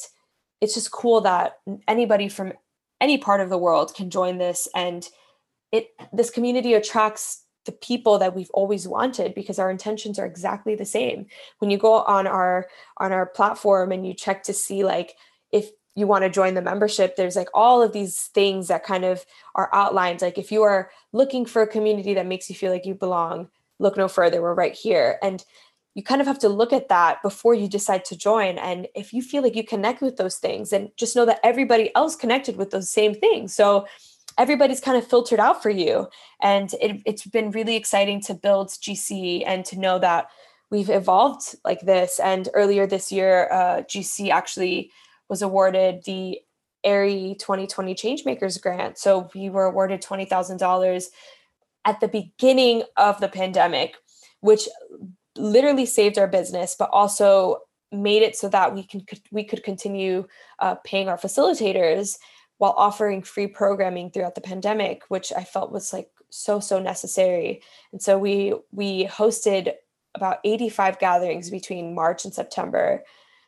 it's 0.60 0.74
just 0.74 0.92
cool 0.92 1.22
that 1.22 1.60
anybody 1.88 2.28
from 2.28 2.54
any 3.02 3.18
part 3.18 3.42
of 3.42 3.50
the 3.50 3.58
world 3.58 3.94
can 3.96 4.10
join 4.10 4.38
this 4.38 4.68
and 4.76 5.10
it 5.72 5.90
this 6.12 6.30
community 6.30 6.74
attracts 6.74 7.46
the 7.66 7.72
people 7.72 8.18
that 8.18 8.36
we've 8.36 8.50
always 8.52 8.88
wanted 8.88 9.36
because 9.36 9.60
our 9.60 9.70
intentions 9.70 10.18
are 10.18 10.26
exactly 10.26 10.76
the 10.76 10.86
same. 10.86 11.28
When 11.60 11.70
you 11.70 11.78
go 11.78 12.02
on 12.02 12.26
our 12.26 12.68
on 12.98 13.12
our 13.12 13.26
platform 13.26 13.92
and 13.92 14.08
you 14.08 14.14
check 14.14 14.44
to 14.44 14.54
see 14.54 14.84
like 14.84 15.16
if 15.52 15.70
you 15.96 16.08
want 16.08 16.24
to 16.24 16.30
join 16.30 16.54
the 16.54 16.62
membership 16.62 17.16
there's 17.16 17.36
like 17.36 17.50
all 17.54 17.82
of 17.82 17.92
these 17.92 18.28
things 18.34 18.70
that 18.70 18.84
kind 18.84 19.06
of 19.06 19.26
are 19.56 19.70
outlined. 19.74 20.22
Like 20.22 20.38
if 20.38 20.52
you 20.52 20.64
are 20.64 20.90
looking 21.12 21.46
for 21.46 21.62
a 21.62 21.68
community 21.68 22.14
that 22.16 22.26
makes 22.26 22.50
you 22.50 22.56
feel 22.56 22.72
like 22.72 22.86
you 22.86 22.96
belong 22.96 23.50
look 23.80 23.98
no 23.98 24.08
further 24.08 24.42
we're 24.42 24.54
right 24.54 24.74
here. 24.74 25.18
And 25.22 25.44
you 26.00 26.04
kind 26.04 26.22
of 26.22 26.28
have 26.28 26.40
to 26.40 26.48
look 26.48 26.72
at 26.72 26.88
that 26.88 27.22
before 27.22 27.54
you 27.54 27.68
decide 27.68 28.06
to 28.06 28.16
join. 28.16 28.58
And 28.58 28.88
if 28.96 29.12
you 29.12 29.22
feel 29.22 29.44
like 29.44 29.54
you 29.54 29.66
connect 29.66 30.02
with 30.02 30.16
those 30.16 30.38
things, 30.38 30.72
and 30.72 30.92
just 30.96 31.14
know 31.14 31.26
that 31.26 31.42
everybody 31.44 31.94
else 31.94 32.16
connected 32.16 32.56
with 32.56 32.70
those 32.70 32.90
same 32.90 33.14
things. 33.14 33.54
So 33.54 33.86
everybody's 34.38 34.80
kind 34.80 34.98
of 34.98 35.06
filtered 35.06 35.42
out 35.42 35.62
for 35.62 35.70
you. 35.70 36.08
And 36.42 36.74
it, 36.76 37.02
it's 37.06 37.26
been 37.26 37.52
really 37.52 37.76
exciting 37.76 38.22
to 38.22 38.34
build 38.34 38.70
GC 38.70 39.44
and 39.46 39.66
to 39.66 39.78
know 39.78 40.00
that 40.00 40.30
we've 40.72 40.90
evolved 40.90 41.58
like 41.66 41.82
this. 41.82 42.18
And 42.22 42.48
earlier 42.54 42.88
this 42.88 43.12
year, 43.12 43.52
uh, 43.52 43.82
GC 43.82 44.30
actually 44.30 44.92
was 45.28 45.42
awarded 45.42 46.06
the 46.06 46.40
Aerie 46.86 47.36
2020 47.40 47.94
Changemakers 47.94 48.62
Grant. 48.62 48.98
So 48.98 49.30
we 49.36 49.50
were 49.50 49.66
awarded 49.66 50.02
$20,000 50.02 51.08
at 51.84 52.00
the 52.00 52.08
beginning 52.08 52.84
of 52.96 53.20
the 53.20 53.28
pandemic, 53.28 53.96
which 54.40 54.70
literally 55.40 55.86
saved 55.86 56.18
our 56.18 56.28
business, 56.28 56.76
but 56.78 56.90
also 56.92 57.60
made 57.92 58.22
it 58.22 58.36
so 58.36 58.50
that 58.50 58.74
we 58.74 58.84
can 58.84 59.06
we 59.32 59.44
could 59.44 59.64
continue 59.64 60.28
uh, 60.60 60.76
paying 60.84 61.10
our 61.10 61.18
facilitators 61.18 62.18
while 62.58 62.74
offering 62.78 63.24
free 63.24 63.48
programming 63.48 64.12
throughout 64.12 64.36
the 64.36 64.42
pandemic, 64.42 65.04
which 65.08 65.32
I 65.36 65.44
felt 65.44 65.72
was 65.72 65.92
like 65.94 66.10
so 66.30 66.60
so 66.60 66.80
necessary. 66.80 67.62
And 67.92 68.02
so 68.02 68.18
we 68.18 68.54
we 68.72 69.06
hosted 69.06 69.74
about 70.16 70.40
85 70.44 71.00
gatherings 71.00 71.50
between 71.50 71.96
March 71.96 72.26
and 72.26 72.34
September 72.34 73.04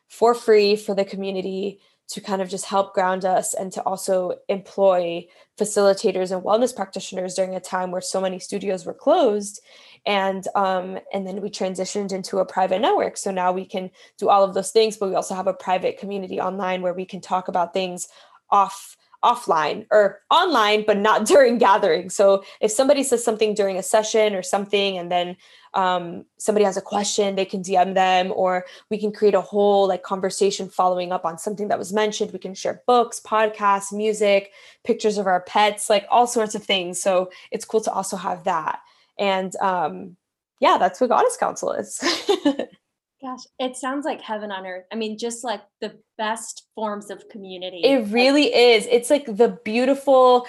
for 0.08 0.34
free 0.34 0.76
for 0.76 0.94
the 0.94 1.04
community 1.04 1.80
to 2.12 2.20
kind 2.20 2.42
of 2.42 2.48
just 2.48 2.66
help 2.66 2.92
ground 2.92 3.24
us 3.24 3.54
and 3.54 3.72
to 3.72 3.80
also 3.82 4.32
employ 4.48 5.26
facilitators 5.58 6.30
and 6.30 6.44
wellness 6.44 6.76
practitioners 6.76 7.34
during 7.34 7.54
a 7.54 7.60
time 7.60 7.90
where 7.90 8.02
so 8.02 8.20
many 8.20 8.38
studios 8.38 8.84
were 8.84 8.92
closed 8.92 9.62
and 10.04 10.46
um, 10.54 10.98
and 11.14 11.26
then 11.26 11.40
we 11.40 11.48
transitioned 11.48 12.12
into 12.12 12.38
a 12.38 12.44
private 12.44 12.80
network. 12.80 13.16
So 13.16 13.30
now 13.30 13.50
we 13.52 13.64
can 13.64 13.90
do 14.18 14.28
all 14.28 14.44
of 14.44 14.52
those 14.52 14.72
things 14.72 14.98
but 14.98 15.08
we 15.08 15.14
also 15.14 15.34
have 15.34 15.46
a 15.46 15.54
private 15.54 15.98
community 15.98 16.38
online 16.38 16.82
where 16.82 16.94
we 16.94 17.06
can 17.06 17.22
talk 17.22 17.48
about 17.48 17.72
things 17.72 18.08
off 18.50 18.96
offline 19.24 19.86
or 19.90 20.20
online, 20.30 20.84
but 20.86 20.98
not 20.98 21.26
during 21.32 21.58
gatherings. 21.58 22.14
So 22.14 22.44
if 22.60 22.70
somebody 22.70 23.02
says 23.02 23.24
something 23.24 23.54
during 23.54 23.76
a 23.76 23.82
session 23.82 24.34
or 24.34 24.42
something, 24.42 24.98
and 24.98 25.10
then 25.10 25.36
um, 25.74 26.24
somebody 26.38 26.64
has 26.64 26.76
a 26.76 26.82
question, 26.82 27.34
they 27.34 27.44
can 27.44 27.62
DM 27.62 27.94
them, 27.94 28.32
or 28.34 28.66
we 28.90 28.98
can 28.98 29.12
create 29.12 29.34
a 29.34 29.40
whole 29.40 29.88
like 29.88 30.02
conversation 30.02 30.68
following 30.68 31.12
up 31.12 31.24
on 31.24 31.38
something 31.38 31.68
that 31.68 31.78
was 31.78 31.92
mentioned. 31.92 32.32
We 32.32 32.38
can 32.38 32.54
share 32.54 32.82
books, 32.86 33.20
podcasts, 33.24 33.92
music, 33.92 34.52
pictures 34.84 35.18
of 35.18 35.26
our 35.26 35.40
pets, 35.42 35.88
like 35.88 36.06
all 36.10 36.26
sorts 36.26 36.54
of 36.54 36.62
things. 36.62 37.00
So 37.00 37.30
it's 37.50 37.64
cool 37.64 37.80
to 37.82 37.92
also 37.92 38.16
have 38.16 38.44
that. 38.44 38.80
And 39.18 39.54
um, 39.56 40.16
yeah, 40.60 40.76
that's 40.78 41.00
what 41.00 41.10
Goddess 41.10 41.36
Council 41.36 41.72
is. 41.72 42.00
Gosh, 43.22 43.44
it 43.60 43.76
sounds 43.76 44.04
like 44.04 44.20
heaven 44.20 44.50
on 44.50 44.66
earth. 44.66 44.84
I 44.90 44.96
mean, 44.96 45.16
just 45.16 45.44
like 45.44 45.60
the 45.80 45.96
best 46.18 46.66
forms 46.74 47.08
of 47.08 47.28
community. 47.28 47.80
It 47.84 48.08
really 48.08 48.52
is. 48.52 48.88
It's 48.90 49.10
like 49.10 49.26
the 49.26 49.60
beautiful 49.64 50.44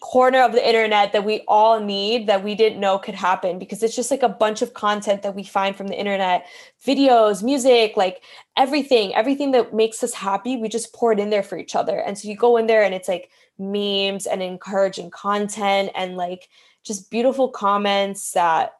corner 0.00 0.42
of 0.42 0.52
the 0.52 0.66
internet 0.66 1.14
that 1.14 1.24
we 1.24 1.44
all 1.48 1.80
need 1.80 2.26
that 2.26 2.44
we 2.44 2.54
didn't 2.54 2.78
know 2.78 2.98
could 2.98 3.14
happen 3.14 3.58
because 3.58 3.82
it's 3.82 3.96
just 3.96 4.10
like 4.10 4.22
a 4.22 4.28
bunch 4.28 4.60
of 4.60 4.74
content 4.74 5.22
that 5.22 5.34
we 5.34 5.42
find 5.42 5.74
from 5.74 5.88
the 5.88 5.98
internet 5.98 6.46
videos, 6.86 7.42
music, 7.42 7.96
like 7.96 8.22
everything, 8.54 9.14
everything 9.14 9.52
that 9.52 9.72
makes 9.72 10.02
us 10.02 10.12
happy. 10.12 10.58
We 10.58 10.68
just 10.68 10.92
pour 10.92 11.12
it 11.12 11.18
in 11.18 11.30
there 11.30 11.42
for 11.42 11.56
each 11.56 11.74
other. 11.74 12.00
And 12.00 12.18
so 12.18 12.28
you 12.28 12.36
go 12.36 12.58
in 12.58 12.66
there 12.66 12.82
and 12.82 12.94
it's 12.94 13.08
like 13.08 13.30
memes 13.58 14.26
and 14.26 14.42
encouraging 14.42 15.10
content 15.10 15.90
and 15.94 16.18
like 16.18 16.50
just 16.84 17.10
beautiful 17.10 17.48
comments 17.48 18.32
that 18.32 18.72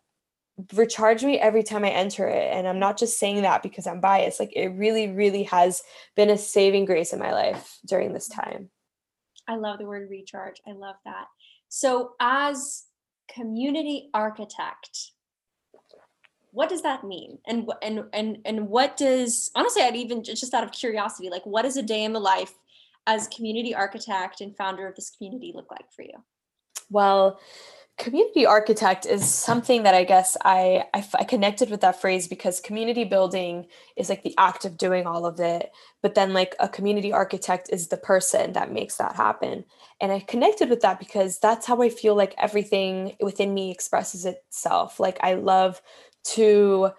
recharge 0.74 1.24
me 1.24 1.38
every 1.38 1.62
time 1.62 1.84
I 1.84 1.90
enter 1.90 2.26
it. 2.26 2.52
And 2.52 2.66
I'm 2.66 2.78
not 2.78 2.98
just 2.98 3.18
saying 3.18 3.42
that 3.42 3.62
because 3.62 3.86
I'm 3.86 4.00
biased. 4.00 4.40
Like 4.40 4.52
it 4.54 4.68
really, 4.68 5.08
really 5.08 5.44
has 5.44 5.82
been 6.16 6.30
a 6.30 6.38
saving 6.38 6.84
grace 6.84 7.12
in 7.12 7.18
my 7.18 7.32
life 7.32 7.78
during 7.86 8.12
this 8.12 8.28
time. 8.28 8.70
I 9.46 9.56
love 9.56 9.78
the 9.78 9.86
word 9.86 10.08
recharge. 10.11 10.61
I 10.66 10.72
love 10.72 10.96
that. 11.04 11.26
So 11.68 12.12
as 12.20 12.84
community 13.32 14.11
architect, 14.14 15.12
what 16.52 16.68
does 16.68 16.82
that 16.82 17.04
mean? 17.04 17.38
And 17.46 17.70
and 17.82 18.04
and 18.12 18.38
and 18.44 18.68
what 18.68 18.96
does 18.96 19.50
honestly 19.54 19.82
I'd 19.82 19.96
even 19.96 20.24
just 20.24 20.52
out 20.52 20.64
of 20.64 20.72
curiosity, 20.72 21.30
like 21.30 21.46
what 21.46 21.62
does 21.62 21.76
a 21.76 21.82
day 21.82 22.04
in 22.04 22.12
the 22.12 22.20
life 22.20 22.52
as 23.06 23.28
community 23.28 23.74
architect 23.74 24.40
and 24.40 24.56
founder 24.56 24.86
of 24.86 24.96
this 24.96 25.11
community 25.11 25.52
look 25.54 25.70
like 25.70 25.92
for 25.92 26.02
you? 26.02 26.24
Well, 26.90 27.40
community 28.01 28.46
architect 28.46 29.05
is 29.05 29.28
something 29.28 29.82
that 29.82 29.94
I 29.94 30.05
guess 30.05 30.34
I, 30.42 30.84
I, 30.94 31.07
I 31.18 31.24
connected 31.24 31.68
with 31.68 31.82
that 31.82 32.01
phrase 32.01 32.26
because 32.26 32.59
community 32.59 33.05
building 33.05 33.66
is 33.94 34.09
like 34.09 34.22
the 34.22 34.34
act 34.38 34.64
of 34.64 34.78
doing 34.78 35.07
all 35.07 35.26
of 35.26 35.38
it, 35.38 35.70
but 36.03 36.14
then 36.14 36.32
like 36.32 36.57
a 36.59 36.68
community 36.68 37.12
architect 37.12 37.68
is 37.70 37.88
the 37.88 37.98
person 37.98 38.55
that 38.55 38.72
makes 38.72 38.96
that 38.96 39.16
happen. 39.16 39.66
And 40.01 40.11
I 40.11 40.20
connected 40.20 40.70
with 40.70 40.80
that 40.80 40.98
because 40.98 41.38
that's 41.38 41.66
how 41.66 41.82
I 41.82 41.90
feel 41.90 42.14
like 42.14 42.34
everything 42.38 43.16
within 43.20 43.53
me 43.53 43.70
expresses 43.70 44.24
itself. 44.24 44.98
Like 44.98 45.18
I 45.22 45.34
love 45.34 45.82
to 46.36 46.92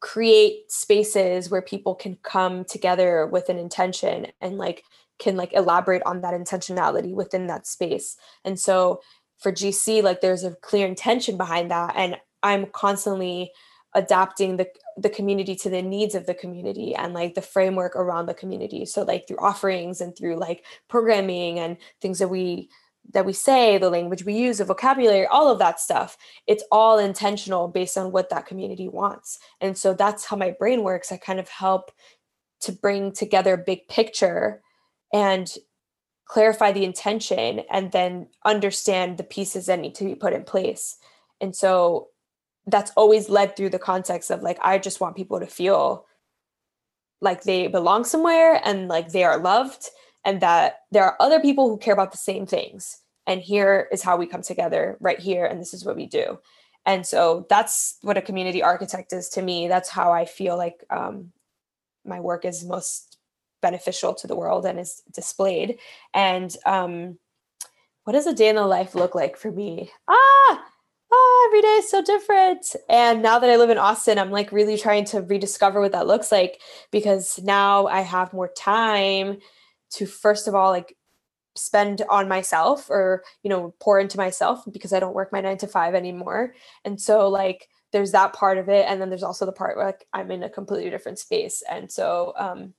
create 0.00 0.72
spaces 0.72 1.50
where 1.50 1.60
people 1.60 1.94
can 1.94 2.16
come 2.22 2.64
together 2.64 3.26
with 3.26 3.50
an 3.50 3.58
intention 3.58 4.28
and 4.40 4.56
like 4.56 4.84
can 5.18 5.36
like 5.36 5.52
elaborate 5.52 6.02
on 6.06 6.20
that 6.20 6.34
intentionality 6.34 7.12
within 7.12 7.48
that 7.48 7.66
space. 7.66 8.16
And 8.44 8.58
so 8.58 9.00
for 9.38 9.52
GC, 9.52 10.02
like 10.02 10.20
there's 10.20 10.44
a 10.44 10.54
clear 10.56 10.86
intention 10.86 11.36
behind 11.36 11.70
that. 11.70 11.94
And 11.96 12.16
I'm 12.42 12.66
constantly 12.66 13.52
adapting 13.94 14.56
the 14.56 14.68
the 14.96 15.08
community 15.08 15.54
to 15.54 15.70
the 15.70 15.80
needs 15.80 16.14
of 16.14 16.26
the 16.26 16.34
community 16.34 16.94
and 16.94 17.14
like 17.14 17.34
the 17.34 17.42
framework 17.42 17.96
around 17.96 18.26
the 18.26 18.34
community 18.34 18.84
so 18.84 19.02
like 19.02 19.26
through 19.26 19.38
offerings 19.38 20.00
and 20.00 20.16
through 20.16 20.36
like 20.36 20.64
programming 20.88 21.58
and 21.58 21.78
things 22.00 22.18
that 22.18 22.28
we 22.28 22.68
that 23.14 23.24
we 23.24 23.32
say 23.32 23.78
the 23.78 23.88
language 23.88 24.24
we 24.24 24.34
use 24.34 24.58
the 24.58 24.64
vocabulary 24.64 25.26
all 25.26 25.50
of 25.50 25.58
that 25.58 25.80
stuff 25.80 26.18
it's 26.46 26.62
all 26.70 26.98
intentional 26.98 27.66
based 27.66 27.96
on 27.96 28.12
what 28.12 28.28
that 28.28 28.44
community 28.44 28.88
wants 28.88 29.38
and 29.62 29.78
so 29.78 29.94
that's 29.94 30.26
how 30.26 30.36
my 30.36 30.50
brain 30.58 30.82
works 30.82 31.10
i 31.10 31.16
kind 31.16 31.40
of 31.40 31.48
help 31.48 31.90
to 32.60 32.72
bring 32.72 33.10
together 33.10 33.56
big 33.56 33.88
picture 33.88 34.60
and 35.14 35.54
clarify 36.28 36.72
the 36.72 36.84
intention 36.84 37.60
and 37.70 37.90
then 37.92 38.28
understand 38.44 39.18
the 39.18 39.24
pieces 39.24 39.66
that 39.66 39.80
need 39.80 39.94
to 39.96 40.04
be 40.04 40.14
put 40.14 40.32
in 40.32 40.44
place. 40.44 40.96
And 41.40 41.56
so 41.56 42.08
that's 42.66 42.92
always 42.96 43.28
led 43.28 43.56
through 43.56 43.70
the 43.70 43.78
context 43.78 44.30
of 44.30 44.42
like 44.42 44.58
i 44.60 44.76
just 44.76 45.00
want 45.00 45.16
people 45.16 45.40
to 45.40 45.46
feel 45.46 46.04
like 47.20 47.42
they 47.42 47.66
belong 47.66 48.04
somewhere 48.04 48.60
and 48.64 48.88
like 48.88 49.08
they 49.08 49.24
are 49.24 49.38
loved 49.38 49.88
and 50.24 50.40
that 50.40 50.80
there 50.90 51.04
are 51.04 51.16
other 51.20 51.40
people 51.40 51.68
who 51.68 51.78
care 51.78 51.94
about 51.94 52.12
the 52.12 52.18
same 52.18 52.46
things. 52.46 53.00
And 53.26 53.40
here 53.40 53.88
is 53.92 54.02
how 54.02 54.16
we 54.16 54.26
come 54.26 54.42
together 54.42 54.96
right 55.00 55.18
here 55.18 55.44
and 55.44 55.60
this 55.60 55.74
is 55.74 55.84
what 55.84 55.96
we 55.96 56.06
do. 56.06 56.38
And 56.86 57.06
so 57.06 57.46
that's 57.50 57.98
what 58.02 58.16
a 58.16 58.22
community 58.22 58.62
architect 58.62 59.12
is 59.12 59.28
to 59.30 59.42
me. 59.42 59.68
That's 59.68 59.88
how 59.88 60.12
i 60.12 60.24
feel 60.24 60.56
like 60.56 60.84
um, 60.90 61.32
my 62.04 62.20
work 62.20 62.44
is 62.44 62.64
most 62.64 63.17
beneficial 63.60 64.14
to 64.14 64.26
the 64.26 64.36
world 64.36 64.66
and 64.66 64.78
is 64.78 65.02
displayed. 65.12 65.78
And 66.14 66.54
um, 66.66 67.18
what 68.04 68.12
does 68.12 68.26
a 68.26 68.34
day 68.34 68.48
in 68.48 68.56
the 68.56 68.66
life 68.66 68.94
look 68.94 69.14
like 69.14 69.36
for 69.36 69.50
me? 69.50 69.90
Ah, 70.08 70.64
oh, 71.12 71.48
every 71.48 71.62
day 71.62 71.76
is 71.76 71.90
so 71.90 72.02
different. 72.02 72.76
And 72.88 73.22
now 73.22 73.38
that 73.38 73.50
I 73.50 73.56
live 73.56 73.70
in 73.70 73.78
Austin, 73.78 74.18
I'm 74.18 74.30
like 74.30 74.52
really 74.52 74.76
trying 74.76 75.04
to 75.06 75.22
rediscover 75.22 75.80
what 75.80 75.92
that 75.92 76.06
looks 76.06 76.30
like 76.32 76.60
because 76.90 77.38
now 77.42 77.86
I 77.86 78.00
have 78.00 78.32
more 78.32 78.48
time 78.48 79.38
to, 79.90 80.06
first 80.06 80.48
of 80.48 80.54
all, 80.54 80.70
like 80.70 80.96
spend 81.56 82.02
on 82.08 82.28
myself 82.28 82.88
or, 82.88 83.24
you 83.42 83.50
know, 83.50 83.74
pour 83.80 83.98
into 83.98 84.16
myself 84.16 84.62
because 84.70 84.92
I 84.92 85.00
don't 85.00 85.14
work 85.14 85.32
my 85.32 85.40
nine 85.40 85.58
to 85.58 85.66
five 85.66 85.94
anymore. 85.94 86.54
And 86.84 87.00
so, 87.00 87.28
like, 87.28 87.68
there's 87.92 88.12
that 88.12 88.32
part 88.32 88.58
of 88.58 88.68
it. 88.68 88.86
And 88.88 89.00
then 89.00 89.08
there's 89.08 89.22
also 89.22 89.46
the 89.46 89.52
part 89.52 89.76
where 89.76 89.86
like 89.86 90.06
I'm 90.12 90.30
in 90.30 90.42
a 90.42 90.50
completely 90.50 90.90
different 90.90 91.18
space. 91.18 91.62
And 91.68 91.90
so, 91.90 92.34
um, 92.36 92.74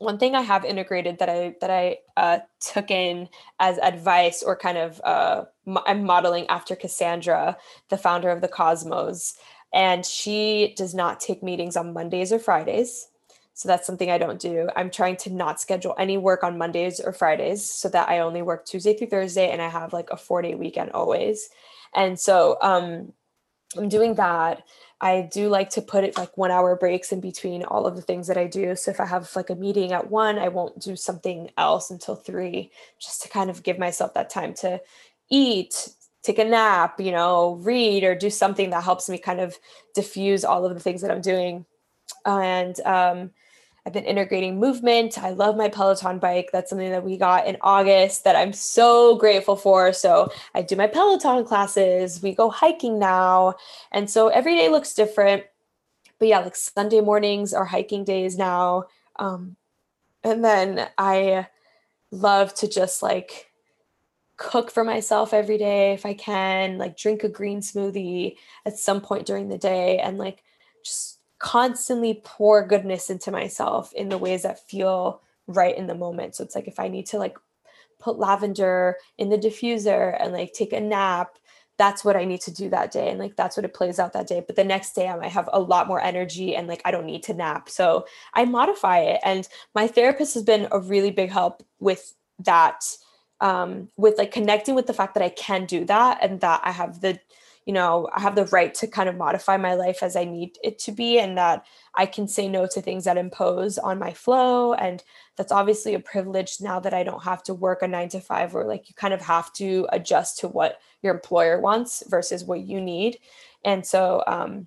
one 0.00 0.16
thing 0.16 0.34
I 0.34 0.40
have 0.40 0.64
integrated 0.64 1.18
that 1.18 1.28
I 1.28 1.54
that 1.60 1.70
I 1.70 1.98
uh, 2.16 2.38
took 2.58 2.90
in 2.90 3.28
as 3.58 3.76
advice 3.78 4.42
or 4.42 4.56
kind 4.56 4.78
of 4.78 5.00
uh, 5.04 5.44
I'm 5.86 6.04
modeling 6.04 6.46
after 6.48 6.74
Cassandra, 6.74 7.56
the 7.90 7.98
founder 7.98 8.30
of 8.30 8.40
the 8.40 8.48
Cosmos, 8.48 9.36
and 9.74 10.04
she 10.04 10.72
does 10.74 10.94
not 10.94 11.20
take 11.20 11.42
meetings 11.42 11.76
on 11.76 11.92
Mondays 11.92 12.32
or 12.32 12.38
Fridays. 12.38 13.08
So 13.52 13.68
that's 13.68 13.86
something 13.86 14.10
I 14.10 14.16
don't 14.16 14.40
do. 14.40 14.70
I'm 14.74 14.90
trying 14.90 15.18
to 15.18 15.30
not 15.30 15.60
schedule 15.60 15.94
any 15.98 16.16
work 16.16 16.42
on 16.42 16.56
Mondays 16.56 16.98
or 16.98 17.12
Fridays 17.12 17.62
so 17.70 17.90
that 17.90 18.08
I 18.08 18.20
only 18.20 18.40
work 18.40 18.64
Tuesday 18.64 18.96
through 18.96 19.08
Thursday 19.08 19.50
and 19.50 19.60
I 19.60 19.68
have 19.68 19.92
like 19.92 20.08
a 20.10 20.16
four 20.16 20.40
day 20.40 20.54
weekend 20.54 20.92
always. 20.92 21.50
And 21.94 22.18
so 22.18 22.56
um, 22.62 23.12
I'm 23.76 23.90
doing 23.90 24.14
that. 24.14 24.62
I 25.00 25.28
do 25.32 25.48
like 25.48 25.70
to 25.70 25.82
put 25.82 26.04
it 26.04 26.18
like 26.18 26.36
one 26.36 26.50
hour 26.50 26.76
breaks 26.76 27.10
in 27.10 27.20
between 27.20 27.64
all 27.64 27.86
of 27.86 27.96
the 27.96 28.02
things 28.02 28.26
that 28.26 28.36
I 28.36 28.46
do. 28.46 28.76
So 28.76 28.90
if 28.90 29.00
I 29.00 29.06
have 29.06 29.34
like 29.34 29.48
a 29.48 29.54
meeting 29.54 29.92
at 29.92 30.10
one, 30.10 30.38
I 30.38 30.48
won't 30.48 30.80
do 30.80 30.94
something 30.94 31.50
else 31.56 31.90
until 31.90 32.16
three, 32.16 32.70
just 33.00 33.22
to 33.22 33.28
kind 33.28 33.48
of 33.48 33.62
give 33.62 33.78
myself 33.78 34.12
that 34.14 34.28
time 34.28 34.52
to 34.54 34.80
eat, 35.30 35.88
take 36.22 36.38
a 36.38 36.44
nap, 36.44 37.00
you 37.00 37.12
know, 37.12 37.54
read 37.62 38.04
or 38.04 38.14
do 38.14 38.28
something 38.28 38.70
that 38.70 38.84
helps 38.84 39.08
me 39.08 39.16
kind 39.16 39.40
of 39.40 39.58
diffuse 39.94 40.44
all 40.44 40.66
of 40.66 40.74
the 40.74 40.80
things 40.80 41.00
that 41.00 41.10
I'm 41.10 41.22
doing. 41.22 41.64
And 42.26 42.78
um, 42.80 43.30
I've 43.86 43.92
been 43.92 44.04
integrating 44.04 44.58
movement. 44.58 45.18
I 45.18 45.30
love 45.30 45.56
my 45.56 45.68
Peloton 45.68 46.18
bike. 46.18 46.50
That's 46.52 46.70
something 46.70 46.90
that 46.90 47.04
we 47.04 47.16
got 47.16 47.46
in 47.46 47.56
August 47.62 48.24
that 48.24 48.36
I'm 48.36 48.52
so 48.52 49.16
grateful 49.16 49.56
for. 49.56 49.92
So 49.92 50.30
I 50.54 50.62
do 50.62 50.76
my 50.76 50.86
Peloton 50.86 51.44
classes. 51.44 52.22
We 52.22 52.34
go 52.34 52.50
hiking 52.50 52.98
now. 52.98 53.54
And 53.92 54.08
so 54.10 54.28
every 54.28 54.56
day 54.56 54.68
looks 54.68 54.94
different. 54.94 55.44
But 56.18 56.28
yeah, 56.28 56.40
like 56.40 56.56
Sunday 56.56 57.00
mornings 57.00 57.54
are 57.54 57.64
hiking 57.64 58.04
days 58.04 58.36
now. 58.36 58.84
Um, 59.16 59.56
and 60.22 60.44
then 60.44 60.88
I 60.98 61.46
love 62.10 62.52
to 62.54 62.68
just 62.68 63.02
like 63.02 63.50
cook 64.36 64.70
for 64.70 64.84
myself 64.84 65.32
every 65.32 65.58
day 65.58 65.92
if 65.92 66.04
I 66.04 66.14
can, 66.14 66.78
like 66.78 66.96
drink 66.96 67.24
a 67.24 67.28
green 67.28 67.60
smoothie 67.60 68.36
at 68.66 68.78
some 68.78 69.00
point 69.00 69.26
during 69.26 69.48
the 69.48 69.58
day 69.58 69.98
and 69.98 70.18
like 70.18 70.42
just 70.84 71.19
constantly 71.40 72.20
pour 72.22 72.64
goodness 72.64 73.10
into 73.10 73.32
myself 73.32 73.92
in 73.94 74.08
the 74.08 74.18
ways 74.18 74.42
that 74.42 74.68
feel 74.68 75.20
right 75.48 75.76
in 75.76 75.88
the 75.88 75.94
moment. 75.94 76.36
So 76.36 76.44
it's 76.44 76.54
like 76.54 76.68
if 76.68 76.78
I 76.78 76.86
need 76.86 77.06
to 77.06 77.18
like 77.18 77.36
put 77.98 78.18
lavender 78.18 78.96
in 79.18 79.30
the 79.30 79.38
diffuser 79.38 80.16
and 80.20 80.32
like 80.32 80.52
take 80.52 80.72
a 80.72 80.80
nap, 80.80 81.36
that's 81.78 82.04
what 82.04 82.14
I 82.14 82.26
need 82.26 82.42
to 82.42 82.52
do 82.52 82.68
that 82.68 82.92
day. 82.92 83.08
And 83.08 83.18
like 83.18 83.36
that's 83.36 83.56
what 83.56 83.64
it 83.64 83.72
plays 83.72 83.98
out 83.98 84.12
that 84.12 84.26
day. 84.26 84.44
But 84.46 84.56
the 84.56 84.64
next 84.64 84.92
day 84.94 85.08
I 85.08 85.16
might 85.16 85.32
have 85.32 85.48
a 85.50 85.60
lot 85.60 85.88
more 85.88 86.00
energy 86.00 86.54
and 86.54 86.68
like 86.68 86.82
I 86.84 86.90
don't 86.90 87.06
need 87.06 87.22
to 87.24 87.34
nap. 87.34 87.70
So 87.70 88.06
I 88.34 88.44
modify 88.44 88.98
it. 88.98 89.20
And 89.24 89.48
my 89.74 89.88
therapist 89.88 90.34
has 90.34 90.42
been 90.42 90.68
a 90.70 90.78
really 90.78 91.10
big 91.10 91.30
help 91.30 91.62
with 91.80 92.14
that. 92.40 92.84
Um, 93.42 93.88
with 93.96 94.18
like 94.18 94.32
connecting 94.32 94.74
with 94.74 94.86
the 94.86 94.92
fact 94.92 95.14
that 95.14 95.22
I 95.22 95.30
can 95.30 95.64
do 95.64 95.86
that 95.86 96.18
and 96.20 96.42
that 96.42 96.60
I 96.62 96.72
have 96.72 97.00
the 97.00 97.18
you 97.70 97.74
know, 97.74 98.08
I 98.12 98.18
have 98.18 98.34
the 98.34 98.46
right 98.46 98.74
to 98.74 98.88
kind 98.88 99.08
of 99.08 99.16
modify 99.16 99.56
my 99.56 99.74
life 99.74 100.02
as 100.02 100.16
I 100.16 100.24
need 100.24 100.58
it 100.64 100.80
to 100.80 100.90
be, 100.90 101.20
and 101.20 101.38
that 101.38 101.64
I 101.94 102.04
can 102.04 102.26
say 102.26 102.48
no 102.48 102.66
to 102.66 102.82
things 102.82 103.04
that 103.04 103.16
impose 103.16 103.78
on 103.78 103.96
my 103.96 104.12
flow. 104.12 104.74
And 104.74 105.04
that's 105.36 105.52
obviously 105.52 105.94
a 105.94 106.00
privilege 106.00 106.56
now 106.60 106.80
that 106.80 106.92
I 106.92 107.04
don't 107.04 107.22
have 107.22 107.44
to 107.44 107.54
work 107.54 107.82
a 107.82 107.86
nine 107.86 108.08
to 108.08 108.20
five, 108.20 108.56
or 108.56 108.64
like 108.64 108.88
you 108.88 108.96
kind 108.96 109.14
of 109.14 109.20
have 109.20 109.52
to 109.52 109.86
adjust 109.92 110.40
to 110.40 110.48
what 110.48 110.80
your 111.00 111.14
employer 111.14 111.60
wants 111.60 112.02
versus 112.08 112.42
what 112.42 112.58
you 112.62 112.80
need. 112.80 113.18
And 113.64 113.86
so, 113.86 114.24
um, 114.26 114.66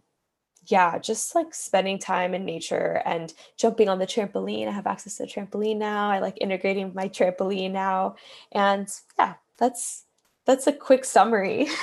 yeah, 0.67 0.97
just 0.97 1.35
like 1.35 1.53
spending 1.53 1.99
time 1.99 2.33
in 2.33 2.45
nature 2.45 3.01
and 3.03 3.33
jumping 3.57 3.89
on 3.89 3.99
the 3.99 4.07
trampoline. 4.07 4.69
I 4.69 4.71
have 4.71 4.87
access 4.87 5.17
to 5.17 5.25
trampoline 5.25 5.75
now. 5.75 6.09
I 6.09 6.19
like 6.19 6.37
integrating 6.39 6.93
my 6.93 7.09
trampoline 7.09 7.71
now. 7.71 8.15
And 8.53 8.87
yeah, 9.19 9.33
that's 9.57 10.05
that's 10.45 10.67
a 10.67 10.71
quick 10.71 11.03
summary. 11.03 11.67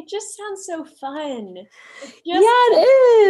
It 0.00 0.08
just 0.08 0.34
sounds 0.34 0.64
so 0.64 0.84
fun. 0.84 1.56
It 1.58 1.68
yeah, 2.24 2.38
it 2.40 2.88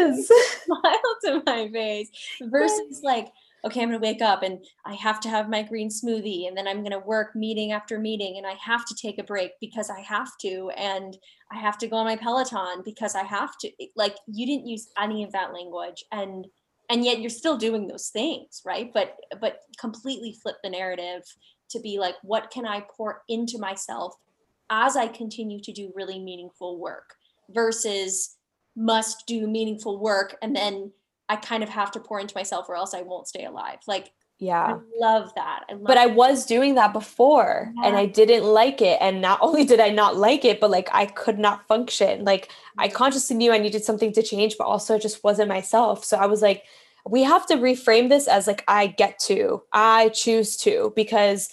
is. 0.08 0.30
Smile 0.64 1.16
to 1.24 1.42
my 1.44 1.68
face 1.68 2.10
versus 2.42 3.00
like, 3.02 3.26
okay, 3.64 3.82
I'm 3.82 3.88
gonna 3.88 3.98
wake 3.98 4.22
up 4.22 4.44
and 4.44 4.64
I 4.86 4.94
have 4.94 5.18
to 5.22 5.28
have 5.28 5.50
my 5.50 5.62
green 5.64 5.88
smoothie, 5.88 6.46
and 6.46 6.56
then 6.56 6.68
I'm 6.68 6.84
gonna 6.84 7.00
work 7.00 7.34
meeting 7.34 7.72
after 7.72 7.98
meeting, 7.98 8.36
and 8.36 8.46
I 8.46 8.54
have 8.54 8.84
to 8.86 8.94
take 8.94 9.18
a 9.18 9.24
break 9.24 9.52
because 9.60 9.90
I 9.90 9.98
have 10.00 10.38
to, 10.42 10.70
and 10.76 11.18
I 11.50 11.58
have 11.58 11.76
to 11.78 11.88
go 11.88 11.96
on 11.96 12.06
my 12.06 12.14
Peloton 12.14 12.82
because 12.84 13.16
I 13.16 13.24
have 13.24 13.58
to. 13.58 13.70
Like, 13.96 14.16
you 14.28 14.46
didn't 14.46 14.68
use 14.68 14.86
any 14.96 15.24
of 15.24 15.32
that 15.32 15.52
language, 15.52 16.04
and 16.12 16.46
and 16.88 17.04
yet 17.04 17.20
you're 17.20 17.30
still 17.30 17.56
doing 17.56 17.88
those 17.88 18.10
things, 18.10 18.62
right? 18.64 18.92
But 18.94 19.16
but 19.40 19.62
completely 19.80 20.36
flip 20.40 20.56
the 20.62 20.70
narrative 20.70 21.22
to 21.70 21.80
be 21.80 21.98
like, 21.98 22.14
what 22.22 22.52
can 22.52 22.64
I 22.64 22.84
pour 22.96 23.22
into 23.28 23.58
myself 23.58 24.14
as 24.70 24.96
I 24.96 25.08
continue 25.08 25.60
to 25.60 25.72
do 25.72 25.92
really 25.94 26.18
meaningful 26.18 26.78
work 26.78 27.16
versus 27.50 28.36
must 28.76 29.26
do 29.26 29.46
meaningful 29.46 29.98
work 29.98 30.36
and 30.40 30.54
then 30.54 30.92
I 31.28 31.36
kind 31.36 31.62
of 31.62 31.68
have 31.68 31.90
to 31.92 32.00
pour 32.00 32.18
into 32.18 32.36
myself 32.36 32.68
or 32.68 32.76
else 32.76 32.94
I 32.94 33.02
won't 33.02 33.28
stay 33.28 33.44
alive. 33.44 33.78
Like 33.86 34.12
yeah. 34.40 34.74
I 34.74 34.78
love 34.98 35.32
that. 35.34 35.64
I 35.68 35.74
love 35.74 35.84
but 35.84 35.98
I 35.98 36.06
was 36.06 36.46
doing 36.46 36.74
that 36.76 36.92
before 36.92 37.72
yeah. 37.76 37.86
and 37.86 37.96
I 37.96 38.06
didn't 38.06 38.44
like 38.44 38.80
it. 38.80 38.98
And 39.00 39.20
not 39.20 39.38
only 39.42 39.64
did 39.64 39.80
I 39.80 39.90
not 39.90 40.16
like 40.16 40.44
it, 40.44 40.60
but 40.60 40.70
like 40.70 40.88
I 40.92 41.06
could 41.06 41.38
not 41.38 41.68
function. 41.68 42.24
Like 42.24 42.50
I 42.78 42.88
mm-hmm. 42.88 42.96
consciously 42.96 43.36
knew 43.36 43.52
I 43.52 43.58
needed 43.58 43.84
something 43.84 44.12
to 44.14 44.22
change, 44.22 44.56
but 44.56 44.64
also 44.64 44.96
it 44.96 45.02
just 45.02 45.22
wasn't 45.22 45.48
myself. 45.48 46.04
So 46.04 46.16
I 46.16 46.26
was 46.26 46.42
like, 46.42 46.64
we 47.08 47.22
have 47.22 47.46
to 47.46 47.56
reframe 47.56 48.08
this 48.08 48.28
as 48.28 48.46
like 48.46 48.64
I 48.66 48.88
get 48.88 49.18
to, 49.20 49.62
I 49.72 50.08
choose 50.10 50.56
to, 50.58 50.92
because 50.96 51.50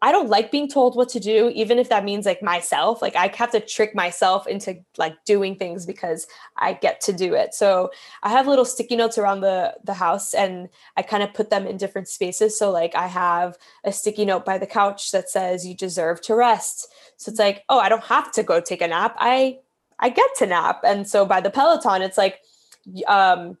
I 0.00 0.12
don't 0.12 0.28
like 0.28 0.52
being 0.52 0.68
told 0.68 0.94
what 0.94 1.08
to 1.10 1.20
do, 1.20 1.50
even 1.54 1.78
if 1.78 1.88
that 1.88 2.04
means 2.04 2.24
like 2.24 2.42
myself. 2.42 3.02
Like 3.02 3.16
I 3.16 3.32
have 3.34 3.50
to 3.50 3.60
trick 3.60 3.94
myself 3.94 4.46
into 4.46 4.76
like 4.96 5.16
doing 5.24 5.56
things 5.56 5.86
because 5.86 6.26
I 6.56 6.74
get 6.74 7.00
to 7.02 7.12
do 7.12 7.34
it. 7.34 7.52
So 7.52 7.90
I 8.22 8.30
have 8.30 8.46
little 8.46 8.64
sticky 8.64 8.94
notes 8.94 9.18
around 9.18 9.40
the 9.40 9.74
the 9.82 9.94
house, 9.94 10.34
and 10.34 10.68
I 10.96 11.02
kind 11.02 11.22
of 11.22 11.34
put 11.34 11.50
them 11.50 11.66
in 11.66 11.76
different 11.78 12.08
spaces. 12.08 12.56
So 12.56 12.70
like 12.70 12.94
I 12.94 13.08
have 13.08 13.56
a 13.84 13.92
sticky 13.92 14.24
note 14.24 14.44
by 14.44 14.58
the 14.58 14.66
couch 14.66 15.10
that 15.10 15.28
says 15.28 15.66
"You 15.66 15.74
deserve 15.74 16.20
to 16.22 16.36
rest." 16.36 16.88
So 17.16 17.30
it's 17.30 17.40
like, 17.40 17.64
oh, 17.68 17.80
I 17.80 17.88
don't 17.88 18.04
have 18.04 18.30
to 18.32 18.44
go 18.44 18.60
take 18.60 18.82
a 18.82 18.88
nap. 18.88 19.16
I 19.18 19.58
I 19.98 20.10
get 20.10 20.30
to 20.38 20.46
nap, 20.46 20.82
and 20.84 21.08
so 21.08 21.26
by 21.26 21.40
the 21.40 21.50
Peloton, 21.50 22.02
it's 22.02 22.18
like, 22.18 22.40
um, 23.08 23.58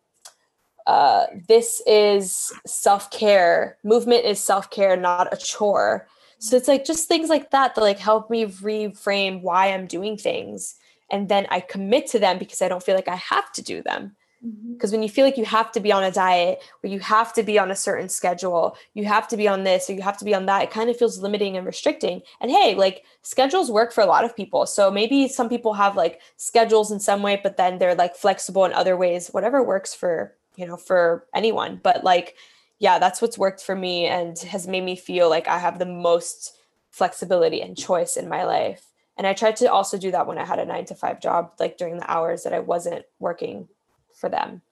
uh, 0.86 1.26
this 1.48 1.82
is 1.84 2.52
self 2.64 3.10
care. 3.10 3.76
Movement 3.82 4.24
is 4.24 4.38
self 4.38 4.70
care, 4.70 4.96
not 4.96 5.32
a 5.32 5.36
chore. 5.36 6.06
So 6.38 6.56
it's 6.56 6.68
like 6.68 6.84
just 6.84 7.08
things 7.08 7.28
like 7.28 7.50
that 7.50 7.74
that 7.74 7.80
like 7.80 7.98
help 7.98 8.30
me 8.30 8.46
reframe 8.46 9.42
why 9.42 9.72
I'm 9.72 9.86
doing 9.86 10.16
things. 10.16 10.76
And 11.10 11.28
then 11.28 11.46
I 11.50 11.60
commit 11.60 12.06
to 12.08 12.18
them 12.18 12.38
because 12.38 12.62
I 12.62 12.68
don't 12.68 12.82
feel 12.82 12.94
like 12.94 13.08
I 13.08 13.16
have 13.16 13.50
to 13.52 13.62
do 13.62 13.82
them. 13.82 14.14
Because 14.40 14.90
mm-hmm. 14.90 14.98
when 14.98 15.02
you 15.02 15.08
feel 15.08 15.24
like 15.24 15.36
you 15.36 15.44
have 15.44 15.72
to 15.72 15.80
be 15.80 15.90
on 15.90 16.04
a 16.04 16.12
diet 16.12 16.60
or 16.84 16.88
you 16.88 17.00
have 17.00 17.32
to 17.32 17.42
be 17.42 17.58
on 17.58 17.72
a 17.72 17.76
certain 17.76 18.08
schedule, 18.08 18.76
you 18.94 19.04
have 19.04 19.26
to 19.28 19.36
be 19.36 19.48
on 19.48 19.64
this 19.64 19.90
or 19.90 19.94
you 19.94 20.02
have 20.02 20.18
to 20.18 20.24
be 20.24 20.34
on 20.34 20.46
that, 20.46 20.62
it 20.62 20.70
kind 20.70 20.88
of 20.88 20.96
feels 20.96 21.18
limiting 21.18 21.56
and 21.56 21.66
restricting. 21.66 22.22
And 22.40 22.50
hey, 22.50 22.76
like 22.76 23.02
schedules 23.22 23.68
work 23.68 23.92
for 23.92 24.02
a 24.02 24.06
lot 24.06 24.24
of 24.24 24.36
people. 24.36 24.66
So 24.66 24.92
maybe 24.92 25.26
some 25.26 25.48
people 25.48 25.74
have 25.74 25.96
like 25.96 26.20
schedules 26.36 26.92
in 26.92 27.00
some 27.00 27.22
way, 27.22 27.40
but 27.42 27.56
then 27.56 27.78
they're 27.78 27.96
like 27.96 28.14
flexible 28.14 28.64
in 28.64 28.72
other 28.72 28.96
ways, 28.96 29.28
whatever 29.28 29.60
works 29.60 29.92
for, 29.92 30.36
you 30.54 30.66
know, 30.66 30.76
for 30.76 31.26
anyone. 31.34 31.80
But 31.82 32.04
like, 32.04 32.36
yeah, 32.78 32.98
that's 32.98 33.20
what's 33.20 33.38
worked 33.38 33.62
for 33.62 33.74
me 33.74 34.06
and 34.06 34.38
has 34.38 34.68
made 34.68 34.84
me 34.84 34.96
feel 34.96 35.28
like 35.28 35.48
I 35.48 35.58
have 35.58 35.78
the 35.78 35.86
most 35.86 36.56
flexibility 36.90 37.60
and 37.60 37.76
choice 37.76 38.16
in 38.16 38.28
my 38.28 38.44
life. 38.44 38.84
And 39.16 39.26
I 39.26 39.32
tried 39.32 39.56
to 39.56 39.72
also 39.72 39.98
do 39.98 40.12
that 40.12 40.26
when 40.26 40.38
I 40.38 40.44
had 40.44 40.60
a 40.60 40.64
nine 40.64 40.84
to 40.86 40.94
five 40.94 41.20
job, 41.20 41.52
like 41.58 41.76
during 41.76 41.96
the 41.96 42.10
hours 42.10 42.44
that 42.44 42.52
I 42.52 42.60
wasn't 42.60 43.04
working 43.18 43.68
for 44.14 44.28
them. 44.28 44.62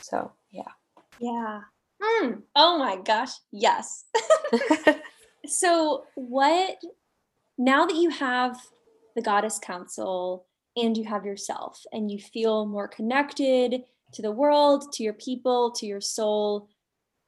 So, 0.00 0.32
yeah. 0.50 0.68
Yeah. 1.18 1.60
Mm. 2.02 2.42
Oh 2.54 2.78
my 2.78 2.96
gosh. 2.96 3.30
Yes. 3.50 4.04
so, 5.46 6.04
what, 6.14 6.76
now 7.56 7.86
that 7.86 7.96
you 7.96 8.10
have 8.10 8.60
the 9.16 9.22
Goddess 9.22 9.58
Council 9.58 10.44
and 10.76 10.96
you 10.96 11.04
have 11.04 11.24
yourself 11.24 11.84
and 11.92 12.10
you 12.10 12.18
feel 12.18 12.66
more 12.66 12.88
connected 12.88 13.84
to 14.12 14.22
the 14.22 14.30
world, 14.30 14.92
to 14.92 15.02
your 15.02 15.14
people, 15.14 15.70
to 15.72 15.86
your 15.86 16.00
soul, 16.00 16.68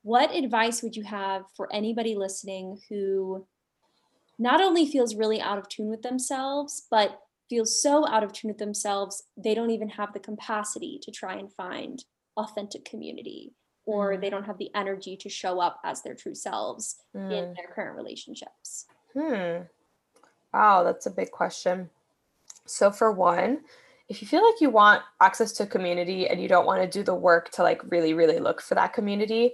what 0.03 0.35
advice 0.35 0.83
would 0.83 0.97
you 0.97 1.05
have 1.05 1.45
for 1.57 1.73
anybody 1.73 2.15
listening 2.15 2.81
who 2.89 3.47
not 4.39 4.61
only 4.61 4.87
feels 4.87 5.15
really 5.15 5.41
out 5.41 5.59
of 5.59 5.69
tune 5.69 5.91
with 5.91 6.03
themselves, 6.03 6.87
but 6.91 7.21
feels 7.49 7.83
so 7.83 8.09
out 8.09 8.23
of 8.23 8.33
tune 8.33 8.49
with 8.49 8.59
themselves, 8.59 9.25
they 9.37 9.55
don't 9.55 9.71
even 9.71 9.89
have 9.89 10.13
the 10.13 10.21
capacity 10.21 10.99
to 11.03 11.11
try 11.11 11.35
and 11.35 11.53
find 11.53 12.05
authentic 12.37 12.85
community, 12.85 13.53
or 13.85 14.15
mm. 14.15 14.21
they 14.21 14.31
don't 14.31 14.47
have 14.47 14.57
the 14.57 14.71
energy 14.75 15.17
to 15.17 15.29
show 15.29 15.61
up 15.61 15.79
as 15.85 16.03
their 16.03 16.15
true 16.15 16.35
selves 16.35 16.97
mm. 17.15 17.31
in 17.31 17.55
their 17.55 17.69
current 17.75 17.97
relationships? 17.97 18.87
Hmm. 19.13 19.65
Wow, 20.55 20.85
that's 20.85 21.07
a 21.07 21.11
big 21.11 21.31
question. 21.31 21.91
So, 22.67 22.91
for 22.91 23.13
one, 23.13 23.61
if 24.09 24.23
you 24.23 24.29
feel 24.29 24.45
like 24.45 24.61
you 24.61 24.71
want 24.71 25.03
access 25.21 25.53
to 25.53 25.67
community 25.67 26.29
and 26.29 26.41
you 26.41 26.49
don't 26.49 26.67
want 26.67 26.83
to 26.83 26.89
do 26.89 27.05
the 27.05 27.15
work 27.15 27.51
to 27.53 27.63
like 27.63 27.81
really, 27.91 28.15
really 28.15 28.39
look 28.39 28.61
for 28.61 28.75
that 28.75 28.93
community, 28.93 29.53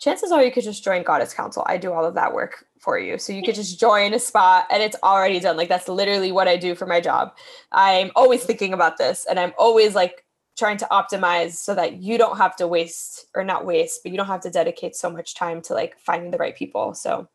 chances 0.00 0.32
are 0.32 0.42
you 0.42 0.50
could 0.50 0.64
just 0.64 0.82
join 0.82 1.02
Goddess 1.02 1.34
Council. 1.34 1.62
I 1.66 1.76
do 1.76 1.92
all 1.92 2.04
of 2.04 2.14
that 2.14 2.34
work 2.34 2.64
for 2.78 2.98
you. 2.98 3.18
So 3.18 3.32
you 3.32 3.42
could 3.42 3.54
just 3.54 3.78
join 3.78 4.14
a 4.14 4.18
spot 4.18 4.66
and 4.70 4.82
it's 4.82 4.96
already 5.02 5.38
done. 5.38 5.56
Like 5.56 5.68
that's 5.68 5.88
literally 5.88 6.32
what 6.32 6.48
I 6.48 6.56
do 6.56 6.74
for 6.74 6.86
my 6.86 7.00
job. 7.00 7.36
I'm 7.70 8.10
always 8.16 8.42
thinking 8.44 8.72
about 8.72 8.96
this 8.96 9.26
and 9.28 9.38
I'm 9.38 9.52
always 9.58 9.94
like 9.94 10.24
trying 10.58 10.78
to 10.78 10.88
optimize 10.90 11.52
so 11.52 11.74
that 11.74 12.02
you 12.02 12.16
don't 12.16 12.38
have 12.38 12.56
to 12.56 12.66
waste 12.66 13.26
or 13.34 13.44
not 13.44 13.66
waste, 13.66 14.00
but 14.02 14.10
you 14.10 14.16
don't 14.16 14.26
have 14.26 14.40
to 14.40 14.50
dedicate 14.50 14.96
so 14.96 15.10
much 15.10 15.34
time 15.34 15.60
to 15.62 15.74
like 15.74 15.98
finding 15.98 16.30
the 16.30 16.38
right 16.38 16.56
people. 16.56 16.94
So 16.94 17.28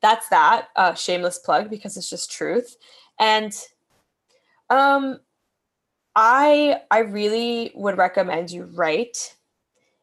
that's 0.00 0.28
that 0.30 0.68
uh, 0.76 0.94
shameless 0.94 1.38
plug 1.38 1.68
because 1.68 1.96
it's 1.96 2.10
just 2.10 2.32
truth. 2.32 2.76
And 3.20 3.52
um 4.70 5.20
I 6.16 6.80
I 6.90 7.00
really 7.00 7.72
would 7.74 7.98
recommend 7.98 8.50
you 8.50 8.64
write 8.64 9.34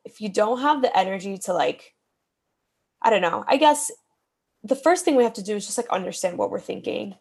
if 0.05 0.21
you 0.21 0.29
don't 0.29 0.61
have 0.61 0.83
the 0.83 0.95
energy 0.97 1.37
to 1.39 1.53
like 1.53 1.94
I 3.05 3.11
don't 3.11 3.21
know. 3.21 3.45
I 3.47 3.57
guess 3.57 3.91
the 4.63 4.75
first 4.75 5.05
thing 5.05 5.15
we 5.15 5.23
have 5.23 5.33
to 5.33 5.43
do 5.43 5.55
is 5.55 5.65
just 5.65 5.77
like 5.77 5.89
understand 5.89 6.39
what 6.39 6.49
we're 6.49 6.59
thinking. 6.59 7.15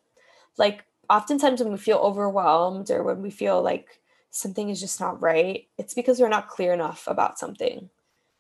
Like 0.57 0.85
oftentimes 1.11 1.61
when 1.61 1.71
we 1.71 1.79
feel 1.79 1.99
overwhelmed 1.99 2.91
or 2.91 3.03
when 3.03 3.21
we 3.21 3.31
feel 3.31 3.63
like 3.63 4.01
something 4.31 4.71
is 4.71 4.81
just 4.81 4.99
not 4.99 5.21
right, 5.21 5.69
it's 5.77 5.93
because 5.93 6.19
we're 6.19 6.29
not 6.29 6.49
clear 6.49 6.73
enough 6.73 7.07
about 7.07 7.39
something. 7.39 7.91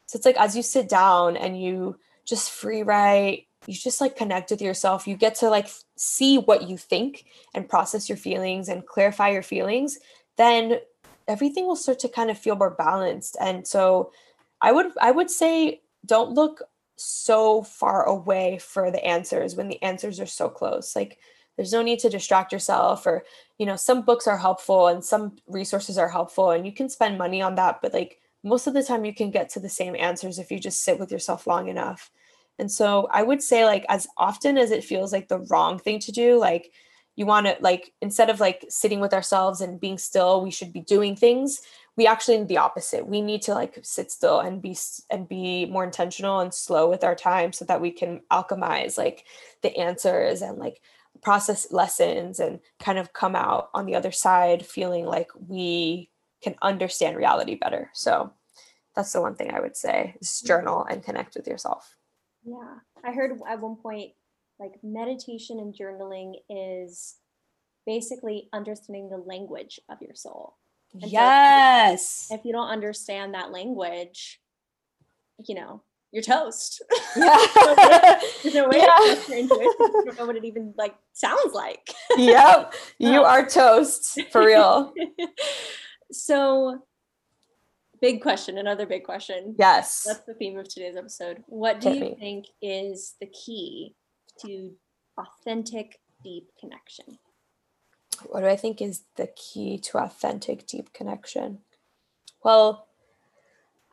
So 0.06 0.16
it's 0.16 0.24
like 0.24 0.38
as 0.38 0.56
you 0.56 0.62
sit 0.62 0.88
down 0.88 1.36
and 1.36 1.60
you 1.60 1.98
just 2.24 2.50
free 2.50 2.82
write, 2.82 3.46
you 3.66 3.74
just 3.74 4.00
like 4.00 4.16
connect 4.16 4.50
with 4.50 4.62
yourself, 4.62 5.06
you 5.06 5.14
get 5.14 5.34
to 5.36 5.50
like 5.50 5.68
see 5.96 6.38
what 6.38 6.66
you 6.68 6.78
think 6.78 7.26
and 7.54 7.68
process 7.68 8.08
your 8.08 8.18
feelings 8.18 8.70
and 8.70 8.86
clarify 8.86 9.28
your 9.28 9.42
feelings, 9.42 9.98
then 10.36 10.78
everything 11.28 11.66
will 11.66 11.76
start 11.76 11.98
to 11.98 12.08
kind 12.08 12.30
of 12.30 12.38
feel 12.38 12.56
more 12.56 12.70
balanced. 12.70 13.36
And 13.38 13.66
so 13.66 14.12
I 14.62 14.72
would 14.72 14.92
I 14.98 15.10
would 15.10 15.30
say 15.30 15.82
don't 16.06 16.32
look 16.32 16.62
so 16.96 17.62
far 17.62 18.04
away 18.04 18.58
for 18.58 18.90
the 18.90 19.04
answers 19.04 19.56
when 19.56 19.68
the 19.68 19.82
answers 19.82 20.20
are 20.20 20.26
so 20.26 20.48
close. 20.48 20.94
Like 20.94 21.18
there's 21.56 21.72
no 21.72 21.82
need 21.82 22.00
to 22.00 22.10
distract 22.10 22.52
yourself 22.52 23.06
or 23.06 23.24
you 23.58 23.66
know 23.66 23.76
some 23.76 24.02
books 24.02 24.26
are 24.26 24.38
helpful 24.38 24.88
and 24.88 25.04
some 25.04 25.36
resources 25.46 25.98
are 25.98 26.08
helpful 26.08 26.50
and 26.50 26.66
you 26.66 26.72
can 26.72 26.88
spend 26.88 27.16
money 27.16 27.40
on 27.40 27.54
that 27.54 27.80
but 27.80 27.94
like 27.94 28.18
most 28.44 28.66
of 28.66 28.74
the 28.74 28.82
time 28.82 29.04
you 29.04 29.14
can 29.14 29.30
get 29.30 29.48
to 29.48 29.60
the 29.60 29.68
same 29.68 29.96
answers 29.96 30.38
if 30.38 30.52
you 30.52 30.60
just 30.60 30.82
sit 30.82 31.00
with 31.00 31.10
yourself 31.10 31.46
long 31.46 31.68
enough. 31.68 32.10
And 32.58 32.70
so 32.70 33.08
I 33.10 33.22
would 33.22 33.42
say 33.42 33.64
like 33.64 33.84
as 33.88 34.06
often 34.18 34.58
as 34.58 34.70
it 34.70 34.84
feels 34.84 35.12
like 35.12 35.28
the 35.28 35.40
wrong 35.50 35.78
thing 35.78 35.98
to 36.00 36.12
do, 36.12 36.38
like 36.38 36.70
you 37.16 37.26
want 37.26 37.46
to 37.46 37.56
like 37.60 37.92
instead 38.02 38.28
of 38.28 38.40
like 38.40 38.64
sitting 38.68 39.00
with 39.00 39.14
ourselves 39.14 39.60
and 39.60 39.80
being 39.80 39.98
still, 39.98 40.42
we 40.42 40.50
should 40.50 40.72
be 40.72 40.82
doing 40.82 41.16
things. 41.16 41.62
We 41.96 42.06
actually 42.06 42.38
need 42.38 42.48
the 42.48 42.58
opposite. 42.58 43.06
We 43.06 43.22
need 43.22 43.42
to 43.42 43.54
like 43.54 43.78
sit 43.82 44.10
still 44.10 44.40
and 44.40 44.60
be 44.60 44.76
and 45.10 45.28
be 45.28 45.66
more 45.66 45.84
intentional 45.84 46.40
and 46.40 46.52
slow 46.52 46.90
with 46.90 47.04
our 47.04 47.14
time 47.14 47.52
so 47.52 47.64
that 47.66 47.80
we 47.80 47.92
can 47.92 48.20
alchemize 48.32 48.98
like 48.98 49.24
the 49.62 49.76
answers 49.76 50.42
and 50.42 50.58
like 50.58 50.80
process 51.22 51.70
lessons 51.70 52.40
and 52.40 52.60
kind 52.80 52.98
of 52.98 53.12
come 53.12 53.36
out 53.36 53.70
on 53.74 53.86
the 53.86 53.94
other 53.94 54.10
side 54.10 54.66
feeling 54.66 55.06
like 55.06 55.30
we 55.48 56.10
can 56.42 56.54
understand 56.62 57.16
reality 57.16 57.54
better. 57.54 57.90
So 57.94 58.32
that's 58.94 59.12
the 59.12 59.20
one 59.20 59.34
thing 59.34 59.52
I 59.52 59.60
would 59.60 59.76
say 59.76 60.16
is 60.20 60.40
journal 60.40 60.84
and 60.84 61.02
connect 61.02 61.34
with 61.36 61.46
yourself. 61.46 61.96
Yeah. 62.44 62.78
I 63.04 63.12
heard 63.12 63.32
at 63.48 63.60
one 63.60 63.76
point 63.76 64.12
like 64.58 64.72
meditation 64.82 65.58
and 65.58 65.74
journaling 65.74 66.34
is 66.48 67.16
basically 67.86 68.48
understanding 68.52 69.08
the 69.08 69.18
language 69.18 69.80
of 69.88 70.00
your 70.00 70.14
soul. 70.14 70.56
And 70.94 71.10
yes. 71.10 72.26
So 72.28 72.34
if 72.34 72.44
you 72.44 72.52
don't 72.52 72.68
understand 72.68 73.34
that 73.34 73.50
language, 73.50 74.40
you 75.46 75.54
know, 75.54 75.82
you're 76.12 76.22
toast. 76.22 76.82
Yeah. 77.16 77.36
There's 78.42 78.54
no 78.56 78.68
way 78.68 78.78
yeah. 78.78 78.86
to 78.86 79.04
trust 79.14 79.28
your 79.28 79.38
intuition. 79.38 79.72
You 79.78 80.02
don't 80.06 80.18
know 80.18 80.26
what 80.26 80.34
it 80.36 80.44
even 80.44 80.74
like 80.76 80.96
sounds 81.12 81.54
like. 81.54 81.94
yep. 82.16 82.74
You 82.98 83.20
um, 83.20 83.24
are 83.24 83.46
toast 83.46 84.20
for 84.32 84.44
real. 84.44 84.92
so 86.10 86.82
big 88.00 88.20
question, 88.20 88.58
another 88.58 88.84
big 88.84 89.04
question. 89.04 89.54
Yes. 89.58 90.02
That's 90.04 90.20
the 90.26 90.34
theme 90.34 90.58
of 90.58 90.68
today's 90.68 90.96
episode. 90.96 91.44
What 91.46 91.80
do 91.80 91.90
Hit 91.90 91.98
you 91.98 92.04
me. 92.04 92.16
think 92.18 92.46
is 92.60 93.14
the 93.20 93.28
key 93.28 93.94
to 94.44 94.72
authentic, 95.16 96.00
deep 96.24 96.48
connection? 96.58 97.18
What 98.22 98.40
do 98.40 98.46
I 98.46 98.56
think 98.56 98.80
is 98.80 99.02
the 99.16 99.28
key 99.36 99.78
to 99.78 99.98
authentic, 99.98 100.66
deep 100.66 100.92
connection? 100.92 101.58
Well, 102.42 102.86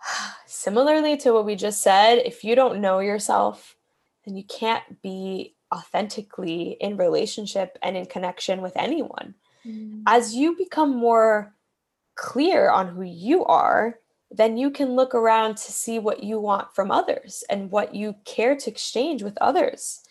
similarly 0.45 1.17
to 1.17 1.33
what 1.33 1.45
we 1.45 1.55
just 1.55 1.81
said, 1.81 2.15
if 2.25 2.43
you 2.43 2.55
don't 2.55 2.81
know 2.81 2.99
yourself, 2.99 3.75
then 4.25 4.35
you 4.35 4.43
can't 4.43 5.01
be 5.01 5.55
authentically 5.73 6.77
in 6.79 6.97
relationship 6.97 7.77
and 7.81 7.95
in 7.95 8.05
connection 8.05 8.61
with 8.61 8.73
anyone. 8.75 9.35
Mm. 9.65 10.03
As 10.05 10.35
you 10.35 10.55
become 10.55 10.95
more 10.95 11.53
clear 12.15 12.69
on 12.69 12.89
who 12.89 13.03
you 13.03 13.45
are, 13.45 13.99
then 14.29 14.57
you 14.57 14.71
can 14.71 14.95
look 14.95 15.13
around 15.13 15.57
to 15.57 15.71
see 15.71 15.99
what 15.99 16.23
you 16.23 16.39
want 16.39 16.73
from 16.73 16.91
others 16.91 17.43
and 17.49 17.71
what 17.71 17.93
you 17.93 18.15
care 18.25 18.55
to 18.55 18.69
exchange 18.69 19.23
with 19.23 19.37
others. 19.41 20.01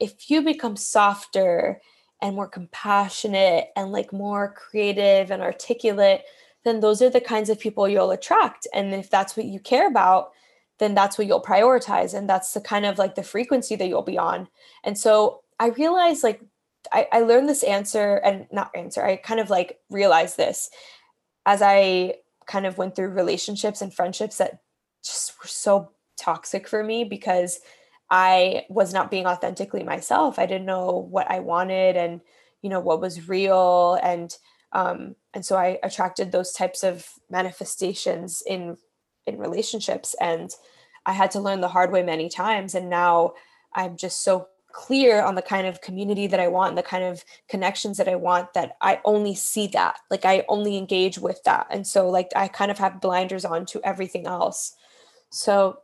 If 0.00 0.30
you 0.30 0.42
become 0.42 0.76
softer 0.76 1.80
and 2.20 2.34
more 2.34 2.48
compassionate 2.48 3.68
and 3.76 3.92
like 3.92 4.12
more 4.12 4.54
creative 4.54 5.30
and 5.30 5.42
articulate, 5.42 6.22
then 6.64 6.80
those 6.80 7.00
are 7.00 7.10
the 7.10 7.20
kinds 7.20 7.48
of 7.48 7.60
people 7.60 7.88
you'll 7.88 8.10
attract. 8.10 8.66
And 8.74 8.92
if 8.92 9.08
that's 9.08 9.36
what 9.36 9.46
you 9.46 9.60
care 9.60 9.86
about, 9.86 10.32
then 10.78 10.94
that's 10.94 11.18
what 11.18 11.26
you'll 11.26 11.42
prioritize. 11.42 12.14
And 12.14 12.28
that's 12.28 12.52
the 12.52 12.60
kind 12.60 12.86
of 12.86 12.98
like 12.98 13.14
the 13.14 13.22
frequency 13.22 13.76
that 13.76 13.88
you'll 13.88 14.02
be 14.02 14.18
on. 14.18 14.48
And 14.84 14.96
so 14.98 15.42
I 15.60 15.68
realized 15.68 16.22
like 16.22 16.40
I, 16.92 17.06
I 17.12 17.20
learned 17.20 17.48
this 17.48 17.62
answer 17.62 18.16
and 18.16 18.46
not 18.52 18.70
answer, 18.74 19.04
I 19.04 19.16
kind 19.16 19.40
of 19.40 19.50
like 19.50 19.78
realized 19.90 20.36
this 20.36 20.70
as 21.46 21.62
I 21.62 22.14
kind 22.46 22.66
of 22.66 22.78
went 22.78 22.96
through 22.96 23.08
relationships 23.08 23.82
and 23.82 23.92
friendships 23.92 24.38
that 24.38 24.60
just 25.04 25.38
were 25.40 25.48
so 25.48 25.90
toxic 26.16 26.66
for 26.66 26.82
me 26.82 27.04
because 27.04 27.60
I 28.10 28.64
was 28.68 28.92
not 28.92 29.10
being 29.10 29.26
authentically 29.26 29.82
myself. 29.82 30.38
I 30.38 30.46
didn't 30.46 30.66
know 30.66 31.06
what 31.10 31.30
I 31.30 31.40
wanted 31.40 31.96
and 31.96 32.20
you 32.62 32.70
know 32.70 32.80
what 32.80 33.00
was 33.00 33.28
real 33.28 33.98
and 34.02 34.36
um 34.72 35.14
and 35.34 35.44
so 35.44 35.56
I 35.56 35.78
attracted 35.82 36.32
those 36.32 36.52
types 36.52 36.82
of 36.82 37.06
manifestations 37.30 38.42
in 38.46 38.76
in 39.26 39.38
relationships 39.38 40.14
and 40.20 40.50
I 41.06 41.12
had 41.12 41.30
to 41.32 41.40
learn 41.40 41.60
the 41.60 41.68
hard 41.68 41.92
way 41.92 42.02
many 42.02 42.28
times 42.28 42.74
and 42.74 42.90
now 42.90 43.34
I'm 43.74 43.96
just 43.96 44.22
so 44.24 44.48
clear 44.72 45.22
on 45.22 45.34
the 45.34 45.42
kind 45.42 45.66
of 45.66 45.80
community 45.80 46.26
that 46.26 46.40
I 46.40 46.48
want 46.48 46.70
and 46.70 46.78
the 46.78 46.82
kind 46.82 47.04
of 47.04 47.24
connections 47.48 47.96
that 47.96 48.08
I 48.08 48.14
want 48.14 48.52
that 48.54 48.76
I 48.80 49.00
only 49.04 49.34
see 49.34 49.66
that. 49.68 49.98
Like 50.10 50.24
I 50.24 50.44
only 50.48 50.76
engage 50.76 51.18
with 51.18 51.42
that. 51.44 51.66
And 51.70 51.86
so 51.86 52.08
like 52.08 52.30
I 52.36 52.48
kind 52.48 52.70
of 52.70 52.78
have 52.78 53.00
blinders 53.00 53.44
on 53.44 53.66
to 53.66 53.80
everything 53.82 54.26
else. 54.26 54.74
So 55.30 55.80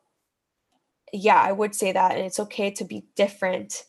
yeah, 1.15 1.41
I 1.41 1.53
would 1.53 1.75
say 1.75 1.93
that 1.93 2.13
and 2.13 2.25
it's 2.25 2.41
okay 2.41 2.71
to 2.73 2.85
be 2.85 3.07
different. 3.15 3.85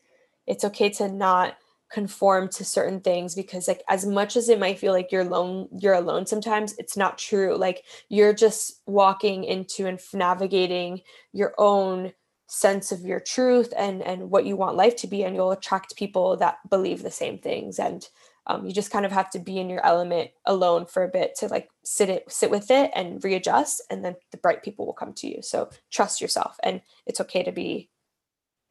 It's 0.47 0.63
okay 0.63 0.89
to 0.91 1.07
not 1.09 1.57
conform 1.91 2.49
to 2.49 2.65
certain 2.65 2.99
things 2.99 3.35
because 3.35 3.67
like 3.67 3.83
as 3.87 4.05
much 4.05 4.35
as 4.35 4.49
it 4.49 4.59
might 4.59 4.79
feel 4.79 4.91
like 4.91 5.11
you're 5.11 5.21
alone 5.21 5.69
you're 5.79 5.93
alone 5.93 6.25
sometimes 6.25 6.75
it's 6.79 6.97
not 6.97 7.17
true 7.17 7.55
like 7.55 7.83
you're 8.09 8.33
just 8.33 8.81
walking 8.87 9.43
into 9.43 9.85
and 9.85 9.99
navigating 10.11 10.99
your 11.31 11.53
own 11.59 12.11
sense 12.47 12.91
of 12.91 13.01
your 13.01 13.19
truth 13.19 13.71
and 13.77 14.01
and 14.01 14.31
what 14.31 14.45
you 14.45 14.55
want 14.55 14.75
life 14.75 14.95
to 14.95 15.07
be 15.07 15.23
and 15.23 15.35
you'll 15.35 15.51
attract 15.51 15.95
people 15.95 16.35
that 16.35 16.57
believe 16.71 17.03
the 17.03 17.11
same 17.11 17.37
things 17.37 17.77
and 17.77 18.09
um, 18.47 18.65
you 18.65 18.71
just 18.71 18.91
kind 18.91 19.05
of 19.05 19.11
have 19.11 19.29
to 19.31 19.39
be 19.39 19.57
in 19.57 19.69
your 19.69 19.85
element 19.85 20.31
alone 20.45 20.85
for 20.85 21.03
a 21.03 21.09
bit 21.09 21.35
to 21.35 21.47
like 21.47 21.69
sit 21.83 22.09
it 22.09 22.31
sit 22.31 22.51
with 22.51 22.69
it 22.71 22.91
and 22.95 23.23
readjust 23.23 23.81
and 23.89 24.03
then 24.03 24.15
the 24.31 24.37
bright 24.37 24.63
people 24.63 24.85
will 24.85 24.93
come 24.93 25.13
to 25.13 25.27
you 25.27 25.41
so 25.41 25.69
trust 25.91 26.21
yourself 26.21 26.57
and 26.63 26.81
it's 27.05 27.21
okay 27.21 27.43
to 27.43 27.51
be 27.51 27.89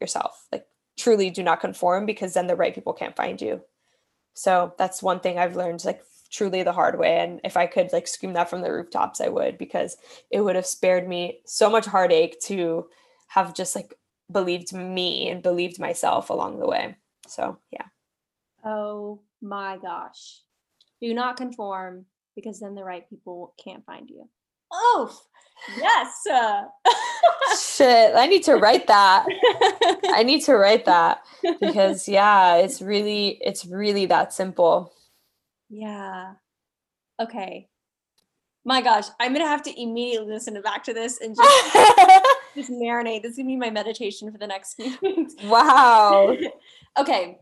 yourself 0.01 0.47
like 0.53 0.67
truly 0.97 1.31
do 1.31 1.43
not 1.43 1.61
conform 1.61 2.07
because 2.07 2.35
then 2.35 2.47
the 2.47 2.57
right 2.57 2.75
people 2.75 2.93
can't 2.93 3.17
find 3.17 3.41
you 3.41 3.63
so 4.35 4.73
that's 4.79 5.03
one 5.03 5.21
thing 5.21 5.39
i've 5.39 5.57
learned 5.57 5.85
like 5.85 6.03
truly 6.31 6.63
the 6.63 6.73
hard 6.73 6.99
way 6.99 7.19
and 7.19 7.41
if 7.45 7.57
i 7.57 7.67
could 7.67 7.93
like 7.93 8.09
scream 8.09 8.33
that 8.33 8.51
from 8.51 8.61
the 8.63 8.73
rooftops 8.73 9.21
i 9.21 9.29
would 9.29 9.57
because 9.57 9.97
it 10.31 10.41
would 10.41 10.57
have 10.57 10.67
spared 10.67 11.09
me 11.09 11.39
so 11.45 11.71
much 11.71 11.87
heartache 11.87 12.41
to 12.41 12.87
have 13.29 13.55
just 13.55 13.75
like 13.75 13.95
believed 14.31 14.73
me 14.73 15.29
and 15.29 15.43
believed 15.43 15.79
myself 15.79 16.31
along 16.31 16.59
the 16.59 16.67
way. 16.67 16.97
So, 17.27 17.59
yeah. 17.71 17.87
Oh 18.65 19.21
my 19.45 19.79
gosh. 19.81 20.41
Do 21.01 21.13
not 21.15 21.37
conform 21.37 22.07
because 22.35 22.61
then 22.61 22.75
the 22.75 22.83
right 22.83 23.09
people 23.09 23.55
can't 23.63 23.85
find 23.85 24.09
you. 24.09 24.29
Oh, 24.73 25.17
yes. 25.77 26.27
Uh, 26.31 26.63
Shit, 27.61 28.15
I 28.17 28.27
need 28.27 28.43
to 28.45 28.57
write 28.57 28.87
that. 28.89 29.27
I 30.07 30.23
need 30.25 30.43
to 30.45 30.57
write 30.57 30.87
that 30.87 31.23
because 31.61 32.09
yeah, 32.09 32.57
it's 32.57 32.83
really 32.83 33.39
it's 33.41 33.65
really 33.67 34.07
that 34.07 34.33
simple. 34.33 34.93
Yeah. 35.69 36.33
Okay. 37.21 37.69
My 38.65 38.81
gosh, 38.81 39.07
I'm 39.21 39.33
gonna 39.33 39.47
have 39.47 39.63
to 39.65 39.81
immediately 39.81 40.33
listen 40.33 40.61
back 40.63 40.85
to 40.85 40.95
this 40.95 41.21
and 41.21 41.37
just 41.37 41.75
just 42.55 42.71
marinate. 42.71 43.23
This 43.23 43.33
is 43.33 43.37
gonna 43.37 43.49
be 43.49 43.57
my 43.57 43.71
meditation 43.71 44.33
for 44.33 44.39
the 44.39 44.47
next 44.47 44.75
few 44.75 44.97
weeks. 45.03 45.35
Wow. 45.45 46.37
okay. 46.99 47.39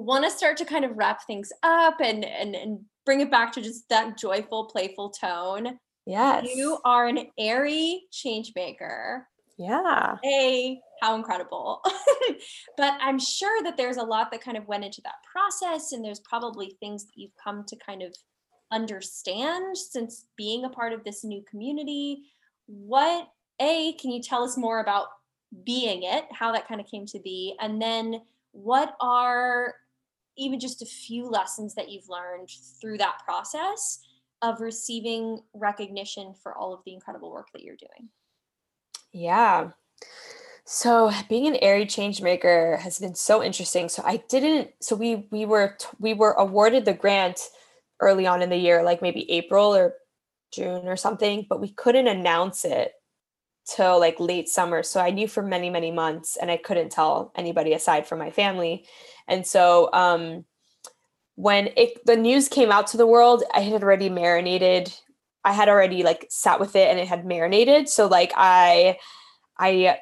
Want 0.00 0.24
to 0.24 0.30
start 0.30 0.56
to 0.58 0.64
kind 0.64 0.84
of 0.84 0.96
wrap 0.96 1.26
things 1.26 1.52
up 1.62 2.00
and 2.00 2.24
and 2.24 2.54
and 2.54 2.80
bring 3.04 3.20
it 3.20 3.30
back 3.30 3.52
to 3.52 3.62
just 3.62 3.88
that 3.88 4.18
joyful, 4.18 4.66
playful 4.66 5.10
tone. 5.10 5.78
Yes. 6.06 6.46
You 6.54 6.78
are 6.84 7.06
an 7.06 7.26
Aerie 7.38 8.02
change 8.12 8.52
maker. 8.54 9.26
Yeah. 9.58 10.16
A 10.24 10.80
how 11.00 11.14
incredible. 11.14 11.82
but 12.76 12.94
I'm 13.00 13.18
sure 13.18 13.62
that 13.62 13.76
there's 13.76 13.96
a 13.96 14.02
lot 14.02 14.30
that 14.30 14.42
kind 14.42 14.56
of 14.56 14.66
went 14.68 14.84
into 14.84 15.00
that 15.02 15.14
process 15.30 15.92
and 15.92 16.04
there's 16.04 16.20
probably 16.20 16.76
things 16.80 17.04
that 17.04 17.12
you've 17.16 17.36
come 17.42 17.64
to 17.68 17.76
kind 17.76 18.02
of 18.02 18.14
understand 18.72 19.76
since 19.76 20.26
being 20.36 20.64
a 20.64 20.70
part 20.70 20.92
of 20.92 21.04
this 21.04 21.24
new 21.24 21.42
community. 21.50 22.22
What 22.66 23.28
a, 23.60 23.94
can 23.94 24.10
you 24.10 24.22
tell 24.22 24.44
us 24.44 24.56
more 24.56 24.80
about 24.80 25.06
being 25.64 26.02
it, 26.02 26.24
how 26.32 26.52
that 26.52 26.68
kind 26.68 26.80
of 26.80 26.86
came 26.86 27.06
to 27.06 27.20
be? 27.20 27.54
And 27.60 27.80
then 27.80 28.20
what 28.52 28.94
are 29.00 29.74
even 30.38 30.60
just 30.60 30.82
a 30.82 30.86
few 30.86 31.28
lessons 31.28 31.74
that 31.74 31.90
you've 31.90 32.08
learned 32.08 32.48
through 32.80 32.98
that 32.98 33.18
process 33.24 34.00
of 34.40 34.60
receiving 34.60 35.40
recognition 35.52 36.32
for 36.42 36.56
all 36.56 36.72
of 36.72 36.80
the 36.84 36.94
incredible 36.94 37.32
work 37.32 37.48
that 37.52 37.62
you're 37.62 37.76
doing? 37.76 38.08
Yeah. 39.12 39.70
So 40.64 41.10
being 41.28 41.46
an 41.46 41.56
Aerie 41.62 41.86
change 41.86 42.20
maker 42.20 42.78
has 42.82 42.98
been 42.98 43.14
so 43.14 43.42
interesting. 43.42 43.88
So 43.88 44.02
I 44.04 44.22
didn't 44.28 44.70
so 44.80 44.94
we 44.94 45.26
we 45.30 45.46
were 45.46 45.76
we 45.98 46.14
were 46.14 46.32
awarded 46.32 46.84
the 46.84 46.92
grant 46.92 47.40
early 48.00 48.26
on 48.26 48.42
in 48.42 48.50
the 48.50 48.56
year 48.56 48.82
like 48.82 49.02
maybe 49.02 49.30
April 49.30 49.74
or 49.74 49.94
June 50.52 50.86
or 50.86 50.96
something, 50.96 51.46
but 51.48 51.60
we 51.60 51.72
couldn't 51.72 52.06
announce 52.06 52.64
it 52.64 52.92
till 53.68 54.00
like 54.00 54.18
late 54.18 54.48
summer. 54.48 54.82
So 54.82 55.00
I 55.00 55.10
knew 55.10 55.28
for 55.28 55.42
many, 55.42 55.70
many 55.70 55.90
months 55.90 56.36
and 56.36 56.50
I 56.50 56.56
couldn't 56.56 56.90
tell 56.90 57.32
anybody 57.36 57.74
aside 57.74 58.06
from 58.06 58.18
my 58.18 58.30
family. 58.30 58.86
And 59.26 59.46
so 59.46 59.90
um, 59.92 60.44
when 61.34 61.68
it, 61.76 62.04
the 62.06 62.16
news 62.16 62.48
came 62.48 62.72
out 62.72 62.86
to 62.88 62.96
the 62.96 63.06
world, 63.06 63.44
I 63.54 63.60
had 63.60 63.82
already 63.82 64.08
marinated. 64.08 64.92
I 65.44 65.52
had 65.52 65.68
already 65.68 66.02
like 66.02 66.26
sat 66.30 66.60
with 66.60 66.76
it 66.76 66.88
and 66.88 66.98
it 66.98 67.08
had 67.08 67.26
marinated. 67.26 67.88
So 67.88 68.06
like 68.06 68.32
I 68.36 68.98
I 69.58 69.98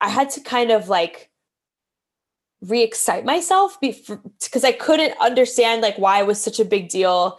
I 0.00 0.08
had 0.08 0.30
to 0.30 0.40
kind 0.40 0.70
of 0.70 0.88
like 0.88 1.30
re-excite 2.60 3.24
myself 3.24 3.78
because 3.80 4.64
I 4.64 4.72
couldn't 4.72 5.14
understand 5.20 5.82
like 5.82 5.98
why 5.98 6.20
it 6.20 6.26
was 6.26 6.40
such 6.40 6.60
a 6.60 6.64
big 6.64 6.88
deal 6.88 7.38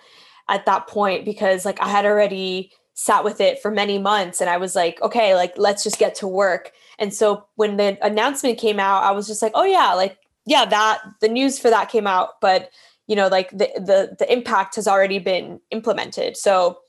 at 0.50 0.66
that 0.66 0.88
point 0.88 1.24
because 1.24 1.66
like 1.66 1.82
I 1.82 1.88
had 1.88 2.06
already 2.06 2.72
sat 2.94 3.24
with 3.24 3.42
it 3.42 3.62
for 3.62 3.72
many 3.72 3.98
months 3.98 4.40
and 4.40 4.50
I 4.50 4.58
was 4.58 4.76
like, 4.76 5.02
okay, 5.02 5.36
like 5.36 5.54
let's 5.58 5.84
just 5.84 5.98
get 5.98 6.16
to 6.16 6.28
work. 6.28 6.72
And 7.00 7.14
so 7.14 7.46
when 7.56 7.78
the 7.78 7.98
announcement 8.06 8.60
came 8.60 8.80
out, 8.80 9.04
I 9.04 9.12
was 9.12 9.28
just 9.28 9.42
like, 9.42 9.54
oh 9.56 9.64
yeah, 9.64 9.94
like 9.94 10.18
yeah, 10.46 10.66
that 10.66 11.02
the 11.22 11.30
news 11.30 11.58
for 11.58 11.70
that 11.70 11.90
came 11.90 12.06
out, 12.06 12.42
but 12.42 12.70
you 13.08 13.16
know, 13.16 13.28
like 13.28 13.50
the 13.52 13.70
the 13.76 14.16
the 14.20 14.32
impact 14.32 14.76
has 14.76 14.88
already 14.88 15.20
been 15.20 15.60
implemented. 15.72 16.38
So 16.38 16.80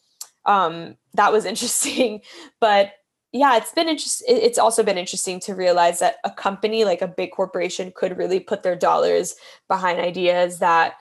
um 0.44 0.96
that 1.14 1.32
was 1.32 1.44
interesting. 1.46 2.20
But 2.60 2.92
yeah, 3.32 3.56
it's 3.56 3.72
been 3.72 3.88
interesting. 3.88 4.26
It's 4.28 4.58
also 4.58 4.82
been 4.82 4.98
interesting 4.98 5.40
to 5.40 5.54
realize 5.54 5.98
that 6.00 6.16
a 6.22 6.30
company 6.30 6.84
like 6.84 7.02
a 7.02 7.08
big 7.08 7.32
corporation 7.32 7.92
could 7.96 8.16
really 8.16 8.40
put 8.40 8.62
their 8.62 8.76
dollars 8.76 9.34
behind 9.68 9.98
ideas 9.98 10.58
that 10.60 10.94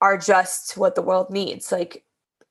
are 0.00 0.16
just 0.16 0.76
what 0.76 0.94
the 0.94 1.02
world 1.02 1.30
needs. 1.30 1.72
Like 1.72 2.04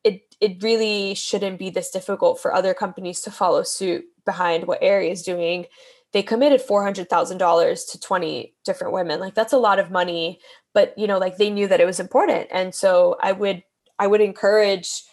it 0.08 0.36
it 0.40 0.64
really 0.64 1.16
shouldn't 1.16 1.60
be 1.60 1.70
this 1.70 1.90
difficult 1.92 2.40
for 2.40 2.54
other 2.54 2.74
companies 2.74 3.22
to 3.22 3.32
follow 3.32 3.64
suit 3.64 4.06
behind 4.26 4.68
what 4.68 4.80
Aerie 4.82 5.12
is 5.12 5.24
doing. 5.24 5.66
They 6.14 6.24
committed 6.24 6.62
four 6.62 6.84
hundred 6.84 7.10
thousand 7.10 7.40
dollars 7.40 7.84
to 7.86 8.00
twenty 8.00 8.56
different 8.64 8.94
women. 8.94 9.20
Like 9.20 9.36
that's 9.36 9.54
a 9.54 9.58
lot 9.58 9.80
of 9.80 9.92
money, 9.92 10.40
but 10.74 10.98
you 10.98 11.08
know, 11.08 11.18
like 11.18 11.38
they 11.38 11.50
knew 11.50 11.68
that 11.68 11.82
it 11.82 11.86
was 11.86 12.00
important, 12.00 12.48
and 12.52 12.74
so 12.74 13.18
I 13.22 13.34
would 13.34 13.64
I 14.00 14.08
would 14.08 14.22
encourage 14.22 15.04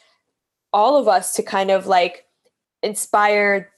all 0.72 0.96
of 0.96 1.08
us 1.08 1.34
to 1.34 1.42
kind 1.42 1.70
of 1.70 1.86
like 1.86 2.26
inspire 2.82 3.70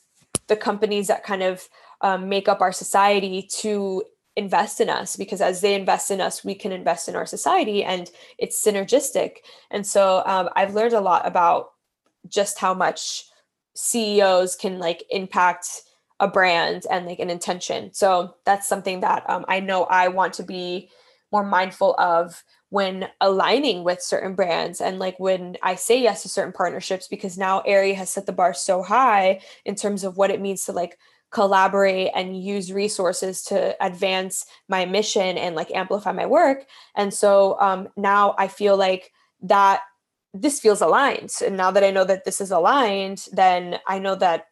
the 0.49 0.57
companies 0.57 1.07
that 1.09 1.25
kind 1.25 1.43
of 1.43 1.69
um, 2.03 2.29
make 2.29 2.49
up 2.49 2.61
our 2.61 2.73
society 2.73 3.49
to 3.61 4.03
invest 4.37 4.81
in 4.81 4.91
us 4.91 5.17
because 5.17 5.41
as 5.41 5.61
they 5.61 5.75
invest 5.75 6.11
in 6.11 6.21
us 6.21 6.45
we 6.45 6.55
can 6.55 6.71
invest 6.71 7.09
in 7.09 7.17
our 7.17 7.27
society 7.27 7.83
and 7.83 8.11
it's 8.39 8.63
synergistic. 8.65 9.39
And 9.71 9.87
so 9.87 10.23
um, 10.27 10.49
i've 10.55 10.75
learned 10.75 10.93
a 10.93 11.01
lot 11.01 11.27
about 11.27 11.71
just 12.29 12.59
how 12.59 12.75
much 12.75 13.25
ceos 13.75 14.57
can 14.57 14.79
like 14.79 15.05
impact 15.11 15.83
a 16.21 16.29
brand 16.29 16.85
and 16.91 17.07
like 17.07 17.19
an 17.19 17.31
intention. 17.31 17.93
So 17.93 18.37
that's 18.45 18.69
something 18.69 19.01
that 19.01 19.29
um, 19.29 19.45
i 19.49 19.61
know 19.61 19.85
i 19.85 20.09
want 20.09 20.35
to 20.35 20.43
be 20.43 20.91
more 21.33 21.45
mindful 21.45 21.95
of 21.99 22.43
when 22.71 23.09
aligning 23.21 23.85
with 23.85 24.03
certain 24.03 24.35
brands 24.35 24.81
and 24.81 24.99
like 24.99 25.19
when 25.21 25.57
I 25.63 25.77
say 25.77 26.01
yes 26.01 26.23
to 26.23 26.29
certain 26.29 26.53
partnerships 26.53 27.09
because 27.09 27.39
now 27.39 27.61
Aerie 27.61 27.95
has 27.95 28.11
set 28.11 28.27
the 28.27 28.33
bar 28.33 28.55
so 28.55 28.83
high 28.83 29.41
in 29.65 29.77
terms 29.77 30.03
of 30.03 30.17
what 30.17 30.31
it 30.31 30.41
means 30.41 30.65
to 30.65 30.73
like 30.73 30.99
collaborate 31.31 32.11
and 32.15 32.43
use 32.43 32.73
resources 32.73 33.43
to 33.43 33.77
advance 33.85 34.47
my 34.69 34.85
mission 34.85 35.37
and 35.37 35.57
like 35.57 35.71
amplify 35.73 36.13
my 36.13 36.27
work. 36.27 36.67
And 36.95 37.13
so 37.13 37.59
um, 37.61 37.89
now 37.97 38.35
i 38.39 38.49
feel 38.49 38.77
like 38.77 39.13
that 39.43 39.81
this 40.33 40.61
feels 40.61 40.81
aligned. 40.81 41.33
And 41.45 41.57
now 41.57 41.71
that 41.71 41.85
i 41.85 41.91
know 41.91 42.05
that 42.05 42.25
this 42.25 42.41
is 42.41 42.51
aligned 42.51 43.27
then 43.33 43.79
i 43.87 43.99
know 43.99 44.15
that 44.15 44.47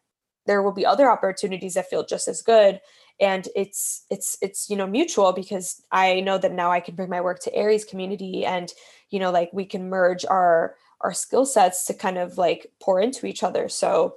there 0.45 0.61
will 0.61 0.73
be 0.73 0.85
other 0.85 1.09
opportunities 1.09 1.73
that 1.73 1.89
feel 1.89 2.05
just 2.05 2.27
as 2.27 2.41
good. 2.41 2.79
And 3.19 3.47
it's 3.55 4.05
it's 4.09 4.37
it's 4.41 4.69
you 4.69 4.75
know 4.75 4.85
mutual 4.87 5.31
because 5.31 5.81
i 5.91 6.19
know 6.19 6.37
that 6.37 6.51
now 6.51 6.69
i 6.71 6.81
can 6.81 6.95
bring 6.95 7.09
my 7.09 7.21
work 7.21 7.39
to 7.43 7.55
Aerie's 7.55 7.85
community 7.85 8.45
and 8.45 8.73
you 9.09 9.19
know 9.19 9.31
like 9.31 9.49
we 9.53 9.65
can 9.65 9.89
merge 9.89 10.25
our 10.25 10.75
our 11.01 11.13
skill 11.13 11.45
sets 11.45 11.85
to 11.85 11.93
kind 11.93 12.17
of 12.17 12.37
like 12.37 12.71
pour 12.81 12.99
into 12.99 13.25
each 13.25 13.43
other. 13.43 13.69
So 13.69 14.15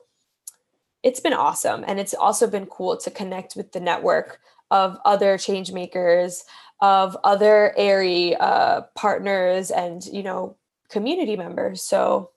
it's 1.02 1.20
been 1.20 1.32
awesome 1.32 1.84
and 1.86 1.98
it's 1.98 2.14
also 2.14 2.46
been 2.46 2.66
cool 2.66 2.96
to 2.96 3.10
connect 3.10 3.56
with 3.56 3.72
the 3.72 3.80
network 3.80 4.40
of 4.70 4.98
other 5.04 5.38
change 5.38 5.72
makers 5.72 6.44
of 6.80 7.16
other 7.24 7.74
Aerie 7.76 8.36
uh, 8.36 8.82
partners 8.94 9.70
and 9.70 10.04
you 10.06 10.22
know 10.22 10.56
community 10.88 11.36
members. 11.36 11.82
So 11.82 12.30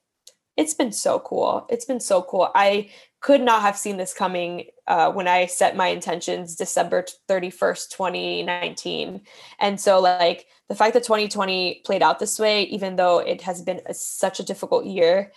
it's 0.57 0.73
been 0.73 0.91
so 0.91 1.19
cool. 1.19 1.65
It's 1.69 1.85
been 1.85 1.99
so 1.99 2.21
cool. 2.21 2.49
I 2.53 2.89
could 3.21 3.41
not 3.41 3.61
have 3.61 3.77
seen 3.77 3.97
this 3.97 4.13
coming 4.13 4.65
uh, 4.87 5.11
when 5.11 5.27
i 5.27 5.45
set 5.45 5.75
my 5.75 5.87
intentions 5.87 6.55
december 6.55 7.05
31st 7.29 7.89
2019 7.89 9.21
and 9.59 9.79
so 9.79 9.99
like 9.99 10.47
the 10.67 10.75
fact 10.75 10.93
that 10.93 11.03
2020 11.03 11.81
played 11.85 12.01
out 12.01 12.19
this 12.19 12.39
way 12.39 12.63
even 12.63 12.95
though 12.95 13.19
it 13.19 13.41
has 13.41 13.61
been 13.61 13.79
a, 13.85 13.93
such 13.93 14.39
a 14.39 14.43
difficult 14.43 14.85
year 14.85 15.31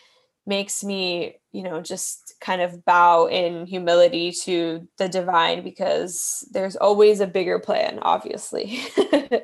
makes 0.46 0.84
me, 0.84 1.36
you 1.52 1.62
know, 1.62 1.80
just 1.80 2.34
kind 2.40 2.60
of 2.60 2.84
bow 2.84 3.26
in 3.26 3.66
humility 3.66 4.30
to 4.44 4.86
the 4.98 5.08
divine 5.08 5.62
because 5.62 6.46
there's 6.52 6.76
always 6.76 7.20
a 7.20 7.26
bigger 7.26 7.58
plan, 7.58 7.98
obviously. 8.02 8.80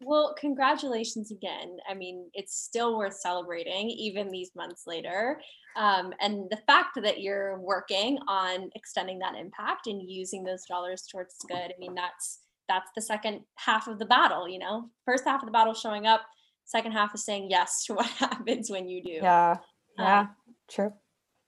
well, 0.00 0.34
congratulations 0.38 1.30
again. 1.30 1.76
I 1.88 1.94
mean, 1.94 2.30
it's 2.32 2.56
still 2.56 2.96
worth 2.96 3.16
celebrating 3.18 3.90
even 3.90 4.28
these 4.28 4.50
months 4.56 4.82
later. 4.86 5.40
Um, 5.76 6.12
and 6.20 6.48
the 6.50 6.60
fact 6.66 6.98
that 7.02 7.20
you're 7.20 7.58
working 7.60 8.18
on 8.28 8.70
extending 8.74 9.18
that 9.18 9.34
impact 9.34 9.86
and 9.86 10.00
using 10.02 10.42
those 10.42 10.64
dollars 10.64 11.04
towards 11.10 11.36
good, 11.48 11.56
I 11.56 11.74
mean, 11.78 11.94
that's 11.94 12.40
that's 12.68 12.90
the 12.96 13.02
second 13.02 13.42
half 13.56 13.86
of 13.86 13.98
the 13.98 14.06
battle, 14.06 14.48
you 14.48 14.58
know. 14.58 14.90
First 15.04 15.24
half 15.24 15.42
of 15.42 15.46
the 15.46 15.52
battle 15.52 15.74
showing 15.74 16.06
up, 16.06 16.22
second 16.64 16.92
half 16.92 17.14
is 17.14 17.24
saying 17.24 17.48
yes 17.50 17.84
to 17.86 17.94
what 17.94 18.06
happens 18.18 18.70
when 18.70 18.88
you 18.88 19.02
do. 19.02 19.18
Yeah. 19.22 19.56
Yeah, 19.98 20.20
um, 20.20 20.30
true. 20.68 20.92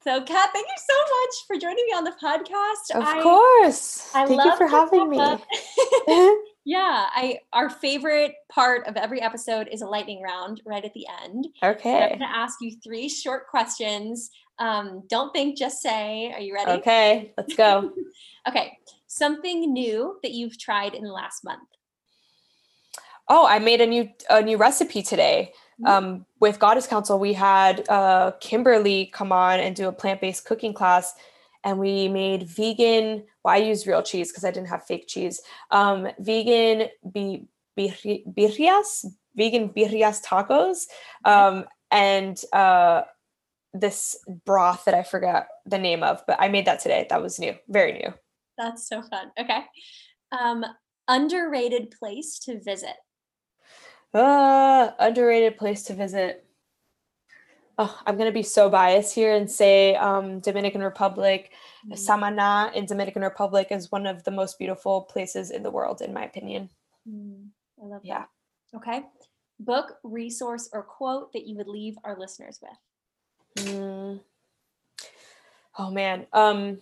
So, 0.05 0.23
Kat, 0.23 0.51
thank 0.53 0.67
you 0.67 0.75
so 0.77 0.95
much 0.97 1.35
for 1.47 1.61
joining 1.61 1.85
me 1.85 1.93
on 1.93 2.05
the 2.05 2.13
podcast. 2.23 2.97
Of 2.97 3.03
I, 3.03 3.23
course. 3.23 4.11
I 4.15 4.27
thank 4.27 4.45
you 4.45 4.57
for 4.57 4.67
having 4.67 5.11
me. 5.11 5.19
yeah, 6.65 7.07
I 7.15 7.41
our 7.53 7.69
favorite 7.69 8.35
part 8.49 8.87
of 8.87 8.97
every 8.97 9.21
episode 9.21 9.69
is 9.73 9.83
a 9.83 9.87
lightning 9.87 10.23
round 10.23 10.63
right 10.65 10.85
at 10.85 10.95
the 10.95 11.07
end. 11.25 11.49
Okay. 11.63 12.03
I'm 12.03 12.09
going 12.11 12.21
to 12.21 12.37
ask 12.37 12.59
you 12.61 12.77
three 12.83 13.09
short 13.09 13.49
questions. 13.49 14.31
Um, 14.61 15.03
don't 15.09 15.33
think, 15.33 15.59
just 15.59 15.83
say. 15.83 16.33
Are 16.33 16.41
you 16.41 16.55
ready? 16.55 16.73
Okay, 16.73 17.33
let's 17.37 17.55
go. 17.55 17.93
okay, 18.49 18.79
something 19.09 19.73
new 19.73 20.19
that 20.23 20.33
you've 20.33 20.59
tried 20.59 20.95
in 20.95 21.03
the 21.03 21.13
last 21.13 21.45
month. 21.45 21.69
Oh, 23.29 23.47
I 23.47 23.59
made 23.59 23.81
a 23.81 23.87
new 23.87 24.09
a 24.31 24.43
new 24.43 24.57
recipe 24.57 25.03
today. 25.03 25.53
Mm-hmm. 25.81 26.07
um, 26.07 26.27
with 26.41 26.59
Goddess 26.59 26.89
Council, 26.89 27.21
we 27.21 27.33
had 27.33 27.89
uh, 27.89 28.33
Kimberly 28.41 29.07
come 29.07 29.31
on 29.31 29.61
and 29.61 29.77
do 29.77 29.87
a 29.87 29.93
plant 29.93 30.21
based 30.21 30.45
cooking 30.45 30.75
class. 30.75 31.15
And 31.65 31.79
we 31.79 32.09
made 32.09 32.45
vegan, 32.45 33.25
well, 33.45 33.55
I 33.55 33.59
used 33.59 33.87
real 33.87 34.03
cheese 34.03 34.31
because 34.31 34.45
I 34.45 34.51
didn't 34.51 34.69
have 34.69 34.85
fake 34.85 35.07
cheese. 35.07 35.41
Um, 35.71 36.09
vegan 36.19 36.89
bi- 37.05 37.47
birrias, 37.77 39.05
vegan 39.37 39.69
birrias 39.69 40.25
tacos. 40.25 40.87
Um, 41.25 41.65
and 41.91 42.41
uh, 42.53 43.03
this 43.73 44.17
broth 44.45 44.85
that 44.85 44.95
I 44.95 45.03
forgot 45.03 45.49
the 45.67 45.79
name 45.79 46.03
of, 46.03 46.23
but 46.27 46.37
I 46.41 46.49
made 46.49 46.67
that 46.67 46.81
today. 46.81 47.07
That 47.11 47.23
was 47.23 47.39
new, 47.39 47.55
very 47.69 47.93
new. 47.93 48.15
That's 48.57 48.89
so 48.89 49.03
fun. 49.03 49.31
Okay. 49.39 49.61
Um, 50.33 50.65
underrated 51.07 51.91
place 51.91 52.39
to 52.41 52.61
visit. 52.61 52.97
Uh, 54.15 54.91
underrated 54.99 55.57
place 55.57 55.83
to 55.85 55.95
visit. 55.95 56.45
Oh, 57.77 57.97
I'm 58.07 58.17
gonna 58.17 58.33
be 58.33 58.43
so 58.43 58.69
biased 58.71 59.15
here 59.15 59.35
and 59.35 59.51
say 59.51 59.95
um, 59.97 60.41
Dominican 60.41 60.83
Republic, 60.83 61.53
mm-hmm. 61.85 61.95
Samana 61.95 62.73
in 62.75 62.87
Dominican 62.87 63.23
Republic 63.23 63.69
is 63.71 63.93
one 63.93 64.07
of 64.07 64.25
the 64.25 64.31
most 64.31 64.59
beautiful 64.59 65.03
places 65.03 65.51
in 65.51 65.63
the 65.63 65.71
world, 65.71 66.01
in 66.01 66.13
my 66.13 66.25
opinion. 66.25 66.71
Mm, 67.09 67.49
I 67.81 67.87
love 67.87 68.01
yeah. 68.03 68.25
that. 68.73 68.79
Okay, 68.79 69.03
book, 69.61 69.99
resource, 70.03 70.69
or 70.73 70.83
quote 70.83 71.33
that 71.35 71.47
you 71.47 71.57
would 71.57 71.69
leave 71.69 71.97
our 72.03 72.19
listeners 72.19 72.59
with. 72.61 73.67
Mm. 73.67 74.21
Oh 75.79 75.91
man, 75.91 76.27
um, 76.33 76.79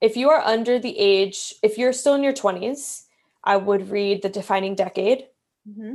if 0.00 0.16
you 0.16 0.30
are 0.30 0.40
under 0.40 0.78
the 0.78 0.98
age, 0.98 1.54
if 1.62 1.76
you're 1.76 1.92
still 1.92 2.14
in 2.14 2.22
your 2.22 2.32
20s, 2.32 3.04
I 3.44 3.56
would 3.56 3.90
read 3.90 4.22
The 4.22 4.28
Defining 4.28 4.74
Decade 4.74 5.26
Mm-hmm. 5.68 5.94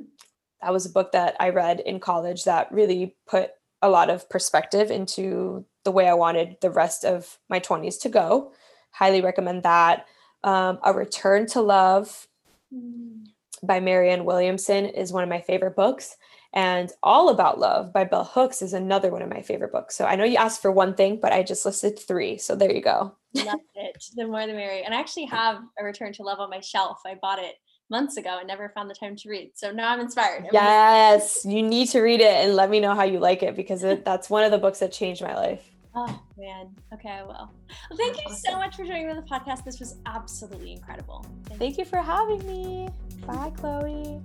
That 0.61 0.73
was 0.73 0.85
a 0.85 0.91
book 0.91 1.11
that 1.11 1.35
I 1.39 1.49
read 1.49 1.79
in 1.79 1.99
college 1.99 2.45
that 2.45 2.71
really 2.71 3.15
put 3.27 3.51
a 3.81 3.89
lot 3.89 4.09
of 4.09 4.29
perspective 4.29 4.89
into 4.89 5.65
the 5.83 5.91
way 5.91 6.07
I 6.07 6.13
wanted 6.13 6.57
the 6.61 6.71
rest 6.71 7.05
of 7.05 7.37
my 7.49 7.59
20s 7.59 8.01
to 8.01 8.09
go. 8.09 8.51
Highly 8.91 9.21
recommend 9.21 9.63
that. 9.63 10.05
Um, 10.43 10.79
a 10.83 10.93
Return 10.93 11.45
to 11.47 11.61
Love 11.61 12.27
mm. 12.73 13.25
by 13.63 13.79
Marianne 13.79 14.25
Williamson 14.25 14.85
is 14.85 15.13
one 15.13 15.23
of 15.23 15.29
my 15.29 15.41
favorite 15.41 15.75
books. 15.75 16.15
And 16.53 16.91
All 17.03 17.29
About 17.29 17.59
Love 17.59 17.93
by 17.93 18.03
Bell 18.03 18.23
Hooks 18.23 18.61
is 18.61 18.73
another 18.73 19.11
one 19.11 19.21
of 19.21 19.29
my 19.29 19.41
favorite 19.41 19.71
books. 19.71 19.95
So 19.95 20.05
I 20.05 20.15
know 20.15 20.23
you 20.23 20.37
asked 20.37 20.61
for 20.61 20.71
one 20.71 20.95
thing, 20.95 21.19
but 21.21 21.31
I 21.31 21.43
just 21.43 21.65
listed 21.65 21.99
three. 21.99 22.37
So 22.37 22.55
there 22.55 22.73
you 22.73 22.81
go. 22.81 23.15
Love 23.35 23.59
it. 23.75 24.03
The 24.15 24.25
more 24.25 24.47
the 24.47 24.53
merrier. 24.53 24.83
And 24.83 24.95
I 24.95 24.99
actually 24.99 25.25
have 25.31 25.59
A 25.79 25.83
Return 25.83 26.13
to 26.13 26.23
Love 26.23 26.39
on 26.39 26.49
my 26.49 26.61
shelf. 26.61 27.01
I 27.05 27.15
bought 27.21 27.39
it 27.39 27.55
months 27.89 28.17
ago 28.17 28.37
and 28.39 28.47
never 28.47 28.69
found 28.69 28.89
the 28.89 28.95
time 28.95 29.15
to 29.15 29.29
read. 29.29 29.51
So 29.55 29.71
now 29.71 29.91
I'm 29.91 29.99
inspired. 29.99 30.43
I'm 30.43 30.49
yes, 30.51 31.45
you 31.45 31.63
need 31.63 31.89
to 31.89 32.01
read 32.01 32.19
it 32.19 32.45
and 32.45 32.55
let 32.55 32.69
me 32.69 32.79
know 32.79 32.93
how 32.95 33.03
you 33.03 33.19
like 33.19 33.43
it 33.43 33.55
because 33.55 33.83
it, 33.83 34.03
that's 34.03 34.29
one 34.29 34.43
of 34.43 34.51
the 34.51 34.57
books 34.57 34.79
that 34.79 34.91
changed 34.91 35.21
my 35.21 35.35
life. 35.35 35.63
Oh 35.95 36.21
man. 36.37 36.69
Okay, 36.93 37.09
I 37.09 37.23
will. 37.23 37.51
Well, 37.89 37.97
thank 37.97 38.17
you 38.17 38.35
so 38.35 38.55
much 38.57 38.75
for 38.75 38.83
joining 38.83 39.05
me 39.05 39.11
on 39.11 39.15
the 39.15 39.23
podcast. 39.23 39.63
This 39.63 39.79
was 39.79 39.95
absolutely 40.05 40.73
incredible. 40.73 41.25
Thank, 41.45 41.59
thank 41.59 41.77
you 41.77 41.85
for 41.85 41.97
having 41.97 42.45
me. 42.45 42.87
Bye, 43.25 43.51
Chloe. 43.55 44.21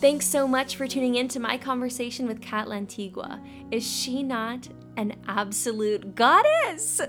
Thanks 0.00 0.26
so 0.26 0.46
much 0.46 0.76
for 0.76 0.86
tuning 0.86 1.14
in 1.14 1.28
to 1.28 1.40
my 1.40 1.56
conversation 1.56 2.26
with 2.26 2.42
Kat 2.42 2.66
Lantigua. 2.66 3.40
Is 3.70 3.90
she 3.90 4.22
not 4.22 4.68
an 4.96 5.14
absolute 5.26 6.14
goddess? 6.14 7.00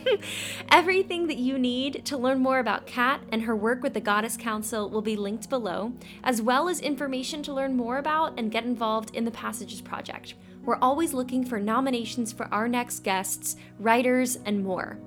Everything 0.70 1.26
that 1.26 1.38
you 1.38 1.58
need 1.58 2.04
to 2.06 2.16
learn 2.16 2.38
more 2.40 2.58
about 2.58 2.86
Kat 2.86 3.22
and 3.30 3.42
her 3.42 3.56
work 3.56 3.82
with 3.82 3.94
the 3.94 4.00
Goddess 4.00 4.36
Council 4.36 4.88
will 4.88 5.02
be 5.02 5.16
linked 5.16 5.48
below, 5.48 5.92
as 6.24 6.42
well 6.42 6.68
as 6.68 6.80
information 6.80 7.42
to 7.42 7.52
learn 7.52 7.76
more 7.76 7.98
about 7.98 8.38
and 8.38 8.50
get 8.50 8.64
involved 8.64 9.14
in 9.14 9.24
the 9.24 9.30
Passages 9.30 9.80
Project. 9.80 10.34
We're 10.64 10.76
always 10.76 11.12
looking 11.12 11.44
for 11.44 11.58
nominations 11.58 12.32
for 12.32 12.46
our 12.52 12.68
next 12.68 13.00
guests, 13.00 13.56
writers, 13.78 14.38
and 14.44 14.62
more. 14.62 14.98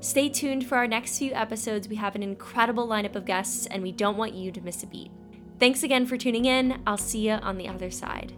Stay 0.00 0.28
tuned 0.28 0.66
for 0.66 0.76
our 0.76 0.86
next 0.86 1.18
few 1.18 1.32
episodes. 1.32 1.88
We 1.88 1.96
have 1.96 2.14
an 2.14 2.22
incredible 2.22 2.86
lineup 2.86 3.16
of 3.16 3.24
guests, 3.24 3.66
and 3.66 3.82
we 3.82 3.92
don't 3.92 4.16
want 4.16 4.34
you 4.34 4.52
to 4.52 4.60
miss 4.60 4.82
a 4.82 4.86
beat. 4.86 5.10
Thanks 5.60 5.82
again 5.82 6.04
for 6.04 6.16
tuning 6.16 6.44
in. 6.44 6.82
I'll 6.86 6.98
see 6.98 7.28
you 7.28 7.32
on 7.34 7.56
the 7.56 7.68
other 7.68 7.90
side. 7.90 8.32